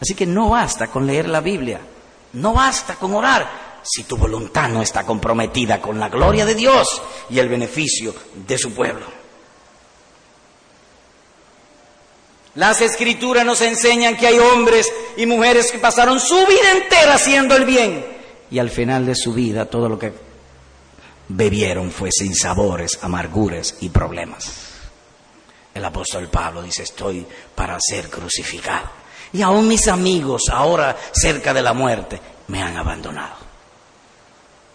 Así 0.00 0.14
que 0.14 0.26
no 0.26 0.50
basta 0.50 0.88
con 0.88 1.06
leer 1.06 1.28
la 1.28 1.40
Biblia, 1.40 1.80
no 2.34 2.52
basta 2.52 2.96
con 2.96 3.14
orar 3.14 3.66
si 3.82 4.04
tu 4.04 4.16
voluntad 4.16 4.68
no 4.68 4.82
está 4.82 5.04
comprometida 5.04 5.80
con 5.80 5.98
la 5.98 6.08
gloria 6.08 6.44
de 6.44 6.54
Dios 6.54 7.00
y 7.30 7.38
el 7.38 7.48
beneficio 7.48 8.14
de 8.46 8.58
su 8.58 8.74
pueblo. 8.74 9.06
Las 12.56 12.80
escrituras 12.80 13.44
nos 13.44 13.60
enseñan 13.60 14.16
que 14.16 14.26
hay 14.26 14.38
hombres 14.38 14.90
y 15.16 15.26
mujeres 15.26 15.70
que 15.70 15.78
pasaron 15.78 16.18
su 16.18 16.46
vida 16.46 16.72
entera 16.72 17.14
haciendo 17.14 17.54
el 17.54 17.66
bien 17.66 18.04
y 18.50 18.58
al 18.58 18.70
final 18.70 19.04
de 19.06 19.14
su 19.14 19.34
vida 19.34 19.66
todo 19.66 19.88
lo 19.88 19.98
que 19.98 20.12
bebieron 21.28 21.90
fue 21.90 22.10
sin 22.10 22.34
sabores, 22.34 22.98
amarguras 23.02 23.76
y 23.80 23.90
problemas. 23.90 24.52
El 25.74 25.84
apóstol 25.84 26.28
Pablo 26.28 26.62
dice, 26.62 26.84
estoy 26.84 27.26
para 27.54 27.76
ser 27.78 28.08
crucificado. 28.08 28.88
Y 29.36 29.42
aún 29.42 29.68
mis 29.68 29.86
amigos, 29.88 30.44
ahora 30.50 30.96
cerca 31.12 31.52
de 31.52 31.60
la 31.60 31.74
muerte, 31.74 32.18
me 32.48 32.62
han 32.62 32.74
abandonado. 32.74 33.36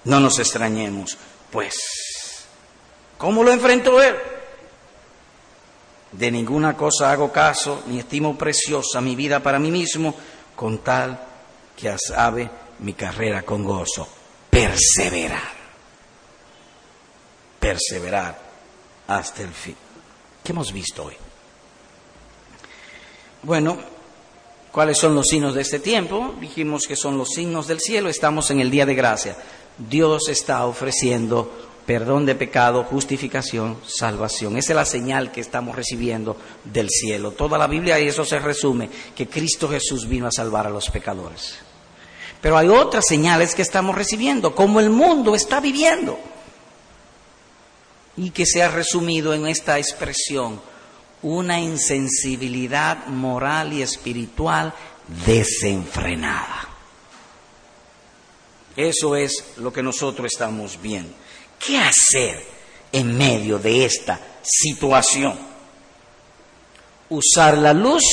No 0.04 0.20
nos 0.20 0.38
extrañemos, 0.38 1.18
pues. 1.50 2.46
¿Cómo 3.18 3.44
lo 3.44 3.52
enfrentó 3.52 4.00
él? 4.00 4.16
De 6.12 6.30
ninguna 6.30 6.78
cosa 6.78 7.12
hago 7.12 7.32
caso, 7.32 7.82
ni 7.88 7.98
estimo 7.98 8.38
preciosa 8.38 9.02
mi 9.02 9.16
vida 9.16 9.40
para 9.40 9.58
mí 9.58 9.72
mismo, 9.72 10.14
con 10.56 10.78
tal 10.84 11.20
que 11.76 11.90
asabe 11.90 12.48
mi 12.82 12.94
carrera 12.94 13.42
con 13.42 13.64
gozo. 13.64 14.08
Perseverar. 14.52 15.54
Perseverar 17.60 18.38
hasta 19.08 19.42
el 19.42 19.52
fin. 19.52 19.76
¿Qué 20.44 20.52
hemos 20.52 20.72
visto 20.72 21.06
hoy? 21.06 21.18
Bueno, 23.42 24.01
¿Cuáles 24.72 24.98
son 24.98 25.16
los 25.16 25.28
signos 25.28 25.54
de 25.54 25.62
este 25.62 25.80
tiempo? 25.80 26.34
Dijimos 26.40 26.84
que 26.88 26.96
son 26.96 27.18
los 27.18 27.30
signos 27.30 27.68
del 27.68 27.80
cielo, 27.80 28.10
estamos 28.10 28.52
en 28.52 28.62
el 28.62 28.72
día 28.72 28.86
de 28.86 28.96
gracia. 28.96 29.36
Dios 29.78 30.30
está 30.30 30.66
ofreciendo 30.66 31.52
perdón 31.86 32.26
de 32.26 32.36
pecado, 32.36 32.86
justificación, 32.86 33.78
salvación. 33.86 34.56
Esa 34.56 34.72
es 34.72 34.76
la 34.78 34.86
señal 34.86 35.32
que 35.32 35.42
estamos 35.42 35.76
recibiendo 35.76 36.38
del 36.64 36.88
cielo. 36.90 37.32
Toda 37.32 37.58
la 37.58 37.68
Biblia 37.68 38.00
y 38.00 38.08
eso 38.08 38.24
se 38.24 38.40
resume, 38.40 38.90
que 39.14 39.28
Cristo 39.28 39.68
Jesús 39.68 40.08
vino 40.08 40.28
a 40.28 40.32
salvar 40.32 40.68
a 40.68 40.70
los 40.70 40.90
pecadores. 40.90 41.58
Pero 42.40 42.58
hay 42.58 42.70
otras 42.70 43.06
señales 43.06 43.54
que 43.54 43.62
estamos 43.62 43.96
recibiendo, 43.96 44.56
como 44.56 44.80
el 44.80 44.90
mundo 44.90 45.36
está 45.36 45.60
viviendo, 45.60 46.18
y 48.16 48.32
que 48.32 48.46
se 48.46 48.64
ha 48.64 48.70
resumido 48.70 49.34
en 49.34 49.48
esta 49.48 49.78
expresión, 49.78 50.62
una 51.24 51.60
insensibilidad 51.60 53.06
moral 53.08 53.74
y 53.74 53.82
espiritual 53.82 54.74
desenfrenada. 55.26 56.68
Eso 58.76 59.16
es 59.16 59.54
lo 59.58 59.72
que 59.72 59.84
nosotros 59.84 60.32
estamos 60.32 60.82
viendo. 60.82 61.14
¿Qué 61.60 61.78
hacer 61.78 62.44
en 62.92 63.18
medio 63.18 63.60
de 63.60 63.86
esta 63.86 64.20
situación? 64.42 65.38
Usar 67.10 67.58
la 67.58 67.74
luz 67.74 68.04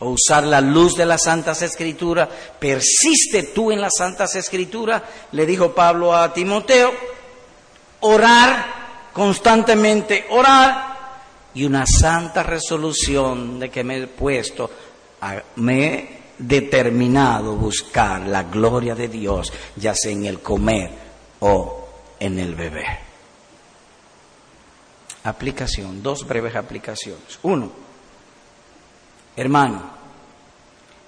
o 0.00 0.10
usar 0.10 0.44
la 0.44 0.60
luz 0.60 0.96
de 0.96 1.04
las 1.04 1.22
Santas 1.24 1.62
Escrituras. 1.62 2.28
Persiste 2.58 3.44
tú 3.54 3.70
en 3.70 3.80
las 3.80 3.92
Santas 3.98 4.34
Escrituras, 4.34 5.02
le 5.32 5.46
dijo 5.46 5.74
Pablo 5.74 6.16
a 6.16 6.32
Timoteo. 6.32 6.92
Orar 8.00 9.10
constantemente, 9.12 10.26
orar 10.30 10.89
y 11.54 11.64
una 11.64 11.84
santa 11.86 12.42
resolución 12.42 13.58
de 13.58 13.70
que 13.70 13.84
me 13.84 13.98
he 13.98 14.06
puesto, 14.06 14.70
me 15.56 15.84
he 15.84 16.20
determinado 16.38 17.54
buscar 17.56 18.22
la 18.22 18.44
gloria 18.44 18.94
de 18.94 19.08
Dios, 19.08 19.52
ya 19.76 19.94
sea 19.94 20.12
en 20.12 20.24
el 20.24 20.40
comer 20.40 20.90
o 21.40 21.88
en 22.18 22.38
el 22.38 22.54
bebé. 22.54 22.86
Aplicación, 25.24 26.02
dos 26.02 26.26
breves 26.26 26.56
aplicaciones. 26.56 27.38
Uno, 27.42 27.70
hermano, 29.36 29.90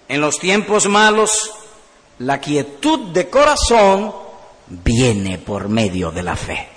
en 0.09 0.20
los 0.20 0.38
tiempos 0.38 0.86
malos, 0.86 1.51
la 2.18 2.38
quietud 2.40 3.12
de 3.12 3.30
corazón 3.30 4.12
viene 4.68 5.38
por 5.38 5.68
medio 5.68 6.11
de 6.11 6.22
la 6.22 6.36
fe. 6.36 6.71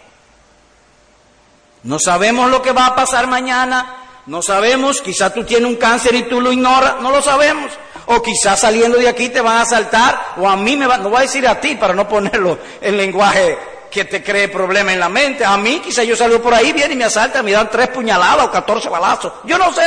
No 1.86 1.99
sabemos 1.99 2.49
lo 2.49 2.63
que 2.63 2.71
va 2.71 2.88
a 2.88 2.95
pasar 2.95 3.27
mañana, 3.27 3.95
no 4.25 4.41
sabemos, 4.41 5.01
quizá 5.01 5.31
tú 5.31 5.43
tienes 5.43 5.69
un 5.69 5.75
cáncer 5.75 6.15
y 6.15 6.23
tú 6.23 6.41
lo 6.41 6.51
ignoras, 6.51 6.95
no 6.99 7.11
lo 7.11 7.21
sabemos. 7.21 7.71
O 8.07 8.23
quizás 8.23 8.59
saliendo 8.59 8.97
de 8.97 9.07
aquí 9.07 9.29
te 9.29 9.39
van 9.39 9.57
a 9.57 9.61
asaltar, 9.61 10.33
o 10.38 10.49
a 10.49 10.55
mí 10.55 10.75
me 10.75 10.88
van, 10.88 11.03
no 11.03 11.09
voy 11.09 11.19
a 11.19 11.21
decir 11.21 11.47
a 11.47 11.61
ti 11.61 11.75
para 11.75 11.93
no 11.93 12.09
ponerlo 12.09 12.57
en 12.81 12.97
lenguaje 12.97 13.57
que 13.91 14.05
te 14.05 14.23
cree 14.23 14.47
problema 14.47 14.93
en 14.93 14.99
la 14.99 15.09
mente. 15.09 15.45
A 15.45 15.57
mí, 15.57 15.79
quizá 15.79 16.03
yo 16.03 16.15
salgo 16.15 16.41
por 16.41 16.55
ahí, 16.55 16.73
viene 16.73 16.95
y 16.95 16.97
me 16.97 17.05
asalta, 17.05 17.43
me 17.43 17.51
dan 17.51 17.69
tres 17.69 17.89
puñaladas 17.89 18.47
o 18.47 18.51
catorce 18.51 18.89
balazos. 18.89 19.31
Yo 19.43 19.59
no 19.59 19.71
sé. 19.71 19.86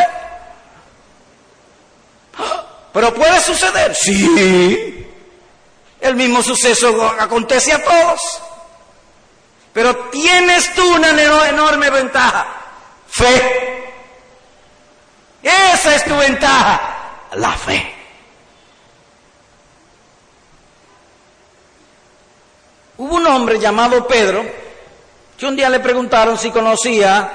Pero 2.92 3.12
puede 3.12 3.40
suceder. 3.40 3.92
Sí. 3.96 5.04
El 6.00 6.14
mismo 6.14 6.44
suceso 6.44 7.12
acontece 7.18 7.72
a 7.72 7.82
todos. 7.82 8.20
Pero 9.72 9.94
tienes 10.10 10.74
tú 10.74 10.94
una 10.94 11.10
enorme 11.48 11.90
ventaja. 11.90 12.46
Fe. 13.08 13.92
Esa 15.42 15.94
es 15.96 16.04
tu 16.04 16.16
ventaja. 16.16 16.80
La 17.34 17.52
fe. 17.52 17.94
Hubo 22.96 23.14
un 23.14 23.26
hombre 23.26 23.60
llamado 23.60 24.06
Pedro 24.06 24.44
que 25.36 25.46
un 25.46 25.54
día 25.54 25.70
le 25.70 25.78
preguntaron 25.78 26.36
si 26.36 26.50
conocía 26.50 27.30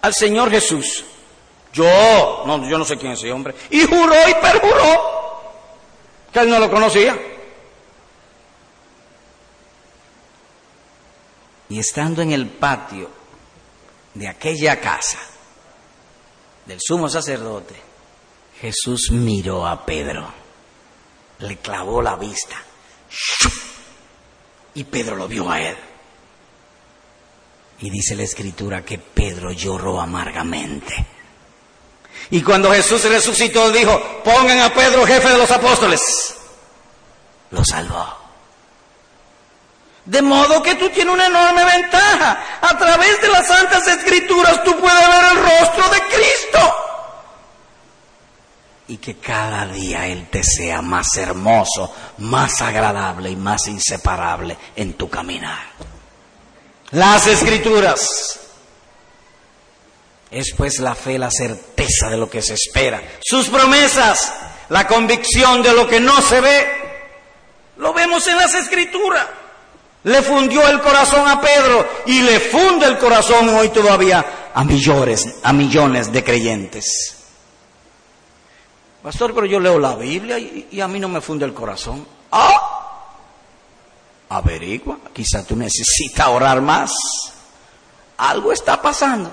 al 0.00 0.14
Señor 0.14 0.50
Jesús. 0.50 1.04
Yo, 1.74 2.44
no, 2.46 2.66
yo 2.66 2.78
no 2.78 2.84
sé 2.84 2.96
quién 2.96 3.12
es 3.12 3.18
ese 3.18 3.32
hombre. 3.32 3.54
Y 3.70 3.84
juró 3.84 4.14
y 4.28 4.34
perjuró 4.34 5.14
que 6.32 6.40
él 6.40 6.48
no 6.48 6.58
lo 6.58 6.70
conocía. 6.70 7.18
Y 11.74 11.80
estando 11.80 12.22
en 12.22 12.30
el 12.30 12.46
patio 12.46 13.10
de 14.14 14.28
aquella 14.28 14.80
casa 14.80 15.18
del 16.64 16.78
sumo 16.80 17.08
sacerdote, 17.08 17.74
Jesús 18.60 19.10
miró 19.10 19.66
a 19.66 19.84
Pedro, 19.84 20.24
le 21.40 21.56
clavó 21.56 22.00
la 22.00 22.14
vista. 22.14 22.62
Y 24.74 24.84
Pedro 24.84 25.16
lo 25.16 25.26
vio 25.26 25.50
a 25.50 25.60
él. 25.60 25.76
Y 27.80 27.90
dice 27.90 28.14
la 28.14 28.22
escritura 28.22 28.84
que 28.84 28.98
Pedro 28.98 29.50
lloró 29.50 30.00
amargamente. 30.00 30.94
Y 32.30 32.40
cuando 32.42 32.70
Jesús 32.70 33.02
resucitó 33.02 33.72
dijo, 33.72 34.22
pongan 34.22 34.60
a 34.60 34.72
Pedro 34.72 35.04
jefe 35.04 35.28
de 35.28 35.38
los 35.38 35.50
apóstoles. 35.50 36.36
Lo 37.50 37.64
salvó. 37.64 38.23
De 40.04 40.20
modo 40.20 40.62
que 40.62 40.74
tú 40.74 40.90
tienes 40.90 41.14
una 41.14 41.26
enorme 41.26 41.64
ventaja. 41.64 42.58
A 42.60 42.76
través 42.76 43.20
de 43.22 43.28
las 43.28 43.46
santas 43.46 43.86
escrituras 43.88 44.62
tú 44.62 44.78
puedes 44.78 45.08
ver 45.08 45.24
el 45.32 45.38
rostro 45.38 45.88
de 45.90 46.00
Cristo 46.02 46.84
y 48.86 48.98
que 48.98 49.16
cada 49.16 49.66
día 49.66 50.06
Él 50.06 50.28
te 50.30 50.42
sea 50.42 50.82
más 50.82 51.16
hermoso, 51.16 51.94
más 52.18 52.60
agradable 52.60 53.30
y 53.30 53.36
más 53.36 53.66
inseparable 53.66 54.56
en 54.76 54.94
tu 54.94 55.08
caminar. 55.08 55.64
Las 56.90 57.26
escrituras. 57.26 58.40
Es 60.30 60.52
pues 60.56 60.80
la 60.80 60.94
fe 60.94 61.18
la 61.18 61.30
certeza 61.30 62.10
de 62.10 62.16
lo 62.16 62.28
que 62.28 62.42
se 62.42 62.54
espera. 62.54 63.00
Sus 63.22 63.48
promesas, 63.48 64.32
la 64.68 64.86
convicción 64.86 65.62
de 65.62 65.72
lo 65.72 65.88
que 65.88 66.00
no 66.00 66.20
se 66.20 66.40
ve. 66.40 66.66
Lo 67.76 67.92
vemos 67.94 68.26
en 68.26 68.36
las 68.36 68.52
escrituras. 68.54 69.26
Le 70.04 70.20
fundió 70.22 70.68
el 70.68 70.80
corazón 70.82 71.26
a 71.26 71.40
Pedro 71.40 71.86
y 72.06 72.20
le 72.20 72.38
funde 72.38 72.86
el 72.86 72.98
corazón 72.98 73.48
hoy 73.48 73.70
todavía 73.70 74.50
a 74.54 74.62
millones, 74.62 75.36
a 75.42 75.52
millones 75.52 76.12
de 76.12 76.22
creyentes. 76.22 77.16
Pastor, 79.02 79.34
pero 79.34 79.46
yo 79.46 79.58
leo 79.58 79.78
la 79.78 79.96
Biblia 79.96 80.38
y, 80.38 80.80
a 80.80 80.88
mí 80.88 81.00
no 81.00 81.08
me 81.08 81.22
funde 81.22 81.46
el 81.46 81.54
corazón. 81.54 82.06
Ah, 82.32 83.00
averigua, 84.28 84.98
quizá 85.12 85.42
tú 85.42 85.56
necesitas 85.56 86.28
orar 86.28 86.60
más. 86.60 86.92
Algo 88.18 88.52
está 88.52 88.80
pasando. 88.80 89.32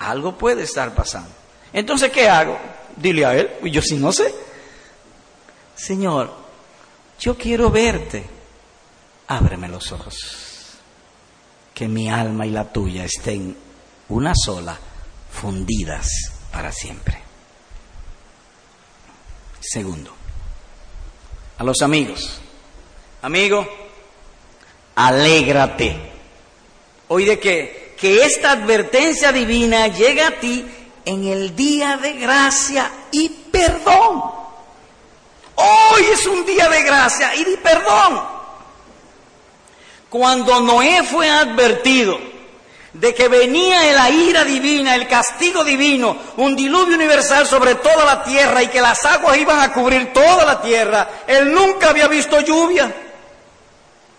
Algo 0.00 0.36
puede 0.36 0.64
estar 0.64 0.94
pasando. 0.94 1.30
Entonces, 1.72 2.12
¿qué 2.12 2.28
hago? 2.28 2.58
Dile 2.96 3.24
a 3.24 3.34
él, 3.34 3.50
yo 3.64 3.80
sí 3.80 3.96
no 3.96 4.12
sé. 4.12 4.34
Señor, 5.74 6.30
yo 7.18 7.36
quiero 7.38 7.70
verte. 7.70 8.33
Ábreme 9.28 9.68
los 9.68 9.92
ojos. 9.92 10.78
Que 11.74 11.88
mi 11.88 12.10
alma 12.10 12.46
y 12.46 12.50
la 12.50 12.72
tuya 12.72 13.04
estén 13.04 13.56
una 14.08 14.32
sola, 14.34 14.78
fundidas 15.32 16.08
para 16.52 16.70
siempre. 16.70 17.20
Segundo, 19.60 20.14
a 21.58 21.64
los 21.64 21.80
amigos. 21.82 22.40
Amigo, 23.22 23.66
alégrate. 24.94 26.12
Oye, 27.08 27.38
que, 27.38 27.94
que 27.98 28.24
esta 28.24 28.52
advertencia 28.52 29.32
divina 29.32 29.88
llega 29.88 30.28
a 30.28 30.38
ti 30.38 30.64
en 31.04 31.26
el 31.26 31.56
día 31.56 31.96
de 31.96 32.12
gracia 32.14 32.90
y 33.10 33.28
perdón. 33.28 34.22
Hoy 35.56 36.02
es 36.12 36.26
un 36.26 36.44
día 36.44 36.68
de 36.68 36.82
gracia 36.82 37.34
y 37.34 37.44
de 37.44 37.56
perdón. 37.58 38.33
Cuando 40.14 40.60
Noé 40.60 41.02
fue 41.02 41.28
advertido 41.28 42.16
de 42.92 43.12
que 43.12 43.26
venía 43.26 43.92
la 43.94 44.10
ira 44.10 44.44
divina, 44.44 44.94
el 44.94 45.08
castigo 45.08 45.64
divino, 45.64 46.16
un 46.36 46.54
diluvio 46.54 46.94
universal 46.94 47.48
sobre 47.48 47.74
toda 47.74 48.04
la 48.04 48.22
tierra 48.22 48.62
y 48.62 48.68
que 48.68 48.80
las 48.80 49.04
aguas 49.04 49.36
iban 49.36 49.58
a 49.58 49.72
cubrir 49.72 50.12
toda 50.12 50.44
la 50.44 50.62
tierra. 50.62 51.08
Él 51.26 51.52
nunca 51.52 51.90
había 51.90 52.06
visto 52.06 52.40
lluvia. 52.42 52.94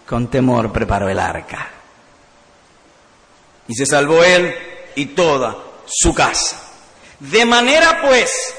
Con 0.06 0.28
temor 0.28 0.70
preparó 0.74 1.08
el 1.08 1.18
arca. 1.18 1.70
Y 3.70 3.74
se 3.74 3.86
salvó 3.86 4.22
él 4.22 4.54
y 4.96 5.06
toda 5.06 5.56
su 5.86 6.14
casa. 6.14 6.62
De 7.22 7.46
manera 7.46 8.02
pues, 8.02 8.54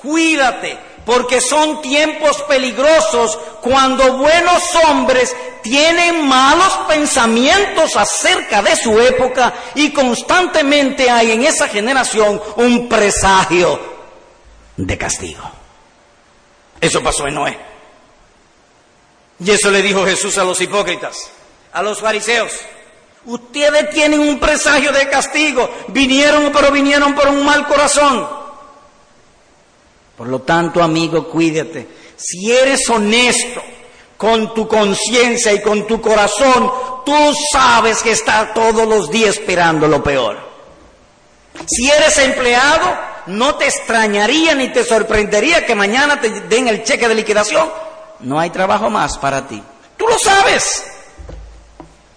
cuídate, 0.00 0.78
porque 1.06 1.40
son 1.40 1.80
tiempos 1.80 2.42
peligrosos 2.42 3.38
cuando 3.62 4.14
buenos 4.14 4.62
hombres 4.86 5.34
tienen 5.62 6.26
malos 6.26 6.80
pensamientos 6.88 7.96
acerca 7.96 8.60
de 8.60 8.74
su 8.74 9.00
época 9.00 9.54
y 9.76 9.92
constantemente 9.92 11.08
hay 11.08 11.30
en 11.30 11.44
esa 11.44 11.68
generación 11.68 12.42
un 12.56 12.88
presagio 12.88 13.78
de 14.76 14.98
castigo. 14.98 15.48
Eso 16.80 17.00
pasó 17.00 17.28
en 17.28 17.34
Noé. 17.36 17.58
Y 19.38 19.50
eso 19.52 19.70
le 19.70 19.82
dijo 19.82 20.04
Jesús 20.04 20.36
a 20.38 20.44
los 20.44 20.60
hipócritas, 20.60 21.30
a 21.72 21.82
los 21.82 22.00
fariseos. 22.00 22.50
Ustedes 23.26 23.90
tienen 23.90 24.18
un 24.18 24.40
presagio 24.40 24.90
de 24.90 25.08
castigo. 25.08 25.70
Vinieron, 25.88 26.50
pero 26.52 26.72
vinieron 26.72 27.14
por 27.14 27.28
un 27.28 27.44
mal 27.44 27.64
corazón. 27.68 28.35
Por 30.16 30.28
lo 30.28 30.40
tanto, 30.40 30.82
amigo, 30.82 31.28
cuídate. 31.28 31.86
Si 32.16 32.50
eres 32.50 32.88
honesto 32.88 33.62
con 34.16 34.54
tu 34.54 34.66
conciencia 34.66 35.52
y 35.52 35.60
con 35.60 35.86
tu 35.86 36.00
corazón, 36.00 36.70
tú 37.04 37.34
sabes 37.52 38.02
que 38.02 38.12
está 38.12 38.54
todos 38.54 38.88
los 38.88 39.10
días 39.10 39.36
esperando 39.36 39.86
lo 39.86 40.02
peor. 40.02 40.38
Si 41.66 41.90
eres 41.90 42.18
empleado, 42.18 42.96
no 43.26 43.56
te 43.56 43.66
extrañaría 43.66 44.54
ni 44.54 44.68
te 44.68 44.84
sorprendería 44.84 45.66
que 45.66 45.74
mañana 45.74 46.20
te 46.20 46.30
den 46.42 46.68
el 46.68 46.82
cheque 46.84 47.08
de 47.08 47.14
liquidación. 47.14 47.68
No 48.20 48.40
hay 48.40 48.50
trabajo 48.50 48.88
más 48.88 49.18
para 49.18 49.46
ti. 49.46 49.62
Tú 49.96 50.06
lo 50.06 50.18
sabes. 50.18 50.84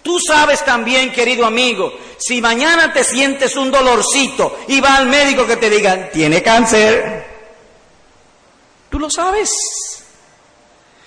Tú 0.02 0.18
sabes 0.18 0.64
también, 0.64 1.12
querido 1.12 1.44
amigo, 1.44 1.92
si 2.18 2.40
mañana 2.40 2.92
te 2.92 3.04
sientes 3.04 3.54
un 3.56 3.70
dolorcito 3.70 4.58
y 4.68 4.80
va 4.80 4.96
al 4.96 5.06
médico 5.06 5.46
que 5.46 5.58
te 5.58 5.68
digan, 5.68 6.08
tiene 6.10 6.42
cáncer. 6.42 7.29
Tú 8.90 8.98
lo 8.98 9.08
sabes. 9.08 9.50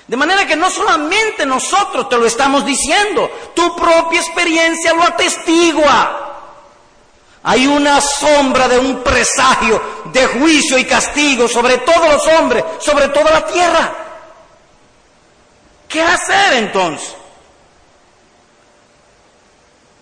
De 0.07 0.17
manera 0.17 0.45
que 0.45 0.55
no 0.55 0.69
solamente 0.69 1.45
nosotros 1.45 2.09
te 2.09 2.17
lo 2.17 2.25
estamos 2.25 2.65
diciendo, 2.65 3.29
tu 3.53 3.75
propia 3.75 4.19
experiencia 4.19 4.93
lo 4.93 5.03
atestigua. 5.03 6.19
Hay 7.43 7.67
una 7.67 7.99
sombra 7.99 8.67
de 8.67 8.79
un 8.79 9.03
presagio 9.03 9.81
de 10.13 10.25
juicio 10.27 10.77
y 10.77 10.85
castigo 10.85 11.47
sobre 11.47 11.79
todos 11.79 12.07
los 12.07 12.27
hombres, 12.27 12.63
sobre 12.79 13.09
toda 13.09 13.31
la 13.31 13.45
tierra. 13.45 13.95
¿Qué 15.87 16.01
hacer 16.01 16.53
entonces? 16.53 17.15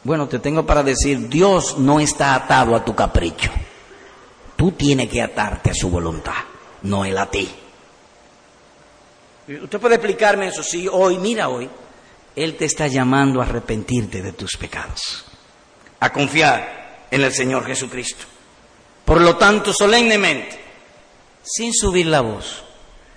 Bueno, 0.04 0.28
te 0.28 0.40
tengo 0.40 0.66
para 0.66 0.84
decir, 0.84 1.30
Dios 1.30 1.78
no 1.78 2.00
está 2.00 2.34
atado 2.34 2.76
a 2.76 2.84
tu 2.84 2.96
capricho. 2.96 3.52
Tú 4.56 4.72
tienes 4.72 5.10
que 5.10 5.22
atarte 5.22 5.72
a 5.72 5.76
su 5.76 5.90
voluntad, 5.90 6.44
no 6.84 7.06
él 7.06 7.18
a 7.18 7.30
ti. 7.30 7.61
Usted 9.60 9.80
puede 9.80 9.96
explicarme 9.96 10.48
eso, 10.48 10.64
sí, 10.64 10.88
hoy, 10.90 11.18
mira 11.18 11.50
hoy, 11.50 11.70
Él 12.36 12.56
te 12.56 12.66
está 12.66 12.88
llamando 12.88 13.42
a 13.42 13.46
arrepentirte 13.46 14.22
de 14.22 14.34
tus 14.34 14.56
pecados, 14.58 15.26
a 16.00 16.12
confiar 16.12 17.08
en 17.10 17.22
el 17.22 17.34
Señor 17.34 17.66
Jesucristo. 17.66 18.26
Por 19.04 19.20
lo 19.20 19.36
tanto, 19.36 19.74
solemnemente, 19.74 20.60
sin 21.44 21.74
subir 21.74 22.06
la 22.06 22.22
voz, 22.22 22.64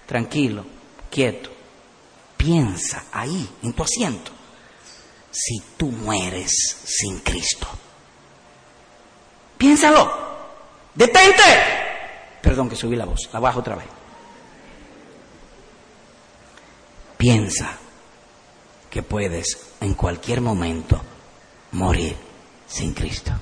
tranquilo, 0.07 0.65
quieto, 1.11 1.51
piensa 2.37 3.05
ahí, 3.13 3.49
en 3.63 3.73
tu 3.73 3.83
asiento, 3.83 4.33
si 5.31 5.61
tú 5.77 5.87
mueres 5.87 6.51
sin 6.85 7.21
Cristo. 7.21 7.69
Piénsalo, 9.59 10.11
detente. 10.95 11.43
Perdón 12.41 12.69
que 12.69 12.77
subí 12.77 12.97
la 12.97 13.05
voz, 13.05 13.29
la 13.33 13.41
bajo 13.41 13.61
otra 13.61 13.77
vez. 13.77 13.87
Piensa 17.25 17.79
que 18.91 19.03
puedes 19.03 19.59
en 19.81 19.95
cualquier 19.95 20.43
momento 20.43 21.01
morir 21.73 22.15
sin 22.67 22.93
Cristo. 22.93 23.33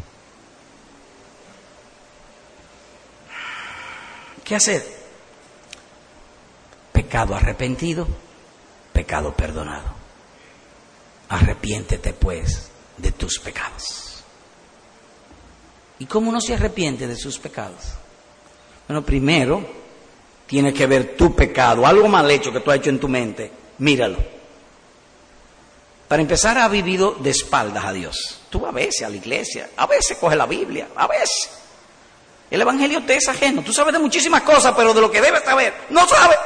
¿Qué 4.44 4.54
hacer? 4.54 4.86
Pecado 6.92 7.34
arrepentido, 7.34 8.06
pecado 8.92 9.34
perdonado. 9.34 9.88
Arrepiéntete 11.30 12.12
pues 12.12 12.70
de 12.98 13.10
tus 13.10 13.40
pecados. 13.40 14.22
¿Y 15.98 16.06
cómo 16.06 16.30
uno 16.30 16.40
se 16.40 16.54
arrepiente 16.54 17.08
de 17.08 17.16
sus 17.16 17.36
pecados? 17.36 17.82
Bueno, 18.86 19.04
primero 19.04 19.68
tiene 20.46 20.72
que 20.72 20.86
ver 20.86 21.16
tu 21.16 21.34
pecado, 21.34 21.84
algo 21.84 22.06
mal 22.06 22.30
hecho 22.30 22.52
que 22.52 22.60
tú 22.60 22.70
has 22.70 22.76
hecho 22.76 22.90
en 22.90 23.00
tu 23.00 23.08
mente, 23.08 23.61
míralo. 23.82 24.18
Para 26.06 26.22
empezar, 26.22 26.56
ha 26.58 26.68
vivido 26.68 27.16
de 27.18 27.30
espaldas 27.30 27.84
a 27.84 27.92
Dios. 27.92 28.40
Tú 28.48 28.64
a 28.66 28.70
veces 28.70 29.02
a 29.02 29.08
la 29.08 29.16
iglesia, 29.16 29.70
a 29.76 29.86
veces 29.86 30.16
coge 30.18 30.36
la 30.36 30.46
Biblia, 30.46 30.88
a 30.94 31.06
veces. 31.06 31.50
El 32.50 32.60
Evangelio 32.60 33.02
te 33.04 33.16
es 33.16 33.28
ajeno. 33.28 33.62
Tú 33.62 33.72
sabes 33.72 33.92
de 33.92 33.98
muchísimas 33.98 34.42
cosas, 34.42 34.74
pero 34.76 34.94
de 34.94 35.00
lo 35.00 35.10
que 35.10 35.20
debes 35.20 35.42
saber, 35.42 35.74
no 35.90 36.06
sabes. 36.06 36.38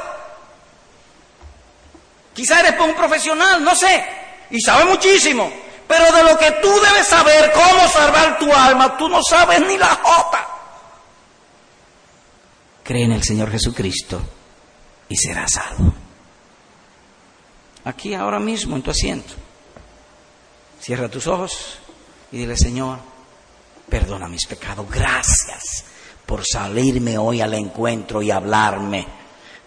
Quizá 2.33 2.59
eres 2.61 2.79
un 2.79 2.95
profesional, 2.95 3.63
no 3.63 3.75
sé, 3.75 4.05
y 4.51 4.59
sabes 4.61 4.85
muchísimo, 4.85 5.51
pero 5.87 6.11
de 6.11 6.23
lo 6.23 6.37
que 6.37 6.51
tú 6.61 6.69
debes 6.69 7.07
saber, 7.07 7.51
cómo 7.51 7.87
salvar 7.89 8.39
tu 8.39 8.51
alma, 8.53 8.97
tú 8.97 9.09
no 9.09 9.21
sabes 9.21 9.59
ni 9.61 9.77
la 9.77 9.99
jota. 10.01 10.47
Cree 12.83 13.03
en 13.03 13.11
el 13.11 13.23
Señor 13.23 13.51
Jesucristo 13.51 14.21
y 15.09 15.17
serás 15.17 15.51
salvo 15.51 15.96
aquí 17.87 18.13
ahora 18.13 18.39
mismo 18.39 18.75
en 18.75 18.81
tu 18.81 18.91
asiento. 18.91 19.33
Cierra 20.79 21.09
tus 21.09 21.25
ojos 21.27 21.79
y 22.31 22.37
dile, 22.37 22.57
Señor, 22.57 22.99
perdona 23.89 24.27
mis 24.27 24.45
pecados. 24.45 24.85
Gracias 24.89 25.85
por 26.25 26.45
salirme 26.45 27.17
hoy 27.17 27.41
al 27.41 27.53
encuentro 27.53 28.21
y 28.21 28.29
hablarme. 28.29 29.07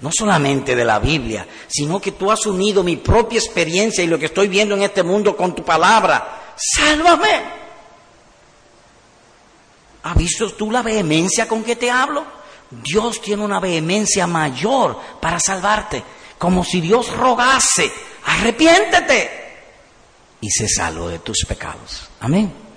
No 0.00 0.10
solamente 0.12 0.76
de 0.76 0.84
la 0.84 0.98
Biblia, 0.98 1.46
sino 1.66 2.00
que 2.00 2.12
tú 2.12 2.30
has 2.30 2.46
unido 2.46 2.82
mi 2.82 2.96
propia 2.96 3.38
experiencia 3.38 4.02
y 4.02 4.06
lo 4.06 4.18
que 4.18 4.26
estoy 4.26 4.48
viendo 4.48 4.74
en 4.74 4.82
este 4.82 5.02
mundo 5.02 5.36
con 5.36 5.54
tu 5.54 5.64
palabra. 5.64 6.54
Sálvame. 6.56 7.60
¿Has 10.02 10.16
visto 10.16 10.52
tú 10.52 10.70
la 10.70 10.82
vehemencia 10.82 11.46
con 11.46 11.62
que 11.62 11.76
te 11.76 11.90
hablo? 11.90 12.24
Dios 12.70 13.20
tiene 13.20 13.44
una 13.44 13.60
vehemencia 13.60 14.26
mayor 14.26 14.98
para 15.20 15.38
salvarte, 15.38 16.02
como 16.38 16.64
si 16.64 16.80
Dios 16.80 17.14
rogase 17.14 17.92
arrepiéntete 18.24 19.30
y 20.40 20.50
se 20.50 20.68
salvo 20.68 21.08
de 21.08 21.18
tus 21.18 21.44
pecados. 21.46 22.08
Amén. 22.20 22.69